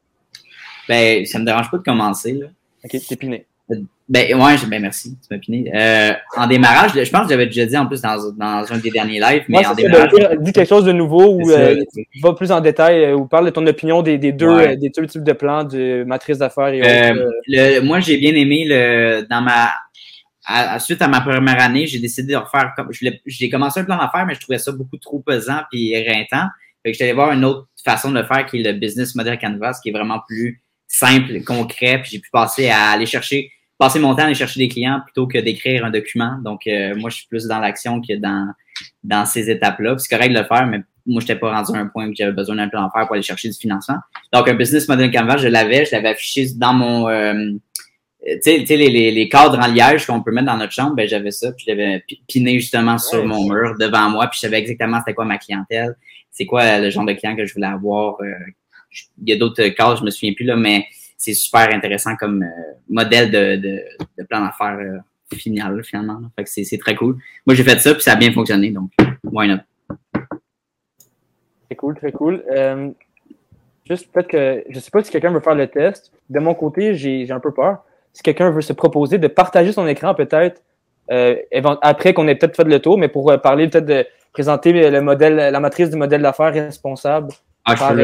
Ben, 0.88 1.24
ça 1.27 1.38
me 1.38 1.44
dérange 1.44 1.70
pas 1.70 1.79
de 1.79 1.83
commencer, 1.83 2.33
là. 2.33 2.46
Ok, 2.85 2.96
t'es 3.09 3.16
piné. 3.16 3.46
Ben, 4.11 4.35
ouais, 4.41 4.55
ben, 4.67 4.81
merci, 4.81 5.19
tu 5.21 5.35
m'as 5.35 5.39
piné. 5.39 5.71
Euh, 5.75 6.13
en 6.37 6.47
démarrage, 6.47 6.93
je 6.95 7.11
pense 7.11 7.25
que 7.25 7.29
j'avais 7.29 7.45
déjà 7.45 7.67
dit 7.67 7.77
en 7.77 7.87
plus 7.87 8.01
dans, 8.01 8.17
dans 8.33 8.73
un 8.73 8.79
des 8.79 8.91
derniers 8.91 9.21
lives, 9.21 9.45
mais 9.49 9.67
en 9.67 9.75
démarrage. 9.75 10.11
de 10.13 10.43
dis 10.43 10.53
quelque 10.53 10.69
chose 10.69 10.87
de 10.87 10.93
nouveau 10.93 11.35
ou 11.35 11.51
euh, 11.51 11.77
va 12.23 12.33
plus 12.33 12.51
en 12.51 12.61
détail 12.61 13.05
euh, 13.05 13.15
ou 13.15 13.27
parle 13.27 13.45
de 13.45 13.51
ton 13.51 13.67
opinion 13.67 14.01
des, 14.01 14.17
des 14.17 14.33
deux, 14.33 14.49
Ouais. 14.49 14.73
euh, 14.73 14.77
des 14.77 14.89
deux 14.89 15.07
types 15.07 15.25
de 15.25 15.33
plans 15.35 15.65
de 15.65 16.05
matrice 16.07 16.39
d'affaires 16.39 16.69
et 16.69 16.81
autres. 16.81 17.21
euh. 17.21 17.31
le, 17.49 17.81
moi, 17.81 18.01
j'ai 18.01 18.17
bien 18.17 18.35
aimé 18.35 18.65
le 18.67 19.27
dans 19.29 19.43
ma 19.43 19.73
à, 20.47 20.77
à- 20.77 20.79
suite 20.79 21.03
à 21.03 21.09
ma 21.09 21.21
première 21.21 21.61
année, 21.61 21.87
j'ai 21.87 21.99
décidé 21.99 22.33
de 22.33 22.39
refaire 22.39 22.73
comme 22.75 22.89
j'ai 23.27 23.51
commencé 23.51 23.81
un 23.81 23.85
plan 23.85 23.99
d'affaires, 23.99 24.25
mais 24.25 24.35
je 24.35 24.41
trouvais 24.41 24.59
ça 24.59 24.73
beaucoup 24.73 24.97
trop 24.97 25.19
pesant 25.19 25.61
puis 25.71 25.93
éreintant. 25.93 26.47
Fait 26.83 26.91
que 26.91 26.93
j'étais 26.93 27.05
allé 27.05 27.13
voir 27.13 27.33
une 27.33 27.45
autre 27.45 27.67
façon 27.85 28.11
de 28.11 28.19
le 28.19 28.25
faire 28.25 28.47
qui 28.47 28.61
est 28.61 28.73
le 28.73 28.79
business 28.79 29.15
model 29.15 29.39
canvas, 29.39 29.79
qui 29.83 29.91
est 29.91 29.93
vraiment 29.93 30.21
plus 30.27 30.63
simple, 30.87 31.43
concret. 31.45 31.99
Puis 32.01 32.13
j'ai 32.13 32.19
pu 32.21 32.31
passer 32.33 32.71
à 32.71 32.93
aller 32.93 33.05
chercher, 33.05 33.51
passer 33.79 33.99
mon 34.01 34.14
temps 34.14 34.23
à 34.23 34.25
aller 34.27 34.35
chercher 34.35 34.61
des 34.61 34.69
clients 34.69 35.01
plutôt 35.05 35.27
que 35.27 35.38
d'écrire 35.38 35.85
un 35.85 35.91
document. 35.91 36.38
Donc 36.45 36.67
euh, 36.67 36.95
moi, 36.97 37.11
je 37.11 37.17
suis 37.19 37.27
plus 37.29 37.47
dans 37.47 37.61
l'action 37.61 38.01
que 38.01 38.14
dans 38.17 38.49
dans 39.03 39.25
ces 39.25 39.51
étapes-là. 39.51 39.95
Puis 39.95 40.05
C'est 40.07 40.17
correct 40.17 40.33
de 40.33 40.38
le 40.38 40.45
faire, 40.45 40.67
mais 40.67 40.81
moi, 41.07 41.21
je 41.21 41.27
n'étais 41.27 41.37
pas 41.37 41.51
rendu 41.51 41.77
à 41.77 41.81
un 41.81 41.87
point 41.87 42.07
où 42.09 42.12
j'avais 42.14 42.33
besoin 42.33 42.57
d'un 42.57 42.69
plan 42.69 42.83
d'affaires 42.85 43.07
pour 43.07 43.14
aller 43.14 43.23
chercher 43.23 43.49
du 43.49 43.57
financement. 43.57 43.97
Donc, 44.33 44.47
un 44.47 44.55
business 44.55 44.87
model 44.88 45.11
canvas, 45.11 45.38
je 45.38 45.49
l'avais, 45.49 45.87
je 45.87 45.93
l'avais 45.93 46.09
affiché 46.11 46.47
dans 46.55 46.75
mon, 46.75 47.09
euh, 47.09 47.53
tu 48.23 48.38
sais, 48.43 48.59
tu 48.61 48.67
sais, 48.67 48.77
les, 48.77 48.91
les, 48.91 49.11
les 49.11 49.29
cadres 49.29 49.59
en 49.59 49.67
liège 49.69 50.07
qu'on 50.07 50.23
peut 50.23 50.33
mettre 50.33 50.49
dans 50.49 50.59
notre 50.59 50.73
chambre, 50.73 50.95
ben, 50.95 51.09
j'avais 51.09 51.31
ça, 51.31 51.51
puis 51.53 51.64
je 51.67 51.73
l'avais 51.73 52.05
pi- 52.07 52.23
piné 52.29 52.61
justement 52.61 52.99
sur 52.99 53.25
mon 53.25 53.49
mur 53.49 53.75
devant 53.81 54.11
moi, 54.11 54.27
puis 54.27 54.37
je 54.37 54.41
savais 54.41 54.59
exactement 54.59 54.99
c'était 54.99 55.14
quoi 55.14 55.25
ma 55.25 55.38
clientèle, 55.38 55.97
c'est 56.31 56.45
quoi 56.45 56.79
le 56.79 56.91
genre 56.91 57.07
de 57.07 57.14
client 57.14 57.35
que 57.35 57.47
je 57.47 57.55
voulais 57.55 57.69
avoir. 57.69 58.21
euh, 58.21 58.27
il 59.23 59.31
y 59.31 59.33
a 59.33 59.37
d'autres 59.37 59.67
cadres, 59.69 59.97
je 59.99 60.05
me 60.05 60.11
souviens 60.11 60.35
plus, 60.35 60.45
là, 60.45 60.57
mais 60.57 60.85
c'est 61.19 61.35
super 61.35 61.69
intéressant 61.75 62.17
comme 62.17 62.43
euh, 62.45 62.73
modèle 62.89 63.31
de, 63.31 63.57
de, 63.57 63.83
de 64.17 64.25
plan 64.25 64.41
d'affaires 64.41 64.79
euh, 64.79 64.99
final, 65.37 65.83
finalement. 65.85 66.15
là. 66.21 66.29
Fait 66.37 66.45
que 66.45 66.49
c'est 66.51 66.65
c'est 66.65 66.79
très 66.79 66.95
cool. 66.95 67.17
Moi, 67.45 67.55
j'ai 67.55 67.65
fait 67.65 67.79
ça, 67.81 67.93
puis 67.93 68.03
ça 68.03 68.13
a 68.13 68.17
bien 68.17 68.33
fonctionné, 68.33 68.71
donc 68.71 68.91
why 69.25 69.49
not? 69.49 69.59
Très 71.67 71.77
cool, 71.77 71.97
très 71.97 72.13
cool. 72.13 72.43
Euh, 72.51 72.89
juste 73.87 74.11
peut-être 74.11 74.29
que 74.29 74.65
je 74.71 74.79
sais 74.81 74.91
pas 74.91 75.03
si 75.03 75.11
quelqu'un 75.11 75.33
veut 75.33 75.41
faire 75.41 75.55
le 75.57 75.67
test. 75.67 76.13
De 76.31 76.39
mon 76.41 76.55
côté, 76.55 76.95
j'ai 76.95 77.31
un 77.31 77.41
peu 77.41 77.53
peur. 77.53 77.85
Si 78.13 78.23
quelqu'un 78.23 78.51
veut 78.51 78.63
se 78.63 78.73
proposer 78.73 79.19
de 79.19 79.29
partager 79.29 79.73
son 79.73 79.87
écran, 79.87 80.15
peut-être 80.15 80.63
après 81.83 82.15
qu'on 82.15 82.29
ait 82.29 82.35
peut-être 82.37 82.57
fait 82.57 82.65
le 82.65 82.81
tour, 82.81 82.97
mais 82.99 83.09
pour 83.09 83.33
parler 83.43 83.69
peut-être 83.69 83.87
de 83.87 84.07
présenter 84.33 84.73
le 84.91 85.01
modèle, 85.01 85.37
la 85.37 85.61
matrice 85.61 85.91
du 85.91 85.97
modèle 85.97 86.23
d'affaires 86.23 86.53
responsable 86.53 87.33
Ah, 87.65 87.75
par 87.77 87.95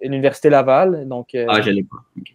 l'Université 0.00 0.48
Laval. 0.50 1.06
Donc, 1.08 1.34
euh, 1.34 1.46
ah, 1.48 1.60
je 1.60 1.70
l'ai 1.70 1.82
pas. 1.82 1.96
Ok. 2.18 2.32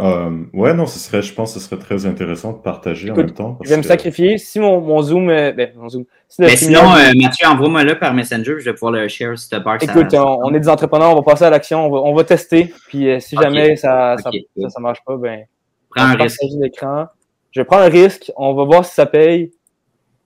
Euh, 0.00 0.44
ouais, 0.54 0.72
non, 0.74 0.86
ce 0.86 0.98
serait, 0.98 1.20
je 1.22 1.32
pense 1.34 1.52
que 1.52 1.60
ce 1.60 1.66
serait 1.68 1.78
très 1.78 2.06
intéressant 2.06 2.52
de 2.52 2.58
partager 2.58 3.10
en 3.10 3.14
même 3.14 3.30
temps. 3.30 3.52
parce 3.54 3.68
je 3.68 3.74
vais 3.74 3.76
me 3.76 3.82
que- 3.82 3.88
sacrifier. 3.88 4.38
Si 4.38 4.58
mon, 4.58 4.80
mon 4.80 5.02
Zoom, 5.02 5.28
euh, 5.28 5.52
ben, 5.52 5.70
mon 5.76 5.88
Zoom. 5.88 6.04
Si 6.28 6.40
le 6.40 6.48
Mais 6.48 6.56
sinon, 6.56 6.80
euh, 6.94 7.12
Mathieu, 7.14 7.46
envoie-moi 7.46 7.84
là 7.84 7.94
par 7.94 8.14
Messenger, 8.14 8.56
je 8.58 8.64
vais 8.64 8.72
pouvoir 8.72 8.92
le 8.92 9.06
share 9.08 9.38
si 9.38 9.48
ça- 9.48 9.62
Écoute, 9.82 10.14
on, 10.14 10.38
on 10.44 10.54
est 10.54 10.60
des 10.60 10.68
entrepreneurs, 10.70 11.12
on 11.12 11.16
va 11.16 11.22
passer 11.22 11.44
à 11.44 11.50
l'action, 11.50 11.86
on 11.86 11.90
va, 11.90 11.98
on 11.98 12.14
va 12.14 12.24
tester. 12.24 12.72
Puis 12.88 13.10
euh, 13.10 13.20
si 13.20 13.36
jamais 13.36 13.76
ça, 13.76 14.16
ça, 14.18 14.30
Ok. 14.30 14.36
ça, 14.62 14.70
ça 14.70 14.80
marche 14.80 15.04
pas, 15.04 15.16
ben, 15.18 15.44
Prends 15.90 16.04
un 16.04 16.14
risque. 16.14 16.40
l'écran. 16.58 17.06
Je 17.50 17.60
prends 17.60 17.78
un 17.78 17.88
risque, 17.90 18.32
on 18.36 18.54
va 18.54 18.64
voir 18.64 18.84
si 18.86 18.94
ça 18.94 19.04
paye. 19.04 19.52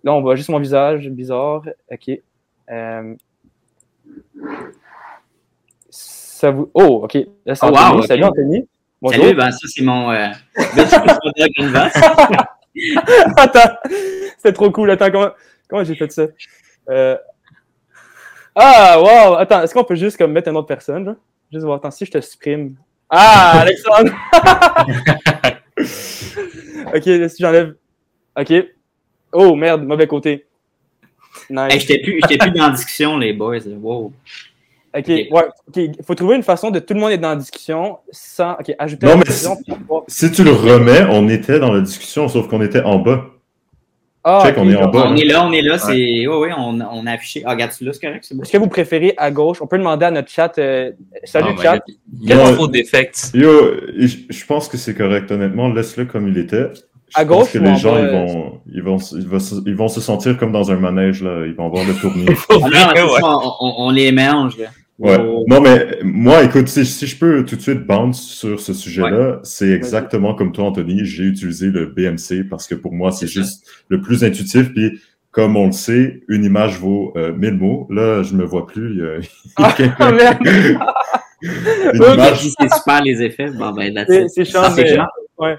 Là, 0.05 0.15
on 0.15 0.21
voit 0.23 0.37
juste 0.37 0.49
mon 0.49 0.61
visage, 0.61 1.09
bizarre. 1.11 1.63
OK. 1.91 2.21
Euh, 2.71 3.15
Ça 6.37 6.51
vous... 6.51 6.70
Oh, 6.75 7.01
OK. 7.05 7.14
Là, 7.46 7.55
Oh, 7.62 7.68
wow. 7.68 8.03
Salut, 8.03 8.25
Anthony. 8.25 8.68
Bonjour. 9.01 9.25
Salut, 9.25 9.37
ben 9.37 9.51
ça 9.51 9.68
c'est 9.68 9.83
mon 9.83 10.11
euh, 10.11 10.29
canvas. 11.57 11.90
Attends, 13.38 13.77
c'était 14.37 14.53
trop 14.53 14.70
cool. 14.70 14.90
Attends, 14.90 15.11
comment, 15.11 15.31
comment 15.66 15.83
j'ai 15.83 15.94
fait 15.94 16.12
ça? 16.12 16.27
Euh... 16.90 17.16
Ah, 18.55 19.01
wow! 19.01 19.37
Attends, 19.37 19.62
est-ce 19.62 19.72
qu'on 19.72 19.85
peut 19.85 19.94
juste 19.94 20.18
comme, 20.18 20.33
mettre 20.33 20.49
une 20.49 20.59
autre 20.59 20.66
personne? 20.66 21.07
Là? 21.07 21.16
Juste 21.51 21.64
voir, 21.64 21.79
attends, 21.79 21.90
si 21.90 22.05
je 22.05 22.11
te 22.11 22.20
supprime. 22.20 22.77
Ah, 23.09 23.61
Alexandre! 23.61 24.12
ok, 26.94 27.31
si 27.31 27.37
j'enlève. 27.38 27.77
Ok. 28.38 28.53
Oh, 29.33 29.55
merde, 29.55 29.85
mauvais 29.85 30.07
côté. 30.07 30.44
Nice. 31.49 31.72
Hey, 31.72 31.81
j'étais 31.81 32.03
plus, 32.03 32.20
plus 32.20 32.51
dans 32.51 32.66
la 32.66 32.70
discussion, 32.75 33.16
les 33.16 33.33
boys. 33.33 33.61
Wow. 33.81 34.12
Ok, 34.99 35.05
ok. 35.09 35.09
ouais, 35.31 35.45
ok. 35.69 35.77
Il 35.77 36.05
faut 36.07 36.15
trouver 36.15 36.37
une 36.37 36.43
façon 36.43 36.71
de 36.71 36.79
tout 36.79 36.95
le 36.95 37.01
monde 37.01 37.13
être 37.13 37.21
dans 37.21 37.31
la 37.31 37.37
discussion 37.37 37.99
sans. 38.11 38.53
Ok, 38.55 38.75
ajouter 38.79 39.07
Non, 39.07 39.13
la 39.13 39.19
mais 39.19 39.25
Si 40.09 40.31
tu 40.33 40.45
le 40.45 40.53
remets, 40.53 41.05
on 41.11 41.29
était 41.29 41.59
dans 41.59 41.73
la 41.73 41.81
discussion, 41.81 42.29
sauf 42.29 42.49
qu'on 42.49 42.63
était 42.63 42.83
en 42.83 42.99
bas. 42.99 43.25
Ah, 44.29 44.43
Check, 44.45 44.57
on 44.59 44.67
ok, 44.67 44.73
est 44.73 44.77
en 44.77 44.89
bas. 44.89 45.07
On 45.09 45.15
est 45.17 45.25
là, 45.25 45.47
on 45.47 45.53
est 45.53 45.63
là, 45.63 45.79
c'est. 45.79 45.93
Oui, 45.95 46.27
oui, 46.27 46.49
on, 46.57 46.81
on 46.81 47.07
a 47.07 47.13
affiché. 47.13 47.43
Ah, 47.47 47.51
regarde, 47.53 47.71
tu 47.79 47.85
là, 47.85 47.93
c'est 47.93 48.01
correct, 48.05 48.25
c'est 48.27 48.35
bon. 48.35 48.43
Est-ce 48.43 48.51
que 48.51 48.59
vous 48.59 48.67
préférez 48.67 49.15
à 49.17 49.31
gauche? 49.31 49.63
On 49.63 49.69
peut 49.69 49.79
demander 49.79 50.07
à 50.07 50.11
notre 50.11 50.29
chat. 50.31 50.59
euh, 50.59 50.91
salut, 51.23 51.53
my 51.57 51.63
chat. 51.63 51.73
God. 51.75 51.83
Il 52.23 52.29
y 52.31 52.33
a 52.33 52.53
trop 52.53 52.67
d'effects. 52.67 53.31
Yo, 53.35 53.49
je 53.97 54.45
pense 54.47 54.69
que 54.69 54.77
c'est 54.77 54.95
correct, 54.95 55.31
honnêtement. 55.31 55.69
Laisse-le 55.69 56.07
comme 56.07 56.27
il 56.27 56.39
était. 56.39 56.71
Je 56.75 57.21
À 57.21 57.25
pense 57.25 57.39
gauche 57.39 57.53
que 57.53 57.59
les 57.59 57.69
en 57.71 57.77
gens, 57.77 57.97
ils 57.99 58.05
euh, 58.05 58.11
vont, 58.25 58.61
ils, 58.67 58.83
vont, 58.83 58.97
ils, 59.13 59.29
vont, 59.29 59.39
se- 59.39 59.55
ils 59.65 59.77
vont 59.77 59.87
se 59.87 60.01
sentir 60.01 60.37
comme 60.37 60.51
dans 60.51 60.73
un 60.73 60.77
manège, 60.77 61.23
là. 61.23 61.45
Ils 61.47 61.55
vont 61.55 61.69
voir 61.69 61.85
le 61.87 61.95
tournier. 61.95 62.27
Ah, 62.51 62.93
on, 63.23 63.53
on- 63.61 63.75
on 63.87 63.91
les 63.91 64.11
mélange, 64.11 64.59
là. 64.59 64.67
Ouais. 64.99 65.19
Non, 65.47 65.61
mais 65.61 65.99
moi, 66.03 66.43
écoute, 66.45 66.69
si, 66.69 66.87
si 66.87 67.07
je 67.07 67.19
peux 67.19 67.45
tout 67.45 67.57
de 67.57 67.61
suite 67.61 67.87
bounce 67.87 68.21
sur 68.23 68.59
ce 68.61 68.73
sujet-là, 68.73 69.41
c'est 69.43 69.71
exactement 69.71 70.35
comme 70.35 70.53
toi, 70.53 70.65
Anthony. 70.67 71.05
J'ai 71.05 71.25
utilisé 71.25 71.67
le 71.71 71.87
BMC 71.87 72.45
parce 72.49 72.67
que 72.67 72.75
pour 72.75 72.95
moi, 72.95 73.13
c'est 73.13 73.27
ça. 73.27 73.41
juste 73.41 73.67
le 73.89 74.01
plus 74.01 74.25
intuitif. 74.25 74.73
Puis, 74.73 75.01
comme 75.33 75.55
on 75.57 75.67
le 75.67 75.73
sait, 75.73 76.23
une 76.29 76.45
image 76.45 76.79
vaut 76.79 77.13
euh, 77.17 77.35
mille 77.35 77.55
mots. 77.59 77.87
Là, 77.91 78.23
je 78.23 78.35
me 78.35 78.45
vois 78.45 78.67
plus. 78.67 78.93
Il 78.95 78.99
y 78.99 79.03
a, 79.03 79.19
il 79.19 79.63
y 79.63 79.65
a 79.65 79.73
quelqu'un- 79.73 79.97
Ah, 79.99 80.13
merde. 80.13 80.39
une 81.43 82.03
image. 82.15 82.39
Si 82.41 82.55
c'est 82.59 82.73
super 82.75 83.03
les 83.03 83.23
effets, 83.23 83.51
bon, 83.51 83.73
ben, 83.73 84.05
C'est 84.07 84.45
chiant, 84.47 84.63
Ah, 84.65 84.73
c'est 84.75 84.99
ouais. 85.39 85.59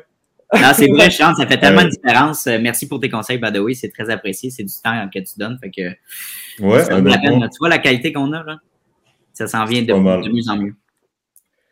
Non, 0.56 0.70
c'est 0.74 0.88
vrai, 0.88 1.10
Sean, 1.12 1.36
ça 1.36 1.46
fait 1.46 1.60
tellement 1.60 1.84
de 1.84 1.90
différence. 1.90 2.48
Euh, 2.48 2.58
Merci 2.60 2.88
pour 2.88 3.00
tes 3.00 3.10
conseils, 3.10 3.38
by 3.38 3.52
the 3.52 3.60
way, 3.60 3.74
c'est 3.76 3.90
très 3.90 4.10
apprécié. 4.10 4.50
C'est 4.50 4.64
du 4.64 4.74
temps 4.84 5.08
que 5.14 5.20
tu 5.20 5.34
donnes. 5.38 5.60
Fait 5.62 5.70
que 5.70 6.64
Ouais, 6.64 6.84
ça 6.84 7.00
vaut 7.00 7.08
la 7.08 7.18
peine. 7.20 7.40
Tu 7.52 7.58
vois 7.60 7.70
la 7.70 7.78
qualité 7.78 8.12
qu'on 8.14 8.32
a, 8.34 8.44
là? 8.44 8.58
Ça 9.38 9.48
s'en 9.48 9.66
vient 9.66 9.84
de, 9.84 9.94
mieux 9.94 10.50
en 10.50 10.58
mieux. 10.58 10.74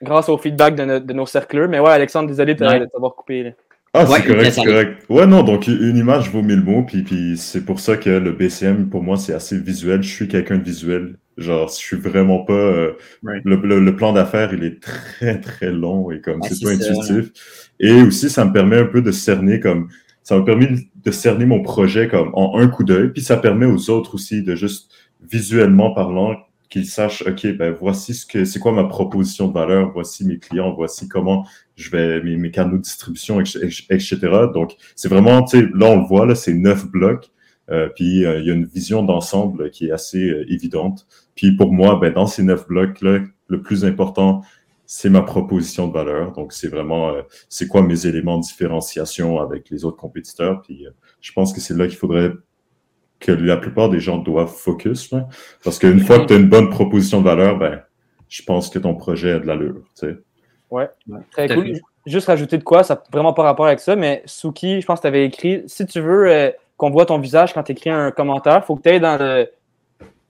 Grâce 0.03 0.29
au 0.29 0.37
feedback 0.37 0.75
de, 0.75 0.85
no- 0.85 0.99
de 0.99 1.13
nos 1.13 1.25
cercleurs. 1.25 1.67
Mais 1.69 1.79
ouais, 1.79 1.89
Alexandre, 1.89 2.27
désolé 2.27 2.53
de 2.53 2.63
Ouais. 2.65 2.79
de 2.79 2.85
t'avoir 2.85 3.15
coupé. 3.15 3.43
là. 3.43 3.49
Ah, 3.93 4.03
Ouais, 4.05 4.17
c'est 4.19 4.27
correct, 4.27 4.51
c'est 4.51 4.63
correct. 4.65 5.05
Ouais, 5.09 5.25
non, 5.25 5.41
donc 5.41 5.67
une 5.67 5.95
image 5.97 6.29
vaut 6.29 6.41
mille 6.41 6.61
mots, 6.61 6.83
puis, 6.83 7.01
puis 7.03 7.37
c'est 7.37 7.63
pour 7.65 7.79
ça 7.79 7.95
que 7.95 8.09
le 8.09 8.31
BCM, 8.33 8.89
pour 8.89 9.01
moi, 9.01 9.15
c'est 9.17 9.33
assez 9.33 9.57
visuel. 9.57 10.03
Je 10.03 10.09
suis 10.13 10.27
quelqu'un 10.27 10.57
de 10.57 10.63
visuel. 10.63 11.17
Genre, 11.37 11.67
je 11.69 11.73
suis 11.75 11.97
vraiment 11.97 12.43
pas... 12.43 12.53
euh, 12.53 12.93
le, 13.23 13.55
le- 13.55 13.79
le 13.79 13.95
plan 13.95 14.13
d'affaires, 14.13 14.53
il 14.53 14.63
est 14.63 14.81
très, 14.81 15.39
très 15.39 15.71
long 15.71 16.11
et 16.11 16.19
comme 16.21 16.41
Ouais, 16.41 16.49
c'est 16.49 16.55
c'est 16.55 16.65
pas 16.77 16.83
ça, 16.83 16.91
intuitif. 16.91 17.31
Et 17.79 17.93
aussi, 18.01 18.29
ça 18.29 18.45
me 18.45 18.51
permet 18.53 18.77
un 18.77 18.85
peu 18.85 19.01
de 19.01 19.11
cerner 19.11 19.59
comme... 19.59 19.87
Ça 20.23 20.37
m'a 20.37 20.43
permis 20.43 20.89
de 20.95 21.11
cerner 21.11 21.45
mon 21.45 21.61
projet 21.61 22.07
comme 22.09 22.31
en 22.33 22.57
un 22.59 22.67
coup 22.67 22.83
d'œil, 22.83 23.09
puis 23.09 23.21
ça 23.21 23.37
permet 23.37 23.65
aux 23.65 23.89
autres 23.89 24.15
aussi 24.15 24.43
de 24.43 24.55
juste, 24.55 24.91
visuellement 25.31 25.93
parlant, 25.93 26.35
qu'ils 26.69 26.87
sachent, 26.87 27.23
OK, 27.25 27.45
ben 27.57 27.71
voici 27.73 28.13
ce 28.13 28.25
que 28.25 28.45
c'est 28.45 28.59
quoi 28.59 28.71
ma 28.71 28.85
proposition 28.85 29.47
de 29.47 29.53
valeur, 29.53 29.91
voici 29.91 30.25
mes 30.25 30.39
clients, 30.39 30.73
voici 30.73 31.07
comment 31.07 31.45
je 31.75 31.89
vais 31.89 32.21
mes, 32.21 32.51
canaux 32.51 32.77
de 32.77 32.81
distribution, 32.81 33.39
etc. 33.41 34.17
Donc, 34.53 34.75
c'est 34.95 35.09
vraiment, 35.09 35.43
tu 35.43 35.59
sais, 35.59 35.67
là, 35.73 35.87
on 35.87 36.01
le 36.01 36.07
voit, 36.07 36.25
là, 36.25 36.35
c'est 36.35 36.53
neuf 36.53 36.85
blocs. 36.85 37.29
Euh, 37.71 37.89
puis, 37.95 38.25
euh, 38.25 38.39
il 38.39 38.45
y 38.45 38.51
a 38.51 38.53
une 38.53 38.65
vision 38.65 39.03
d'ensemble 39.03 39.71
qui 39.71 39.87
est 39.87 39.91
assez 39.91 40.29
euh, 40.29 40.45
évidente. 40.51 41.07
Puis, 41.35 41.55
pour 41.55 41.73
moi, 41.73 41.99
ben, 41.99 42.13
dans 42.13 42.27
ces 42.27 42.43
neuf 42.43 42.67
blocs-là, 42.67 43.21
le 43.47 43.61
plus 43.61 43.85
important, 43.85 44.43
c'est 44.85 45.09
ma 45.09 45.21
proposition 45.21 45.87
de 45.87 45.93
valeur. 45.93 46.31
Donc, 46.33 46.53
c'est 46.53 46.67
vraiment, 46.67 47.13
c'est 47.49 47.67
quoi 47.67 47.81
mes 47.81 48.05
éléments 48.05 48.37
de 48.37 48.43
différenciation 48.43 49.39
avec 49.39 49.69
les 49.71 49.83
autres 49.83 49.97
compétiteurs. 49.97 50.61
Puis, 50.61 50.85
je 51.21 51.31
pense 51.33 51.53
que 51.53 51.59
c'est 51.59 51.75
là 51.75 51.87
qu'il 51.87 51.97
faudrait 51.97 52.33
que 53.19 53.31
la 53.31 53.57
plupart 53.57 53.89
des 53.89 53.99
gens 53.99 54.17
doivent 54.17 54.53
focus. 54.53 55.11
là. 55.11 55.27
Parce 55.63 55.79
qu'une 55.79 55.99
fois 55.99 56.19
que 56.19 56.25
tu 56.25 56.33
as 56.33 56.37
une 56.37 56.49
bonne 56.49 56.69
proposition 56.69 57.19
de 57.21 57.25
valeur, 57.25 57.57
ben, 57.57 57.81
je 58.29 58.43
pense 58.43 58.69
que 58.69 58.79
ton 58.79 58.95
projet 58.95 59.33
a 59.33 59.39
de 59.39 59.47
l'allure. 59.47 59.83
Tu 59.99 60.07
sais. 60.07 60.17
Très 61.31 61.47
Tout 61.47 61.53
à 61.53 61.55
cool. 61.55 61.79
Juste 62.05 62.27
rajouter 62.27 62.57
de 62.57 62.63
quoi, 62.63 62.83
ça 62.83 62.95
n'a 62.95 63.03
vraiment 63.11 63.33
pas 63.33 63.43
rapport 63.43 63.65
avec 63.65 63.79
ça, 63.79 63.95
mais 63.95 64.21
Suki, 64.25 64.81
je 64.81 64.85
pense 64.85 64.99
que 64.99 65.03
tu 65.03 65.07
avais 65.07 65.25
écrit 65.25 65.63
si 65.65 65.87
tu 65.87 65.99
veux 66.01 66.27
euh, 66.27 66.51
qu'on 66.77 66.91
voit 66.91 67.07
ton 67.07 67.17
visage 67.17 67.53
quand 67.53 67.63
tu 67.63 67.71
écris 67.71 67.89
un 67.89 68.11
commentaire, 68.11 68.61
il 68.63 68.65
faut 68.65 68.75
que 68.75 68.83
tu 68.83 68.89
ailles 68.89 68.99
dans 68.99 69.17
le. 69.17 69.49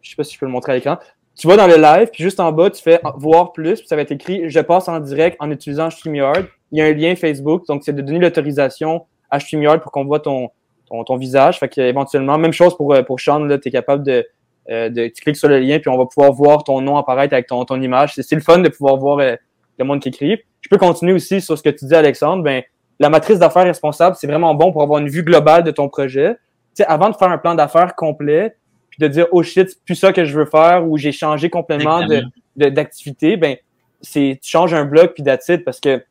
Je 0.01 0.09
sais 0.09 0.15
pas 0.15 0.23
si 0.23 0.35
je 0.35 0.39
peux 0.39 0.45
le 0.45 0.53
montrer 0.53 0.71
à 0.71 0.75
l'écran. 0.75 0.97
Tu 1.35 1.47
vas 1.47 1.57
dans 1.57 1.67
le 1.67 1.75
live, 1.75 2.09
puis 2.13 2.23
juste 2.23 2.39
en 2.39 2.53
bas, 2.53 2.69
tu 2.69 2.81
fais 2.81 3.01
voir 3.17 3.51
plus, 3.51 3.79
puis 3.79 3.87
ça 3.89 3.97
va 3.97 4.03
être 4.03 4.11
écrit 4.11 4.49
Je 4.49 4.59
passe 4.61 4.87
en 4.87 5.01
direct 5.01 5.35
en 5.41 5.51
utilisant 5.51 5.89
StreamYard. 5.89 6.45
Il 6.71 6.79
y 6.79 6.81
a 6.81 6.85
un 6.85 6.93
lien 6.93 7.15
Facebook, 7.15 7.67
donc 7.67 7.83
c'est 7.83 7.93
de 7.93 8.01
donner 8.01 8.19
l'autorisation 8.19 9.05
à 9.29 9.41
StreamYard 9.41 9.81
pour 9.81 9.91
qu'on 9.91 10.05
voit 10.05 10.21
ton, 10.21 10.49
ton, 10.87 11.03
ton 11.03 11.17
visage. 11.17 11.59
Fait 11.59 11.77
éventuellement, 11.77 12.37
même 12.37 12.53
chose 12.53 12.75
pour, 12.75 12.93
euh, 12.93 13.03
pour 13.03 13.19
Sean, 13.19 13.47
tu 13.47 13.67
es 13.67 13.71
capable 13.71 14.03
de, 14.03 14.25
euh, 14.69 14.89
de. 14.89 15.07
Tu 15.07 15.21
cliques 15.23 15.35
sur 15.37 15.49
le 15.49 15.59
lien, 15.59 15.79
puis 15.79 15.89
on 15.89 15.97
va 15.97 16.05
pouvoir 16.05 16.31
voir 16.33 16.63
ton 16.63 16.81
nom 16.81 16.97
apparaître 16.97 17.33
avec 17.33 17.47
ton, 17.47 17.63
ton 17.65 17.81
image. 17.81 18.13
C'est 18.15 18.23
c'est 18.23 18.35
le 18.35 18.41
fun 18.41 18.59
de 18.59 18.69
pouvoir 18.69 18.97
voir 18.97 19.19
euh, 19.19 19.35
le 19.77 19.85
monde 19.85 19.99
qui 19.99 20.09
écrit. 20.09 20.39
Je 20.61 20.69
peux 20.69 20.77
continuer 20.77 21.13
aussi 21.13 21.41
sur 21.41 21.57
ce 21.57 21.63
que 21.63 21.69
tu 21.69 21.85
dis, 21.85 21.95
Alexandre. 21.95 22.43
Ben, 22.43 22.63
la 22.99 23.09
matrice 23.09 23.39
d'affaires 23.39 23.65
responsable, 23.65 24.15
c'est 24.15 24.27
vraiment 24.27 24.55
bon 24.55 24.71
pour 24.71 24.81
avoir 24.81 24.99
une 24.99 25.09
vue 25.09 25.23
globale 25.23 25.63
de 25.63 25.71
ton 25.71 25.89
projet. 25.89 26.33
Tu 26.75 26.83
sais, 26.83 26.85
avant 26.85 27.09
de 27.09 27.15
faire 27.15 27.29
un 27.29 27.37
plan 27.37 27.53
d'affaires 27.53 27.93
complet, 27.95 28.55
puis 28.89 28.99
de 28.99 29.07
dire, 29.07 29.27
oh 29.31 29.43
shit, 29.43 29.69
c'est 29.69 29.83
plus 29.83 29.95
ça 29.95 30.13
que 30.13 30.23
je 30.23 30.37
veux 30.37 30.45
faire, 30.45 30.87
ou 30.87 30.97
j'ai 30.97 31.11
changé 31.11 31.49
complètement 31.49 31.99
de- 31.99 32.03
Exactement. 32.05 32.31
de- 32.55 32.69
d'activité, 32.69 33.37
ben, 33.37 33.57
c'est, 34.01 34.39
tu 34.41 34.49
changes 34.49 34.73
un 34.73 34.85
bloc, 34.85 35.13
puis 35.13 35.23
it, 35.27 35.65
parce 35.65 35.79
que 35.79 36.01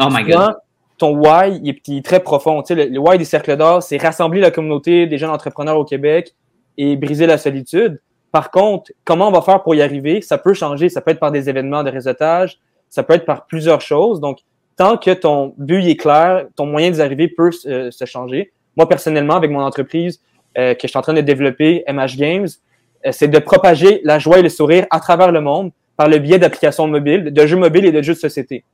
Oh 0.00 0.08
my 0.10 0.24
god. 0.24 0.56
Ton 1.04 1.14
why, 1.18 1.60
est, 1.68 2.02
très 2.02 2.20
profond. 2.20 2.62
Tu 2.62 2.74
sais, 2.74 2.86
le, 2.86 2.98
why 2.98 3.18
des 3.18 3.26
cercles 3.26 3.58
d'or, 3.58 3.82
c'est 3.82 3.98
rassembler 3.98 4.40
la 4.40 4.50
communauté 4.50 5.06
des 5.06 5.18
jeunes 5.18 5.30
entrepreneurs 5.30 5.76
au 5.76 5.84
Québec 5.84 6.34
et 6.78 6.96
briser 6.96 7.26
la 7.26 7.36
solitude. 7.36 8.00
Par 8.32 8.50
contre, 8.50 8.90
comment 9.04 9.28
on 9.28 9.30
va 9.30 9.42
faire 9.42 9.62
pour 9.62 9.74
y 9.74 9.82
arriver? 9.82 10.22
Ça 10.22 10.38
peut 10.38 10.54
changer. 10.54 10.88
Ça 10.88 11.02
peut 11.02 11.10
être 11.10 11.20
par 11.20 11.30
des 11.30 11.50
événements 11.50 11.82
de 11.82 11.90
réseautage. 11.90 12.58
Ça 12.88 13.02
peut 13.02 13.12
être 13.12 13.26
par 13.26 13.44
plusieurs 13.44 13.82
choses. 13.82 14.18
Donc, 14.18 14.38
tant 14.76 14.96
que 14.96 15.10
ton 15.10 15.52
but 15.58 15.84
est 15.84 15.96
clair, 15.96 16.46
ton 16.56 16.64
moyen 16.64 16.90
d'y 16.90 17.02
arriver 17.02 17.28
peut 17.28 17.52
se- 17.52 17.90
se 17.90 18.04
changer. 18.06 18.52
Moi, 18.74 18.88
personnellement, 18.88 19.34
avec 19.34 19.50
mon 19.50 19.60
entreprise 19.60 20.22
euh, 20.56 20.72
que 20.72 20.80
je 20.84 20.88
suis 20.88 20.98
en 20.98 21.02
train 21.02 21.12
de 21.12 21.20
développer, 21.20 21.84
MH 21.86 22.16
Games, 22.16 22.48
euh, 23.04 23.10
c'est 23.12 23.28
de 23.28 23.38
propager 23.38 24.00
la 24.04 24.18
joie 24.18 24.38
et 24.38 24.42
le 24.42 24.48
sourire 24.48 24.86
à 24.90 25.00
travers 25.00 25.32
le 25.32 25.42
monde 25.42 25.70
par 25.98 26.08
le 26.08 26.18
biais 26.18 26.38
d'applications 26.38 26.88
mobiles, 26.88 27.30
de 27.30 27.46
jeux 27.46 27.58
mobiles 27.58 27.84
et 27.84 27.92
de 27.92 28.00
jeux 28.00 28.14
de 28.14 28.18
société. 28.18 28.64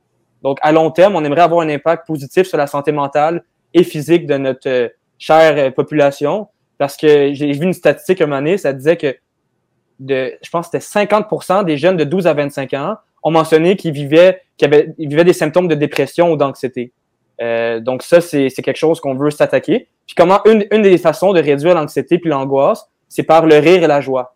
Donc, 0.43 0.57
à 0.61 0.71
long 0.71 0.89
terme, 0.91 1.15
on 1.15 1.23
aimerait 1.23 1.41
avoir 1.41 1.61
un 1.61 1.69
impact 1.69 2.07
positif 2.07 2.47
sur 2.47 2.57
la 2.57 2.67
santé 2.67 2.91
mentale 2.91 3.43
et 3.73 3.83
physique 3.83 4.25
de 4.25 4.37
notre 4.37 4.67
euh, 4.69 4.89
chère 5.17 5.55
euh, 5.57 5.71
population. 5.71 6.47
Parce 6.77 6.97
que 6.97 7.33
j'ai 7.33 7.51
vu 7.51 7.63
une 7.65 7.73
statistique 7.73 8.21
un 8.21 8.25
moment 8.25 8.39
donné, 8.39 8.57
ça 8.57 8.73
disait 8.73 8.97
que 8.97 9.15
de, 9.99 10.33
je 10.41 10.49
pense 10.49 10.67
que 10.69 10.79
c'était 10.79 11.05
50% 11.07 11.63
des 11.63 11.77
jeunes 11.77 11.95
de 11.95 12.03
12 12.03 12.25
à 12.25 12.33
25 12.33 12.73
ans 12.73 12.95
ont 13.23 13.29
mentionné 13.29 13.75
qu'ils 13.75 13.93
vivaient, 13.93 14.41
qu'ils 14.57 14.65
avaient, 14.65 14.93
ils 14.97 15.07
vivaient 15.07 15.23
des 15.23 15.33
symptômes 15.33 15.67
de 15.67 15.75
dépression 15.75 16.31
ou 16.31 16.37
d'anxiété. 16.37 16.91
Euh, 17.39 17.79
donc 17.79 18.01
ça, 18.01 18.19
c'est 18.19 18.49
quelque 18.49 18.77
chose 18.77 18.99
qu'on 18.99 19.13
veut 19.13 19.29
s'attaquer. 19.29 19.87
Puis 20.07 20.15
comment 20.15 20.43
une, 20.45 20.65
une 20.71 20.81
des 20.81 20.97
façons 20.97 21.33
de 21.33 21.39
réduire 21.39 21.75
l'anxiété 21.75 22.17
puis 22.17 22.31
l'angoisse, 22.31 22.89
c'est 23.09 23.23
par 23.23 23.45
le 23.45 23.57
rire 23.57 23.83
et 23.83 23.87
la 23.87 24.01
joie. 24.01 24.35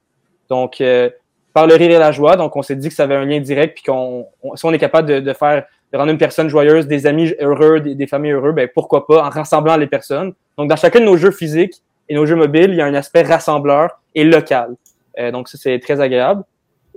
Donc 0.49 0.81
euh, 0.81 1.09
par 1.53 1.65
le 1.65 1.73
rire 1.73 1.89
et 1.91 1.97
la 1.97 2.11
joie, 2.11 2.35
donc 2.35 2.55
on 2.55 2.61
s'est 2.61 2.75
dit 2.75 2.89
que 2.89 2.93
ça 2.93 3.03
avait 3.03 3.15
un 3.15 3.25
lien 3.25 3.39
direct 3.39 3.73
puis 3.75 3.83
qu'on 3.83 4.27
on- 4.43 4.55
si 4.55 4.65
on 4.65 4.73
est 4.73 4.77
capable 4.77 5.23
de 5.23 5.33
faire 5.33 5.65
rendre 5.97 6.11
une 6.11 6.17
personne 6.17 6.49
joyeuse, 6.49 6.87
des 6.87 7.07
amis 7.07 7.33
heureux, 7.39 7.79
des, 7.79 8.07
familles 8.07 8.31
heureux, 8.31 8.51
ben 8.51 8.69
pourquoi 8.73 9.05
pas 9.07 9.25
en 9.25 9.29
rassemblant 9.29 9.77
les 9.77 9.87
personnes. 9.87 10.33
Donc 10.57 10.69
dans 10.69 10.75
chacun 10.75 10.99
de 10.99 11.05
nos 11.05 11.17
jeux 11.17 11.31
physiques 11.31 11.81
et 12.09 12.15
nos 12.15 12.25
jeux 12.25 12.35
mobiles, 12.35 12.71
il 12.71 12.75
y 12.75 12.81
a 12.81 12.85
un 12.85 12.93
aspect 12.93 13.23
rassembleur 13.23 13.99
et 14.13 14.23
local. 14.23 14.75
Euh, 15.19 15.31
donc 15.31 15.47
ça 15.47 15.57
c'est 15.57 15.79
très 15.79 16.01
agréable. 16.01 16.43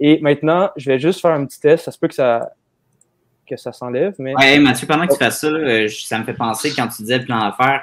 Et 0.00 0.20
maintenant, 0.20 0.70
je 0.76 0.90
vais 0.90 0.98
juste 0.98 1.20
faire 1.20 1.32
un 1.32 1.44
petit 1.44 1.60
test. 1.60 1.84
Ça 1.84 1.90
se 1.90 1.98
peut 1.98 2.08
que 2.08 2.14
ça 2.14 2.52
que 3.48 3.56
ça 3.56 3.72
s'enlève, 3.72 4.14
mais 4.18 4.34
Ouais, 4.36 4.58
Mathieu, 4.58 4.86
pendant 4.86 5.06
que 5.06 5.12
tu 5.12 5.18
fais 5.18 5.30
ça, 5.30 5.46
euh, 5.46 5.88
ça 5.88 6.18
me 6.18 6.24
fait 6.24 6.34
penser 6.34 6.70
quand 6.76 6.86
tu 6.88 7.02
disais 7.02 7.18
le 7.18 7.24
plan 7.24 7.38
d'affaires. 7.38 7.80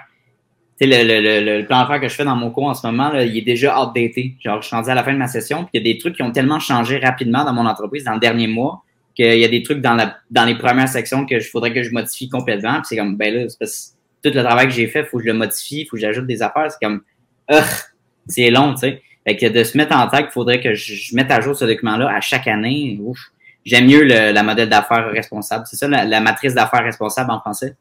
Tu 0.79 0.87
sais, 0.87 1.03
le, 1.03 1.21
le, 1.21 1.59
le, 1.59 1.65
plan 1.65 1.81
d'affaires 1.81 1.99
que 1.99 2.07
je 2.07 2.13
fais 2.13 2.23
dans 2.23 2.35
mon 2.35 2.51
cours 2.51 2.65
en 2.65 2.75
ce 2.75 2.85
moment, 2.85 3.11
il 3.15 3.35
est 3.35 3.41
déjà 3.41 3.81
outdated. 3.81 4.33
Genre, 4.39 4.61
je 4.61 4.67
suis 4.67 4.75
rendu 4.75 4.91
à 4.91 4.93
la 4.93 5.03
fin 5.03 5.11
de 5.11 5.17
ma 5.17 5.27
session, 5.27 5.63
puis 5.63 5.71
il 5.73 5.87
y 5.87 5.89
a 5.89 5.93
des 5.93 5.97
trucs 5.97 6.15
qui 6.15 6.21
ont 6.21 6.31
tellement 6.31 6.59
changé 6.59 6.99
rapidement 6.99 7.43
dans 7.43 7.53
mon 7.53 7.65
entreprise 7.65 8.03
dans 8.03 8.13
le 8.13 8.19
dernier 8.19 8.45
mois 8.45 8.84
qu'il 9.15 9.39
y 9.39 9.45
a 9.45 9.47
des 9.47 9.63
trucs 9.63 9.81
dans, 9.81 9.93
la, 9.93 10.17
dans 10.29 10.45
les 10.45 10.55
premières 10.57 10.89
sections 10.89 11.25
que 11.25 11.39
je 11.39 11.49
faudrait 11.49 11.73
que 11.73 11.81
je 11.83 11.91
modifie 11.91 12.29
complètement. 12.29 12.73
Puis 12.75 12.83
c'est 12.89 12.97
comme, 12.97 13.15
ben 13.17 13.33
là, 13.33 13.49
c'est 13.49 13.57
parce 13.57 13.95
que 14.23 14.29
tout 14.29 14.35
le 14.35 14.43
travail 14.43 14.67
que 14.67 14.73
j'ai 14.73 14.87
fait, 14.87 15.01
il 15.01 15.05
faut 15.05 15.17
que 15.17 15.23
je 15.23 15.29
le 15.29 15.33
modifie, 15.37 15.81
il 15.81 15.85
faut 15.85 15.95
que 15.95 16.01
j'ajoute 16.01 16.27
des 16.27 16.41
affaires. 16.41 16.71
C'est 16.71 16.85
comme, 16.85 17.01
Ugh, 17.51 17.63
c'est 18.27 18.49
long, 18.49 18.73
tu 18.73 18.81
sais. 18.81 19.01
Fait 19.27 19.35
que 19.35 19.45
de 19.47 19.63
se 19.63 19.77
mettre 19.77 19.95
en 19.95 20.07
tête 20.07 20.25
qu'il 20.25 20.31
faudrait 20.31 20.61
que 20.61 20.75
je, 20.75 20.93
je 20.93 21.15
mette 21.15 21.31
à 21.31 21.41
jour 21.41 21.55
ce 21.55 21.65
document-là 21.65 22.13
à 22.15 22.21
chaque 22.21 22.47
année, 22.47 22.99
ouf. 23.01 23.19
J'aime 23.65 23.87
mieux 23.87 24.03
le, 24.03 24.31
la 24.31 24.43
modèle 24.43 24.69
d'affaires 24.69 25.09
responsable. 25.09 25.65
C'est 25.67 25.75
ça, 25.77 25.87
la, 25.87 26.05
la 26.05 26.19
matrice 26.19 26.53
d'affaires 26.53 26.83
responsable 26.83 27.31
en 27.31 27.39
français? 27.39 27.75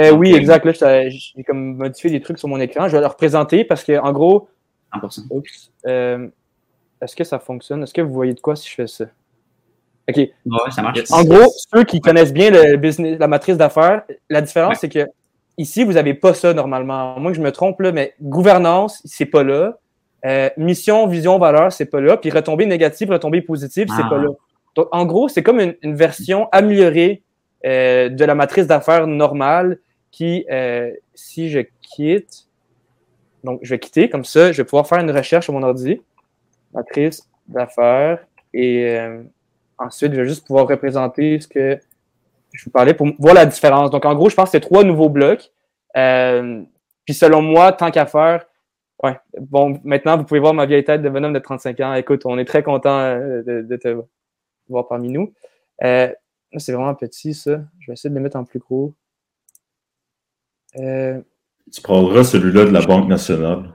Euh, 0.00 0.10
oui, 0.12 0.32
Ok. 0.32 0.38
exact. 0.40 0.64
Là, 0.82 1.08
j'ai 1.08 1.42
comme 1.44 1.76
modifié 1.76 2.10
des 2.10 2.20
trucs 2.20 2.38
sur 2.38 2.48
mon 2.48 2.60
écran. 2.60 2.88
Je 2.88 2.92
vais 2.96 3.00
le 3.00 3.06
représenter 3.06 3.64
parce 3.64 3.84
que, 3.84 3.98
en 3.98 4.12
gros, 4.12 4.48
100%. 4.94 5.26
oups, 5.30 5.70
euh, 5.86 6.28
est-ce 7.00 7.16
que 7.16 7.24
ça 7.24 7.38
fonctionne? 7.38 7.82
Est-ce 7.82 7.94
que 7.94 8.00
vous 8.02 8.12
voyez 8.12 8.34
de 8.34 8.40
quoi 8.40 8.56
si 8.56 8.68
je 8.68 8.74
fais 8.74 8.86
ça? 8.86 9.06
OK. 10.10 10.16
Ouais, 10.16 10.70
ça 10.70 10.82
marche. 10.82 10.98
Yes. 10.98 11.10
En 11.12 11.24
gros, 11.24 11.50
ceux 11.72 11.84
qui 11.84 12.00
connaissent 12.00 12.32
bien 12.32 12.50
le 12.50 12.76
business, 12.76 13.18
la 13.18 13.26
matrice 13.28 13.56
d'affaires, 13.56 14.02
la 14.28 14.40
différence, 14.42 14.70
Ouais. 14.70 14.78
c'est 14.80 14.88
que 14.88 15.06
ici, 15.58 15.84
vous 15.84 15.92
n'avez 15.94 16.14
pas 16.14 16.34
ça 16.34 16.52
normalement. 16.54 17.18
Moi, 17.18 17.32
je 17.32 17.40
me 17.40 17.52
trompe, 17.52 17.80
là, 17.80 17.92
mais 17.92 18.14
gouvernance, 18.20 19.00
c'est 19.04 19.26
pas 19.26 19.42
là. 19.42 19.78
Euh, 20.26 20.50
mission, 20.56 21.06
vision, 21.06 21.38
valeur, 21.38 21.72
c'est 21.72 21.86
pas 21.86 22.00
là. 22.00 22.16
Puis 22.16 22.30
retombée 22.30 22.66
négative, 22.66 23.10
retombée 23.10 23.40
positive, 23.42 23.88
c'est 23.94 24.02
Ah. 24.04 24.08
pas 24.10 24.18
là. 24.18 24.28
Donc, 24.76 24.88
en 24.92 25.04
gros, 25.06 25.28
c'est 25.28 25.42
comme 25.42 25.60
une, 25.60 25.74
une 25.82 25.94
version 25.94 26.48
améliorée 26.52 27.22
euh, 27.66 28.08
de 28.08 28.24
la 28.24 28.34
matrice 28.34 28.66
d'affaires 28.66 29.06
normale 29.06 29.78
qui, 30.10 30.46
euh, 30.50 30.90
si 31.14 31.50
je 31.50 31.60
quitte, 31.82 32.46
Donc, 33.42 33.60
je 33.62 33.70
vais 33.70 33.78
quitter 33.78 34.10
comme 34.10 34.24
ça. 34.26 34.52
Je 34.52 34.58
vais 34.58 34.64
pouvoir 34.64 34.86
faire 34.86 34.98
une 34.98 35.10
recherche 35.10 35.44
sur 35.46 35.54
mon 35.54 35.62
ordi. 35.62 36.00
Matrice 36.74 37.26
d'affaires. 37.48 38.18
Et 38.52 38.98
ensuite, 39.80 40.12
je 40.12 40.20
vais 40.20 40.28
juste 40.28 40.46
pouvoir 40.46 40.66
représenter 40.68 41.40
ce 41.40 41.48
que 41.48 41.78
je 42.52 42.64
vous 42.64 42.70
parlais 42.70 42.94
pour 42.94 43.08
voir 43.18 43.34
la 43.34 43.46
différence. 43.46 43.90
Donc, 43.90 44.04
en 44.04 44.14
gros, 44.14 44.28
je 44.28 44.34
pense 44.34 44.46
que 44.46 44.52
c'est 44.52 44.60
trois 44.60 44.84
nouveaux 44.84 45.08
blocs. 45.08 45.50
Euh, 45.96 46.62
puis 47.04 47.14
selon 47.14 47.42
moi, 47.42 47.72
tant 47.72 47.90
qu'à 47.90 48.06
faire, 48.06 48.44
ouais. 49.02 49.18
Bon, 49.40 49.80
maintenant, 49.84 50.16
vous 50.16 50.24
pouvez 50.24 50.40
voir 50.40 50.54
ma 50.54 50.66
vieille 50.66 50.84
tête 50.84 51.02
de 51.02 51.08
bonhomme 51.08 51.32
de 51.32 51.38
35 51.38 51.80
ans. 51.80 51.94
Écoute, 51.94 52.22
on 52.24 52.38
est 52.38 52.44
très 52.44 52.62
content 52.62 52.98
euh, 52.98 53.42
de, 53.42 53.76
te 53.76 53.96
voir 54.68 54.86
parmi 54.88 55.08
nous. 55.08 55.32
Euh, 55.82 56.12
c'est 56.56 56.72
vraiment 56.72 56.94
petit, 56.94 57.34
ça. 57.34 57.62
Je 57.80 57.86
vais 57.88 57.92
essayer 57.94 58.10
de 58.10 58.14
le 58.14 58.20
mettre 58.20 58.36
en 58.36 58.44
plus 58.44 58.58
gros. 58.58 58.94
Euh, 60.78 61.20
tu 61.72 61.80
prendras 61.82 62.24
celui-là 62.24 62.64
de 62.64 62.70
la 62.70 62.84
Banque 62.84 63.08
nationale. 63.08 63.70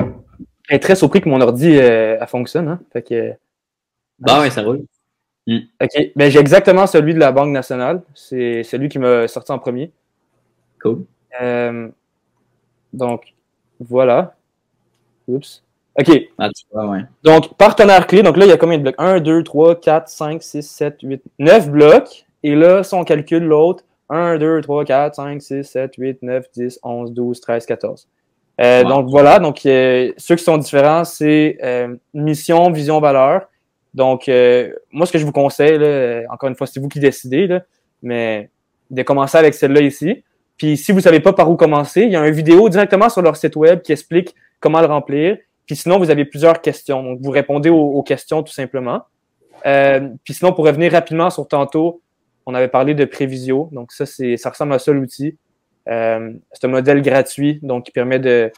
Je 0.64 0.74
suis 0.74 0.80
très 0.80 0.96
surpris 0.96 1.22
que 1.22 1.30
mon 1.30 1.42
ordi 1.42 1.78
euh, 1.78 2.24
fonctionne. 2.26 2.68
Hein? 2.68 2.80
Fait 2.92 3.04
que, 3.04 3.34
bah 4.20 4.42
ouais, 4.42 4.50
ça 4.50 4.64
roule. 4.64 4.86
Hmm. 5.48 5.60
OK. 5.82 6.12
Ben, 6.16 6.32
j'ai 6.32 6.40
exactement 6.40 6.88
celui 6.88 7.14
de 7.14 7.20
la 7.20 7.32
Banque 7.32 7.50
nationale. 7.52 8.02
C'est 8.14 8.64
celui 8.64 8.90
qui 8.90 9.00
m'a 9.00 9.28
sorti 9.28 9.52
en 9.52 9.60
premier. 9.60 9.92
Cool. 10.82 11.06
Euh, 11.42 11.88
donc, 12.94 13.34
voilà. 13.80 14.36
Oups. 15.28 15.64
OK. 16.00 16.30
Ah, 16.38 16.50
ouais. 16.74 17.02
Donc, 17.24 17.56
partenaire 17.58 18.08
clé. 18.08 18.24
Donc 18.24 18.38
là, 18.38 18.46
il 18.46 18.50
y 18.50 18.52
a 18.52 18.58
combien 18.58 18.78
de 18.78 18.84
blocs? 18.84 18.96
1, 18.98 19.20
2, 19.20 19.44
3, 19.44 19.80
4, 19.80 20.10
5, 20.10 20.44
6, 20.44 20.64
7, 20.64 20.98
8, 21.04 21.22
9 21.40 21.70
blocs. 21.70 22.26
Et 22.44 22.56
là, 22.56 22.84
si 22.84 22.94
on 22.94 23.04
calcule 23.04 23.44
l'autre, 23.44 23.84
1, 24.10 24.38
2, 24.38 24.62
3, 24.62 24.86
4, 24.86 25.16
5, 25.16 25.42
6, 25.42 25.64
7, 25.64 25.96
8, 25.98 26.24
9, 26.24 26.46
10, 26.54 26.80
11, 26.84 27.12
12, 27.12 27.40
13, 27.40 27.66
14. 27.66 28.08
Euh, 28.62 28.84
Donc 28.84 29.10
voilà, 29.10 29.40
donc 29.40 29.66
euh, 29.66 30.14
ceux 30.18 30.36
qui 30.36 30.44
sont 30.44 30.58
différents, 30.58 31.04
c'est 31.04 31.58
euh, 31.64 31.96
mission, 32.14 32.72
vision, 32.72 33.00
valeur. 33.00 33.50
Donc 33.96 34.30
euh, 34.30 34.72
moi, 34.92 35.08
ce 35.08 35.12
que 35.12 35.18
je 35.18 35.26
vous 35.26 35.32
conseille, 35.32 35.80
là, 35.80 36.22
encore 36.30 36.50
une 36.50 36.56
fois, 36.56 36.68
c'est 36.68 36.80
vous 36.80 36.90
qui 36.90 37.00
décidez, 37.00 37.48
là, 37.48 37.62
mais 38.04 38.52
de 38.92 39.02
commencer 39.02 39.38
avec 39.38 39.56
celle-là 39.56 39.82
ici. 39.82 40.24
Puis 40.58 40.78
si 40.78 40.92
vous 40.92 41.00
savez 41.00 41.20
pas 41.20 41.34
par 41.34 41.50
où 41.50 41.56
commencer, 41.56 42.04
il 42.04 42.12
y 42.12 42.16
a 42.16 42.26
une 42.26 42.34
vidéo 42.34 42.70
directement 42.70 43.10
sur 43.10 43.24
leur 43.24 43.36
site 43.36 43.56
web 43.56 43.82
qui 43.82 43.92
explique 43.92 44.36
comment 44.60 44.80
le 44.80 44.86
remplir. 44.86 45.38
Puis 45.66 45.76
sinon, 45.76 45.98
vous 45.98 46.12
avez 46.12 46.26
plusieurs 46.26 46.62
questions. 46.62 47.02
Donc 47.02 47.20
vous 47.22 47.32
répondez 47.32 47.70
aux, 47.70 47.92
aux 47.94 48.04
questions 48.04 48.44
tout 48.44 48.54
simplement. 48.54 49.02
puis 49.64 50.34
sinon, 50.34 50.54
pour 50.54 50.66
revenir 50.66 50.92
rapidement 50.92 51.32
sur 51.32 51.48
tantôt, 51.48 52.02
on 52.46 52.54
avait 52.54 52.68
parlé 52.68 52.94
de 52.94 53.06
Prévisio. 53.06 53.70
Donc, 53.72 53.92
ça, 53.92 54.06
ça 54.06 54.50
ressemble 54.50 54.74
à 54.74 54.80
ça 54.80 54.92
l'outil. 54.92 55.38
Euh, 55.88 56.34
c'est 56.52 56.66
un 56.66 56.70
modèle 56.70 57.02
gratuit, 57.02 57.60
donc 57.62 57.86
qui 57.86 57.92
permet 57.92 58.20
de, 58.20 58.52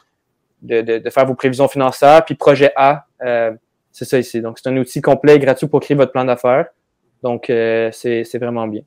de, 0.62 0.80
de, 0.80 1.10
faire 1.10 1.26
vos 1.26 1.34
prévisions 1.34 1.68
financières. 1.68 2.24
Puis 2.24 2.34
Projet 2.34 2.72
A, 2.76 3.06
euh, 3.22 3.52
c'est 3.92 4.04
ça 4.04 4.18
ici. 4.18 4.40
Donc, 4.40 4.58
c'est 4.58 4.68
un 4.68 4.76
outil 4.76 5.00
complet 5.00 5.36
et 5.36 5.38
gratuit 5.38 5.66
pour 5.66 5.80
créer 5.80 5.96
votre 5.96 6.12
plan 6.12 6.24
d'affaires. 6.24 6.66
Donc, 7.22 7.50
euh, 7.50 7.90
c'est, 7.92 8.38
vraiment 8.38 8.66
bien. 8.66 8.82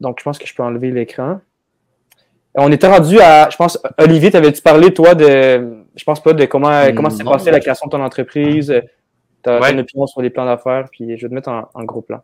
donc, 0.00 0.18
je 0.18 0.24
pense 0.24 0.38
que 0.38 0.46
je 0.46 0.54
peux 0.54 0.62
enlever 0.62 0.90
l'écran. 0.90 1.40
On 2.54 2.72
était 2.72 2.88
rendu 2.88 3.20
à, 3.20 3.50
je 3.50 3.56
pense, 3.56 3.78
Olivier, 3.98 4.30
t'avais-tu 4.30 4.62
parlé, 4.62 4.94
toi, 4.94 5.14
de, 5.14 5.84
je 5.94 6.04
pense 6.04 6.22
pas, 6.22 6.32
de 6.32 6.46
comment, 6.46 6.86
comment 6.94 7.10
s'est 7.10 7.24
passé 7.24 7.50
la 7.50 7.60
création 7.60 7.86
de 7.86 7.90
ton 7.90 8.02
entreprise, 8.02 8.72
as 9.50 9.70
une 9.70 9.80
opinion 9.80 10.06
sur 10.06 10.22
les 10.22 10.30
plans 10.30 10.46
d'affaires, 10.46 10.88
puis 10.90 11.16
je 11.16 11.22
vais 11.22 11.28
te 11.28 11.34
mettre 11.34 11.48
en, 11.48 11.84
gros 11.84 12.02
plan. 12.02 12.22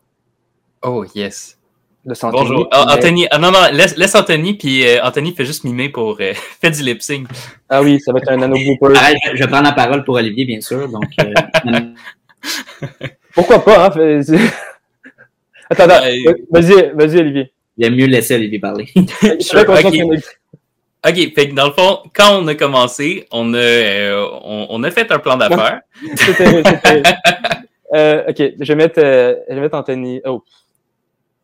Oh, 0.83 1.05
yes. 1.15 1.59
Bonjour. 2.05 2.69
Ah, 2.73 2.97
Anthony, 2.97 3.27
ah, 3.31 3.39
non, 3.39 3.53
non, 3.53 3.61
laisse, 3.73 3.97
laisse 3.97 4.15
Anthony, 4.15 4.55
puis 4.55 4.85
euh, 4.87 5.03
Anthony 5.05 5.35
fait 5.35 5.45
juste 5.45 5.63
mimer 5.63 5.89
pour 5.89 6.17
euh, 6.21 6.33
faire 6.61 6.71
du 6.73 6.83
lip 6.83 7.01
sync. 7.01 7.29
Ah 7.69 7.81
oui, 7.81 8.01
ça 8.01 8.13
va 8.13 8.19
être 8.19 8.31
un 8.31 8.37
nano 8.39 8.57
blooper. 8.57 8.95
je, 9.33 9.37
je 9.37 9.45
prends 9.45 9.61
la 9.61 9.73
parole 9.73 10.03
pour 10.03 10.17
Olivier, 10.17 10.45
bien 10.45 10.61
sûr. 10.61 10.89
Donc, 10.89 11.05
euh, 11.21 11.81
Pourquoi 13.35 13.65
pas, 13.65 13.87
hein? 13.87 14.21
Attends, 15.71 15.85
attends. 15.85 16.07
Vas-y, 16.51 16.93
vas-y, 16.95 17.19
Olivier. 17.19 17.53
Il 17.79 17.87
aime 17.87 17.95
mieux 17.95 18.07
laisser 18.07 18.35
Olivier 18.35 18.59
parler. 18.59 18.89
OK, 21.05 21.35
fait 21.35 21.49
que 21.49 21.55
dans 21.55 21.67
le 21.67 21.73
fond, 21.73 21.99
quand 22.15 22.41
on 22.41 22.47
a 22.47 22.55
commencé, 22.55 23.27
on 23.33 23.55
a, 23.55 23.57
euh, 23.57 24.25
on, 24.45 24.83
a 24.85 24.91
fait 24.93 25.11
un 25.11 25.19
plan 25.19 25.37
d'affaires. 25.37 25.81
euh, 27.95 28.25
OK, 28.29 28.37
je 28.61 28.65
vais 28.65 28.75
mettre, 28.77 29.01
euh, 29.03 29.35
je 29.49 29.55
vais 29.55 29.61
mettre 29.63 29.77
Anthony. 29.77 30.21
Oh, 30.25 30.45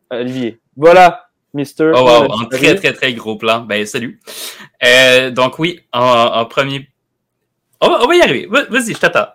Olivier. 0.09 0.59
Voilà, 0.75 1.29
Mister. 1.53 1.91
Oh 1.95 2.01
wow, 2.01 2.39
un 2.39 2.45
très, 2.45 2.75
très, 2.75 2.93
très 2.93 3.13
gros 3.13 3.37
plan. 3.37 3.61
Ben, 3.61 3.85
salut. 3.85 4.19
Euh, 4.83 5.31
donc 5.31 5.59
oui, 5.59 5.79
en, 5.91 6.01
en 6.01 6.45
premier... 6.45 6.89
On 7.81 7.89
va, 7.89 8.03
on 8.03 8.07
va, 8.07 8.15
y 8.15 8.21
arriver. 8.21 8.47
Vas-y, 8.47 8.93
je 8.93 8.99
t'attends. 8.99 9.27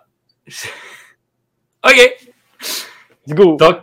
OK. 1.83 2.17
Let's 3.27 3.35
go. 3.35 3.57
Donc, 3.57 3.77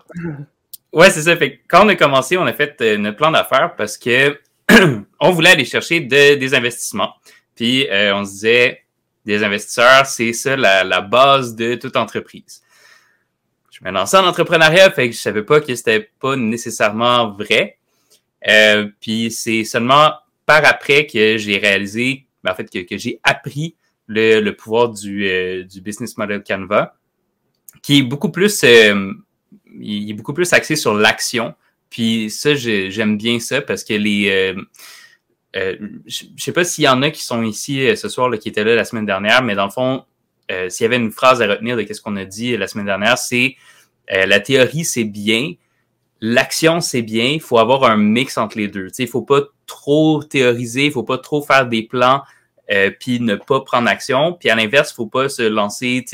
ouais, 0.93 1.11
c'est 1.11 1.22
ça. 1.22 1.36
Fait 1.36 1.57
que 1.57 1.62
quand 1.68 1.84
on 1.84 1.88
a 1.88 1.97
commencé, 1.97 2.36
on 2.36 2.47
a 2.47 2.53
fait 2.53 2.80
notre 2.97 3.16
plan 3.16 3.32
d'affaires 3.32 3.74
parce 3.76 3.99
que 3.99 4.38
on 5.20 5.30
voulait 5.30 5.51
aller 5.51 5.64
chercher 5.64 6.01
des 6.01 6.55
investissements. 6.55 7.14
Puis 7.55 7.88
euh, 7.90 8.14
on 8.14 8.24
se 8.24 8.30
disait, 8.30 8.82
des 9.24 9.45
investisseurs, 9.45 10.07
c'est 10.07 10.32
ça 10.32 10.57
la, 10.57 11.01
base 11.01 11.55
de 11.55 11.74
toute 11.74 11.97
entreprise. 11.97 12.62
Je 13.83 13.89
me 13.89 13.93
lançais 13.93 14.16
en 14.16 14.26
entrepreneuriat, 14.26 14.91
fait 14.91 15.11
que 15.11 15.16
je 15.16 15.20
savais 15.20 15.43
pas 15.43 15.61
que 15.61 15.74
c'était 15.74 16.11
pas 16.20 16.37
nécessairement 16.37 17.33
vrai. 17.33 17.78
Euh, 18.49 18.89
puis 19.01 19.30
c'est 19.30 19.64
seulement 19.64 20.12
par 20.47 20.64
après 20.64 21.07
que 21.07 21.37
j'ai 21.37 21.59
réalisé, 21.59 22.26
ben, 22.45 22.53
en 22.53 22.55
fait, 22.55 22.70
que, 22.70 22.97
j'ai 22.97 23.20
appris 23.22 23.76
le, 24.07 24.51
pouvoir 24.51 24.91
du, 24.91 25.28
euh, 25.28 25.64
du 25.64 25.80
business 25.80 26.16
model 26.16 26.43
Canva, 26.43 26.95
qui 27.83 27.99
est 27.99 28.03
beaucoup 28.03 28.30
plus, 28.30 28.62
il 28.62 30.11
est 30.11 30.14
beaucoup 30.14 30.35
plus 30.35 30.53
axé 30.53 30.76
sur 30.76 30.95
l'action 30.95 31.55
puis 31.93 32.30
ça, 32.30 32.55
j'aime 32.55 33.18
bien 33.18 33.39
ça 33.39 33.61
parce 33.61 33.85
que 33.85 33.93
les. 33.93 34.30
Euh, 34.30 34.62
euh, 35.55 35.76
je 36.07 36.24
sais 36.39 36.53
pas 36.53 36.64
s'il 36.64 36.85
y 36.85 36.89
en 36.89 37.03
a 37.03 37.11
qui 37.11 37.22
sont 37.22 37.43
ici 37.43 37.87
euh, 37.87 37.95
ce 37.97 38.09
soir, 38.09 38.30
là, 38.30 38.39
qui 38.39 38.49
étaient 38.49 38.64
là 38.64 38.74
la 38.74 38.87
semaine 38.87 39.05
dernière, 39.05 39.43
mais 39.43 39.55
dans 39.55 39.66
le 39.66 39.70
fond, 39.70 40.07
s'il 40.68 40.84
y 40.84 40.86
avait 40.86 40.97
une 40.97 41.11
phrase 41.11 41.40
à 41.40 41.47
retenir 41.47 41.76
de 41.76 41.93
ce 41.93 42.01
qu'on 42.01 42.16
a 42.16 42.24
dit 42.24 42.57
la 42.57 42.66
semaine 42.66 42.86
dernière, 42.86 43.18
c'est 43.18 43.57
la 44.09 44.40
théorie, 44.40 44.84
c'est 44.84 45.05
bien, 45.05 45.55
l'action, 46.20 46.80
c'est 46.80 47.03
bien, 47.03 47.24
il 47.26 47.40
faut 47.40 47.59
avoir 47.59 47.84
un 47.84 47.97
mix 47.97 48.36
entre 48.36 48.59
les 48.59 48.68
deux. 48.68 48.88
Il 48.99 49.05
ne 49.05 49.11
faut 49.11 49.22
pas 49.22 49.43
trop 49.66 50.22
théoriser, 50.22 50.86
il 50.86 50.93
faut 50.93 51.05
pas 51.05 51.18
trop 51.18 51.43
faire 51.43 51.66
des 51.66 51.82
plans, 51.82 52.22
puis 53.01 53.20
ne 53.20 53.36
pas 53.36 53.61
prendre 53.61 53.88
action. 53.88 54.34
Puis 54.34 54.51
à 54.51 54.55
l'inverse, 54.55 54.90
il 54.93 54.95
faut 54.95 55.07
pas 55.07 55.28
se 55.28 55.43
lancer 55.43 56.05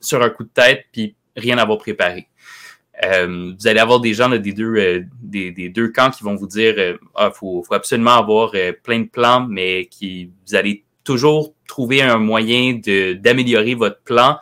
sur 0.00 0.22
un 0.22 0.30
coup 0.30 0.44
de 0.44 0.50
tête, 0.50 0.84
puis 0.92 1.14
rien 1.36 1.58
avoir 1.58 1.78
préparé. 1.78 2.28
Euh, 3.04 3.54
vous 3.58 3.66
allez 3.66 3.78
avoir 3.78 4.00
des 4.00 4.12
gens 4.12 4.28
des, 4.28 4.52
deux, 4.52 4.74
euh, 4.76 5.04
des, 5.20 5.68
deux 5.68 5.88
camps 5.88 6.10
qui 6.10 6.24
vont 6.24 6.34
vous 6.34 6.48
dire 6.48 6.74
euh, 6.78 6.96
ah, 7.14 7.30
faut, 7.30 7.62
faut 7.62 7.74
absolument 7.74 8.16
avoir 8.16 8.52
plein 8.82 9.00
de 9.00 9.08
plans, 9.08 9.46
mais 9.48 9.86
qui 9.86 10.32
vous 10.46 10.54
allez 10.54 10.84
toujours 11.08 11.54
trouver 11.66 12.02
un 12.02 12.18
moyen 12.18 12.78
d'améliorer 13.18 13.74
votre 13.74 14.00
plan, 14.02 14.38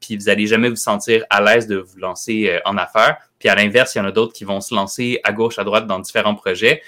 puis 0.00 0.16
vous 0.16 0.28
allez 0.28 0.48
jamais 0.48 0.68
vous 0.68 0.76
sentir 0.76 1.24
à 1.30 1.40
l'aise 1.40 1.68
de 1.68 1.76
vous 1.76 1.98
lancer 1.98 2.58
en 2.64 2.76
affaires. 2.76 3.18
Puis 3.38 3.48
à 3.48 3.54
l'inverse, 3.54 3.94
il 3.94 3.98
y 3.98 4.00
en 4.00 4.04
a 4.04 4.10
d'autres 4.10 4.32
qui 4.32 4.44
vont 4.44 4.60
se 4.60 4.74
lancer 4.74 5.20
à 5.22 5.32
gauche, 5.32 5.58
à 5.58 5.64
droite 5.64 5.86
dans 5.86 6.00
différents 6.00 6.34
projets, 6.34 6.82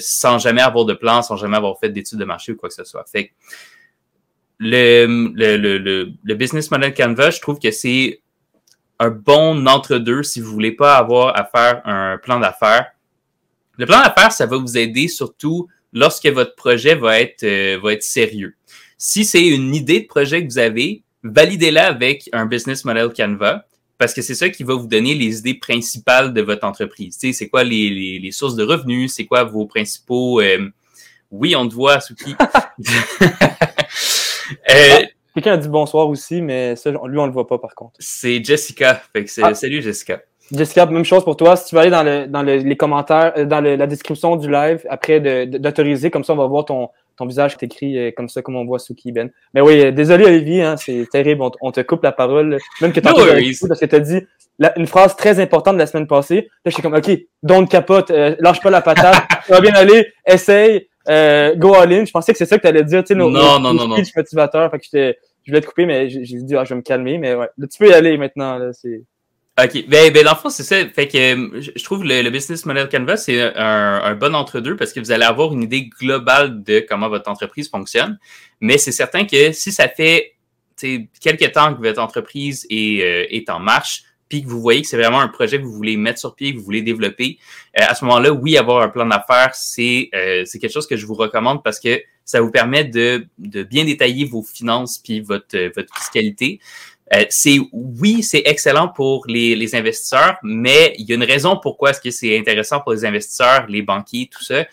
sans 0.00 0.38
jamais 0.38 0.62
avoir 0.62 0.86
de 0.86 0.94
plan, 0.94 1.20
sans 1.20 1.36
jamais 1.36 1.58
avoir 1.58 1.78
fait 1.78 1.90
d'études 1.90 2.18
de 2.18 2.24
marché 2.24 2.52
ou 2.52 2.56
quoi 2.56 2.70
que 2.70 2.74
ce 2.74 2.84
soit. 2.84 3.04
Le, 4.58 5.06
le, 5.34 5.56
le, 5.58 6.12
le 6.22 6.34
business 6.34 6.70
model 6.70 6.94
Canva, 6.94 7.30
je 7.30 7.40
trouve 7.40 7.58
que 7.58 7.70
c'est 7.70 8.22
un 8.98 9.10
bon 9.10 9.66
entre-deux 9.66 10.22
si 10.22 10.40
vous 10.40 10.50
voulez 10.50 10.72
pas 10.72 10.96
avoir 10.96 11.38
à 11.38 11.44
faire 11.44 11.82
un 11.84 12.16
plan 12.16 12.40
d'affaires. 12.40 12.86
Le 13.76 13.84
plan 13.84 13.98
d'affaires, 13.98 14.32
ça 14.32 14.46
va 14.46 14.56
vous 14.56 14.78
aider 14.78 15.08
surtout 15.08 15.68
lorsque 15.96 16.26
votre 16.26 16.54
projet 16.54 16.94
va 16.94 17.20
être, 17.20 17.42
euh, 17.42 17.80
va 17.82 17.94
être 17.94 18.02
sérieux. 18.02 18.54
Si 18.98 19.24
c'est 19.24 19.46
une 19.46 19.74
idée 19.74 20.00
de 20.00 20.06
projet 20.06 20.46
que 20.46 20.52
vous 20.52 20.58
avez, 20.58 21.02
validez-la 21.22 21.86
avec 21.88 22.28
un 22.32 22.44
business 22.44 22.84
model 22.84 23.08
Canva 23.16 23.64
parce 23.98 24.12
que 24.12 24.20
c'est 24.20 24.34
ça 24.34 24.50
qui 24.50 24.62
va 24.62 24.74
vous 24.74 24.86
donner 24.86 25.14
les 25.14 25.38
idées 25.38 25.54
principales 25.54 26.34
de 26.34 26.42
votre 26.42 26.66
entreprise. 26.66 27.16
Tu 27.16 27.28
sais, 27.28 27.32
c'est 27.32 27.48
quoi 27.48 27.64
les, 27.64 27.88
les, 27.88 28.18
les, 28.18 28.30
sources 28.30 28.56
de 28.56 28.62
revenus, 28.62 29.14
c'est 29.14 29.24
quoi 29.24 29.44
vos 29.44 29.64
principaux... 29.64 30.42
Euh, 30.42 30.68
oui, 31.30 31.56
on 31.56 31.66
te 31.66 31.74
voit, 31.74 32.00
Suki. 32.00 32.36
euh, 34.70 35.06
Quelqu'un 35.32 35.54
a 35.54 35.56
dit 35.56 35.68
bonsoir 35.68 36.08
aussi, 36.08 36.42
mais 36.42 36.76
ça, 36.76 36.90
lui, 36.90 36.98
on 37.18 37.26
le 37.26 37.32
voit 37.32 37.46
pas 37.46 37.58
par 37.58 37.74
contre. 37.74 37.96
C'est 37.98 38.44
Jessica. 38.44 39.02
Fait 39.12 39.24
que 39.24 39.30
ah. 39.42 39.54
Salut 39.54 39.82
Jessica. 39.82 40.20
Jessica, 40.52 40.86
même 40.86 41.04
chose 41.04 41.24
pour 41.24 41.36
toi. 41.36 41.56
Si 41.56 41.68
tu 41.68 41.74
vas 41.74 41.82
aller 41.82 41.90
dans, 41.90 42.02
le, 42.02 42.26
dans 42.26 42.42
les 42.42 42.76
commentaires, 42.76 43.32
euh, 43.36 43.44
dans 43.44 43.60
la 43.60 43.86
description 43.86 44.36
du 44.36 44.50
live, 44.50 44.84
après 44.88 45.46
d'autoriser, 45.46 46.10
comme 46.10 46.24
ça, 46.24 46.32
on 46.34 46.36
va 46.36 46.46
voir 46.46 46.64
ton, 46.64 46.88
ton 47.16 47.26
visage 47.26 47.56
qui 47.56 47.64
écrit 47.64 47.98
euh, 47.98 48.10
comme 48.16 48.28
ça, 48.28 48.42
comme 48.42 48.56
on 48.56 48.64
voit 48.64 48.78
Suki 48.78 49.12
Ben. 49.12 49.30
Mais 49.54 49.60
oui, 49.60 49.80
euh, 49.80 49.90
désolé 49.90 50.24
Olivier, 50.24 50.62
hein, 50.62 50.76
c'est 50.76 51.06
terrible, 51.10 51.42
on, 51.60 51.72
te 51.72 51.80
coupe 51.80 52.04
la 52.04 52.12
parole. 52.12 52.58
Même 52.80 52.92
que 52.92 53.00
tu 53.00 53.08
as 53.08 53.12
parce 53.12 53.80
que 53.80 53.86
tu 53.86 53.94
as 53.94 54.00
dit 54.00 54.20
une 54.76 54.86
phrase 54.86 55.16
très 55.16 55.40
importante 55.40 55.74
de 55.74 55.80
la 55.80 55.86
semaine 55.86 56.06
passée. 56.06 56.48
Là, 56.64 56.70
je 56.70 56.70
suis 56.70 56.82
comme, 56.82 56.94
OK, 56.94 57.10
don't 57.42 57.66
capote, 57.66 58.10
lâche 58.10 58.60
pas 58.60 58.70
la 58.70 58.80
patate, 58.80 59.14
ça 59.46 59.54
va 59.54 59.60
bien 59.60 59.74
aller, 59.74 60.06
essaye, 60.26 60.88
Euh, 61.08 61.54
go 61.54 61.74
all 61.74 61.92
in. 61.92 62.04
Je 62.04 62.10
pensais 62.10 62.32
que 62.32 62.38
c'est 62.38 62.46
ça 62.46 62.56
que 62.56 62.62
tu 62.62 62.68
allais 62.68 62.84
dire. 62.84 63.02
Tu 63.02 63.08
sais, 63.08 63.14
nos, 63.14 63.30
Non, 63.30 63.60
nos- 63.60 63.72
non, 63.72 63.86
non, 63.88 63.96
speech. 63.96 64.12
Fait 64.12 64.24
que 64.24 65.14
je 65.44 65.50
voulais 65.50 65.60
te 65.60 65.66
couper, 65.66 65.86
mais 65.86 66.08
j'ai 66.10 66.24
j'ai 66.24 66.42
dit, 66.42 66.56
ah, 66.56 66.64
je 66.64 66.70
vais 66.70 66.76
me 66.76 66.82
calmer. 66.82 67.18
Mais 67.18 67.34
ouais. 67.34 67.48
Là, 67.56 67.66
tu 67.68 67.78
peux 67.78 67.88
y 67.88 67.92
aller 67.92 68.16
maintenant. 68.18 68.58
Là, 68.58 68.72
c'est... 68.72 69.02
OK. 69.58 69.86
Ben, 69.88 70.12
ben, 70.12 70.22
dans 70.24 70.32
le 70.32 70.36
fond, 70.36 70.50
c'est 70.50 70.62
ça. 70.62 70.86
Fait 70.90 71.08
que 71.08 71.16
euh, 71.16 71.60
je 71.74 71.82
trouve 71.82 72.04
le, 72.04 72.20
le 72.20 72.28
business 72.30 72.66
model 72.66 72.88
Canva, 72.90 73.16
c'est 73.16 73.40
un, 73.56 74.02
un 74.04 74.14
bon 74.14 74.34
entre-deux 74.34 74.76
parce 74.76 74.92
que 74.92 75.00
vous 75.00 75.12
allez 75.12 75.24
avoir 75.24 75.52
une 75.54 75.62
idée 75.62 75.88
globale 75.98 76.62
de 76.62 76.84
comment 76.86 77.08
votre 77.08 77.30
entreprise 77.30 77.70
fonctionne. 77.70 78.18
Mais 78.60 78.76
c'est 78.76 78.92
certain 78.92 79.24
que 79.24 79.52
si 79.52 79.72
ça 79.72 79.88
fait 79.88 80.34
quelques 81.20 81.52
temps 81.52 81.74
que 81.74 81.80
votre 81.80 82.02
entreprise 82.02 82.66
est, 82.68 83.02
euh, 83.02 83.26
est 83.30 83.48
en 83.48 83.58
marche, 83.58 84.02
puis 84.28 84.42
que 84.42 84.48
vous 84.48 84.60
voyez 84.60 84.82
que 84.82 84.88
c'est 84.88 84.96
vraiment 84.96 85.20
un 85.20 85.28
projet 85.28 85.58
que 85.58 85.64
vous 85.64 85.72
voulez 85.72 85.96
mettre 85.96 86.18
sur 86.18 86.34
pied, 86.34 86.52
que 86.52 86.58
vous 86.58 86.64
voulez 86.64 86.82
développer, 86.82 87.38
euh, 87.78 87.84
à 87.86 87.94
ce 87.94 88.04
moment-là, 88.04 88.32
oui, 88.32 88.56
avoir 88.56 88.82
un 88.82 88.88
plan 88.88 89.06
d'affaires, 89.06 89.54
c'est 89.54 90.10
euh, 90.14 90.44
quelque 90.44 90.72
chose 90.72 90.86
que 90.86 90.96
je 90.96 91.06
vous 91.06 91.14
recommande 91.14 91.62
parce 91.62 91.80
que 91.80 92.02
ça 92.24 92.40
vous 92.40 92.50
permet 92.50 92.84
de, 92.84 93.26
de 93.38 93.62
bien 93.62 93.84
détailler 93.84 94.24
vos 94.24 94.42
finances 94.42 94.98
puis 94.98 95.20
votre, 95.20 95.56
euh, 95.56 95.70
votre 95.74 95.96
fiscalité. 95.96 96.60
Euh, 97.14 97.24
c'est 97.30 97.58
oui, 97.72 98.22
c'est 98.24 98.42
excellent 98.46 98.88
pour 98.88 99.24
les, 99.28 99.54
les 99.54 99.74
investisseurs, 99.76 100.36
mais 100.42 100.94
il 100.98 101.06
y 101.08 101.12
a 101.12 101.14
une 101.14 101.22
raison 101.22 101.56
pourquoi 101.62 101.90
est-ce 101.90 102.00
que 102.00 102.10
c'est 102.10 102.36
intéressant 102.36 102.80
pour 102.80 102.92
les 102.92 103.04
investisseurs, 103.04 103.66
les 103.68 103.82
banquiers, 103.82 104.28
tout 104.32 104.42
ça. 104.42 104.64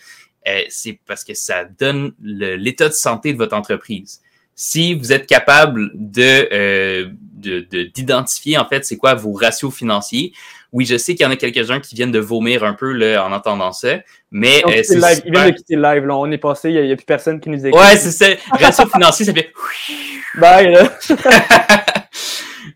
Euh, 0.46 0.60
c'est 0.68 0.98
parce 1.06 1.22
que 1.24 1.32
ça 1.32 1.64
donne 1.64 2.12
l'état 2.20 2.88
de 2.88 2.94
santé 2.94 3.32
de 3.32 3.38
votre 3.38 3.56
entreprise. 3.56 4.20
Si 4.56 4.94
vous 4.94 5.12
êtes 5.12 5.26
capable 5.26 5.90
de 5.94 6.48
euh, 6.52 7.08
de- 7.34 7.66
de- 7.70 7.84
d'identifier 7.84 8.56
en 8.58 8.64
fait 8.64 8.84
c'est 8.84 8.96
quoi 8.96 9.14
vos 9.14 9.32
ratios 9.32 9.72
financiers. 9.74 10.32
Oui, 10.72 10.84
je 10.86 10.96
sais 10.98 11.14
qu'il 11.14 11.24
y 11.24 11.26
en 11.28 11.30
a 11.30 11.36
quelques-uns 11.36 11.78
qui 11.78 11.94
viennent 11.94 12.10
de 12.10 12.18
vomir 12.18 12.64
un 12.64 12.72
peu 12.74 12.90
là, 12.92 13.24
en 13.24 13.30
entendant 13.32 13.70
ça, 13.70 13.98
mais 14.32 14.60
euh, 14.66 14.82
c'est 14.82 14.96
live. 14.96 15.04
Ils 15.08 15.14
super- 15.16 15.32
viennent 15.32 15.50
de 15.52 15.56
quitter 15.56 15.76
le 15.76 15.82
live. 15.82 16.04
Là. 16.06 16.16
On 16.16 16.28
est 16.32 16.38
passé. 16.38 16.70
Il 16.70 16.82
n'y 16.84 16.90
a, 16.92 16.96
plus 16.96 17.04
personne 17.04 17.38
qui 17.38 17.48
nous 17.48 17.64
écoute. 17.64 17.80
Ouais, 17.80 17.96
c'est 17.96 18.10
ça. 18.10 18.26
Ratio 18.50 18.86
financier, 18.88 19.24
ça 19.24 19.32
fait 19.32 19.52
Bye, 20.36 20.72
là. 20.72 20.92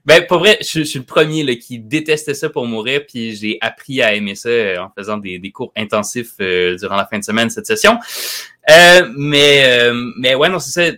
ben, 0.09 0.25
pour 0.27 0.39
vrai, 0.39 0.57
je, 0.63 0.79
je 0.79 0.85
suis 0.85 0.99
le 1.01 1.05
premier 1.05 1.43
là, 1.43 1.55
qui 1.55 1.79
détestait 1.79 2.33
ça 2.33 2.49
pour 2.49 2.65
mourir, 2.65 3.03
puis 3.07 3.37
j'ai 3.37 3.59
appris 3.61 4.01
à 4.01 4.15
aimer 4.15 4.35
ça 4.35 4.49
euh, 4.49 4.79
en 4.79 4.91
faisant 4.97 5.19
des, 5.19 5.39
des 5.39 5.51
cours 5.51 5.71
intensifs 5.77 6.33
euh, 6.41 6.77
durant 6.77 6.97
la 6.97 7.05
fin 7.05 7.19
de 7.19 7.25
semaine, 7.25 7.51
cette 7.51 7.67
session. 7.67 7.99
Euh, 8.71 9.07
mais, 9.15 9.65
euh, 9.67 10.11
mais 10.19 10.35
ouais, 10.35 10.49
non, 10.49 10.61
c'est 10.61 10.71
ça. 10.71 10.97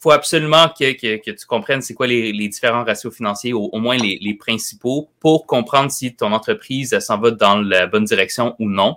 faut 0.00 0.10
absolument 0.10 0.68
que, 0.68 0.92
que, 0.92 1.16
que 1.22 1.32
tu 1.32 1.44
comprennes 1.46 1.82
c'est 1.82 1.92
quoi 1.92 2.06
les, 2.06 2.32
les 2.32 2.48
différents 2.48 2.82
ratios 2.82 3.14
financiers, 3.14 3.52
au, 3.52 3.68
au 3.70 3.78
moins 3.78 3.98
les, 3.98 4.18
les 4.22 4.32
principaux, 4.32 5.10
pour 5.20 5.44
comprendre 5.46 5.90
si 5.90 6.16
ton 6.16 6.32
entreprise 6.32 6.98
s'en 7.00 7.18
va 7.18 7.30
dans 7.30 7.60
la 7.60 7.86
bonne 7.86 8.04
direction 8.04 8.56
ou 8.58 8.70
non. 8.70 8.96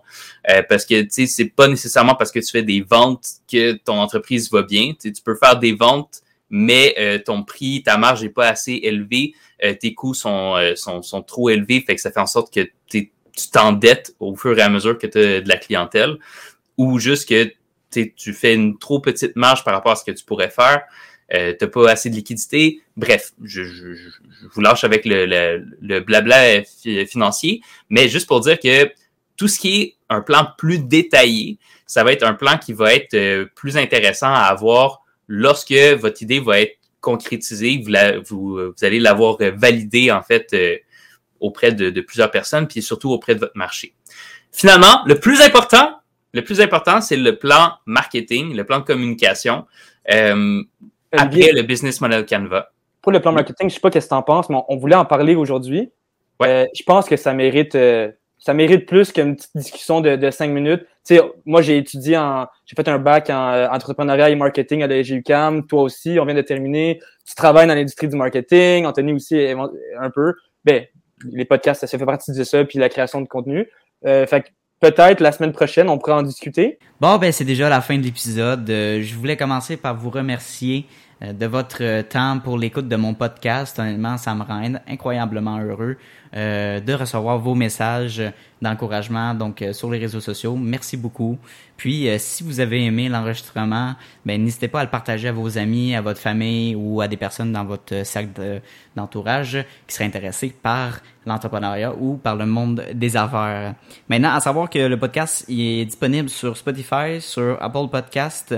Euh, 0.50 0.62
parce 0.70 0.86
que 0.86 1.02
tu 1.02 1.10
sais, 1.10 1.26
c'est 1.28 1.50
pas 1.50 1.68
nécessairement 1.68 2.16
parce 2.16 2.32
que 2.32 2.40
tu 2.40 2.50
fais 2.50 2.64
des 2.64 2.80
ventes 2.80 3.28
que 3.52 3.74
ton 3.74 4.00
entreprise 4.00 4.50
va 4.50 4.62
bien. 4.62 4.94
Tu 4.98 5.12
peux 5.22 5.36
faire 5.36 5.60
des 5.60 5.74
ventes 5.74 6.22
mais 6.50 6.96
euh, 6.98 7.20
ton 7.20 7.44
prix, 7.44 7.84
ta 7.84 7.98
marge 7.98 8.24
n'est 8.24 8.30
pas 8.30 8.48
assez 8.50 8.80
élevée, 8.84 9.34
euh, 9.64 9.74
tes 9.74 9.94
coûts 9.94 10.14
sont, 10.14 10.56
euh, 10.56 10.76
sont, 10.76 11.02
sont 11.02 11.22
trop 11.22 11.50
élevés, 11.50 11.82
fait 11.82 11.96
que 11.96 12.02
ça 12.02 12.12
fait 12.12 12.20
en 12.20 12.28
sorte 12.28 12.54
que 12.54 12.70
tu 12.88 13.12
t'endettes 13.52 14.16
au 14.20 14.36
fur 14.36 14.58
et 14.58 14.62
à 14.62 14.70
mesure 14.70 14.98
que 14.98 15.06
tu 15.06 15.20
as 15.20 15.42
de 15.42 15.50
la 15.50 15.58
clientèle, 15.58 16.18
ou 16.78 17.00
juste 17.00 17.28
que 17.28 17.52
tu 17.92 18.34
fais 18.34 18.54
une 18.54 18.78
trop 18.78 19.00
petite 19.00 19.36
marge 19.36 19.64
par 19.64 19.74
rapport 19.74 19.92
à 19.92 19.96
ce 19.96 20.04
que 20.04 20.12
tu 20.12 20.24
pourrais 20.26 20.50
faire, 20.50 20.84
euh, 21.34 21.54
tu 21.58 21.66
n'as 21.66 21.72
pas 21.72 21.92
assez 21.92 22.10
de 22.10 22.16
liquidité. 22.16 22.82
Bref, 22.96 23.32
je, 23.44 23.64
je, 23.64 23.94
je 23.94 24.10
vous 24.54 24.62
lâche 24.62 24.84
avec 24.84 25.06
le, 25.06 25.26
le, 25.26 25.66
le 25.82 26.00
blabla 26.00 26.64
fi- 26.64 27.06
financier, 27.06 27.62
mais 27.90 28.08
juste 28.08 28.28
pour 28.28 28.40
dire 28.40 28.60
que 28.60 28.92
tout 29.36 29.48
ce 29.48 29.60
qui 29.60 29.82
est 29.82 29.96
un 30.10 30.22
plan 30.22 30.48
plus 30.58 30.80
détaillé, 30.80 31.58
ça 31.86 32.04
va 32.04 32.12
être 32.12 32.24
un 32.24 32.34
plan 32.34 32.58
qui 32.58 32.74
va 32.74 32.94
être 32.94 33.14
euh, 33.14 33.46
plus 33.56 33.78
intéressant 33.78 34.34
à 34.34 34.44
avoir 34.44 35.04
lorsque 35.28 35.74
votre 36.00 36.22
idée 36.22 36.40
va 36.40 36.62
être 36.62 36.78
concrétisée, 37.02 37.80
vous, 37.84 37.90
la- 37.90 38.20
vous, 38.20 38.58
euh, 38.58 38.74
vous 38.76 38.86
allez 38.86 39.00
l'avoir 39.00 39.38
euh, 39.42 39.52
validée 39.56 40.12
en 40.12 40.22
fait 40.22 40.54
euh, 40.54 40.76
auprès 41.40 41.72
de, 41.72 41.90
de 41.90 42.02
plusieurs 42.02 42.32
personnes, 42.32 42.68
puis 42.68 42.82
surtout 42.82 43.12
auprès 43.12 43.36
de 43.36 43.40
votre 43.40 43.56
marché. 43.58 43.94
Finalement, 44.52 45.04
le 45.06 45.20
plus 45.20 45.42
important, 45.42 45.92
le 46.34 46.44
plus 46.44 46.60
important, 46.62 47.00
c'est 47.02 47.18
le 47.18 47.38
plan 47.38 47.74
marketing, 47.86 48.56
le 48.56 48.64
plan 48.64 48.80
de 48.80 48.84
communication 48.84 49.66
euh, 50.12 50.64
après 51.12 51.52
le 51.52 51.62
business 51.62 52.02
model 52.02 52.26
Canva. 52.26 52.72
Pour 53.02 53.12
le 53.12 53.22
plan 53.22 53.32
marketing, 53.32 53.70
je 53.70 53.76
sais 53.76 53.80
pas 53.80 53.90
qu'est-ce 53.92 54.08
que 54.08 54.10
tu 54.10 54.16
en 54.16 54.24
penses, 54.24 54.50
mais 54.50 54.56
on, 54.58 54.66
on 54.70 54.78
voulait 54.78 54.96
en 54.96 55.06
parler 55.06 55.36
aujourd'hui. 55.36 55.92
Ouais. 56.40 56.48
Euh, 56.50 56.66
je 56.76 56.84
pense 56.84 57.08
que 57.08 57.16
ça 57.16 57.34
mérite, 57.34 57.76
euh, 57.76 58.12
ça 58.38 58.54
mérite 58.54 58.86
plus 58.86 59.12
qu'une 59.12 59.36
petite 59.36 59.56
discussion 59.56 60.02
de, 60.02 60.16
de 60.16 60.32
cinq 60.32 60.50
minutes. 60.50 60.86
Sais, 61.08 61.22
moi, 61.46 61.62
j'ai 61.62 61.78
étudié 61.78 62.18
en, 62.18 62.48
j'ai 62.66 62.76
fait 62.76 62.88
un 62.90 63.00
bac 63.00 63.30
en 63.30 63.54
euh, 63.54 63.70
entrepreneuriat 63.70 64.30
et 64.30 64.36
marketing 64.36 64.84
à 64.84 64.88
la 64.88 65.02
GUCAM. 65.02 65.66
Toi 65.66 65.84
aussi, 65.84 66.18
on 66.20 66.26
vient 66.26 66.36
de 66.36 66.42
terminer. 66.42 67.00
Tu 67.26 67.34
travailles 67.34 67.66
dans 67.66 67.76
l'industrie 67.76 68.10
du 68.10 68.18
marketing. 68.18 68.86
Anthony 68.86 69.14
aussi, 69.14 69.40
un 69.40 70.10
peu. 70.10 70.34
Ben, 70.66 70.84
les 71.32 71.46
podcasts, 71.46 71.86
ça 71.86 71.98
fait 71.98 72.06
partie 72.06 72.34
de 72.34 72.44
ça, 72.44 72.66
puis 72.66 72.78
la 72.78 72.90
création 72.90 73.22
de 73.22 73.28
contenu. 73.28 73.70
Euh, 74.06 74.28
fait 74.28 74.52
peut-être 74.82 75.22
la 75.22 75.32
semaine 75.32 75.54
prochaine, 75.54 75.90
on 75.90 75.98
pourra 75.98 76.18
en 76.18 76.24
discuter. 76.24 76.78
Bon, 77.00 77.18
ben 77.18 77.32
c'est 77.32 77.46
déjà 77.46 77.70
la 77.70 77.82
fin 77.82 77.98
de 77.98 78.04
l'épisode. 78.04 78.70
Euh, 78.70 79.02
je 79.02 79.16
voulais 79.16 79.38
commencer 79.38 79.78
par 79.78 79.96
vous 79.96 80.10
remercier 80.10 80.86
euh, 81.24 81.34
de 81.34 81.46
votre 81.46 81.84
euh, 81.84 82.04
temps 82.04 82.40
pour 82.40 82.58
l'écoute 82.58 82.88
de 82.88 82.96
mon 82.96 83.14
podcast. 83.14 83.80
Honnêtement, 83.80 84.18
ça 84.18 84.36
me 84.36 84.44
rend 84.44 84.62
incroyablement 84.88 85.60
heureux 85.60 85.98
euh, 86.38 86.80
de 86.80 86.94
recevoir 86.94 87.40
vos 87.40 87.56
messages 87.56 88.22
d'encouragement 88.62 89.34
donc 89.34 89.62
euh, 89.62 89.74
sur 89.74 89.90
les 89.90 89.98
réseaux 89.98 90.22
sociaux. 90.22 90.56
Merci 90.56 90.96
beaucoup. 90.96 91.40
Puis, 91.78 92.08
euh, 92.08 92.18
si 92.20 92.44
vous 92.44 92.60
avez 92.60 92.86
aimé 92.86 93.10
l'enregistrement, 93.10 93.96
ben 94.24 94.44
n'hésitez 94.44 94.68
pas 94.68 94.82
à 94.82 94.84
le 94.84 94.90
partager 94.90 95.30
à 95.30 95.32
vos 95.32 95.58
amis, 95.58 95.96
à 95.96 96.02
votre 96.02 96.20
famille 96.20 96.76
ou 96.76 97.02
à 97.02 97.08
des 97.08 97.18
personnes 97.18 97.52
dans 97.52 97.66
votre 97.66 98.06
cercle 98.06 98.40
de- 98.40 98.62
d'entourage 98.96 99.58
qui 99.88 99.96
seraient 99.96 100.06
intéressés 100.06 100.54
par 100.62 101.00
l'entrepreneuriat 101.26 101.94
ou 102.00 102.18
par 102.18 102.36
le 102.36 102.46
monde 102.46 102.86
des 102.94 103.18
affaires. 103.18 103.74
Maintenant, 104.08 104.34
à 104.34 104.40
savoir 104.40 104.70
que 104.70 104.80
le 104.80 104.98
podcast 105.00 105.44
est 105.50 105.86
disponible 105.86 106.30
sur 106.30 106.56
Spotify, 106.56 107.20
sur 107.20 107.58
Apple 107.62 107.90
Podcast 107.92 108.56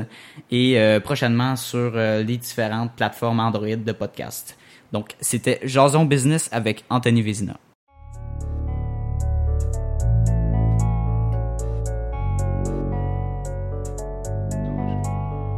et 0.52 1.00
prochainement 1.04 1.56
sur 1.56 1.92
les 1.96 2.38
différentes 2.38 2.92
plateformes 2.94 3.40
Android 3.40 3.76
de 3.76 3.92
podcast. 3.92 4.58
Donc, 4.92 5.14
c'était 5.20 5.60
Jason 5.64 6.06
Business 6.06 6.50
avec 6.52 6.84
Anthony 6.90 7.22
Vézina. 7.22 7.58